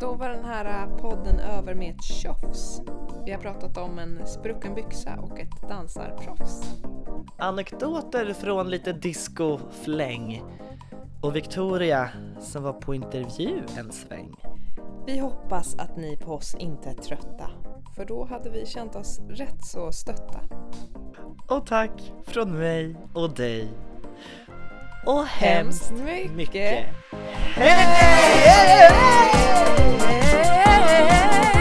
Då 0.00 0.14
var 0.14 0.28
den 0.28 0.44
här 0.44 0.64
eh, 0.64 0.96
podden 0.96 1.38
över 1.38 1.74
med 1.74 1.94
ett 1.94 2.02
tjofs. 2.02 2.80
Vi 3.24 3.32
har 3.32 3.38
pratat 3.38 3.76
om 3.76 3.98
en 3.98 4.26
sprucken 4.26 4.74
byxa 4.74 5.16
och 5.20 5.40
ett 5.40 5.68
dansarproffs. 5.68 6.62
Anekdoter 7.38 8.32
från 8.34 8.70
lite 8.70 8.92
disco-fläng. 8.92 10.42
Och 11.22 11.36
Victoria 11.36 12.10
som 12.40 12.62
var 12.62 12.72
på 12.72 12.94
intervju 12.94 13.62
en 13.78 13.92
sväng. 13.92 14.34
Vi 15.06 15.18
hoppas 15.18 15.74
att 15.74 15.96
ni 15.96 16.16
på 16.16 16.34
oss 16.34 16.54
inte 16.54 16.90
är 16.90 16.94
trötta. 16.94 17.50
För 17.96 18.04
då 18.04 18.24
hade 18.24 18.50
vi 18.50 18.66
känt 18.66 18.96
oss 18.96 19.20
rätt 19.28 19.64
så 19.64 19.92
stötta. 19.92 20.40
Och 21.48 21.66
tack 21.66 22.12
från 22.26 22.58
mig 22.58 22.96
och 23.14 23.34
dig. 23.34 23.68
Och 25.06 25.26
hemskt, 25.26 25.90
hemskt 25.90 26.04
mycket. 26.04 26.32
mycket. 26.32 26.86
Hej! 27.54 27.70
Hey! 27.70 28.38
Hey! 28.38 28.92
Hey! 30.42 31.57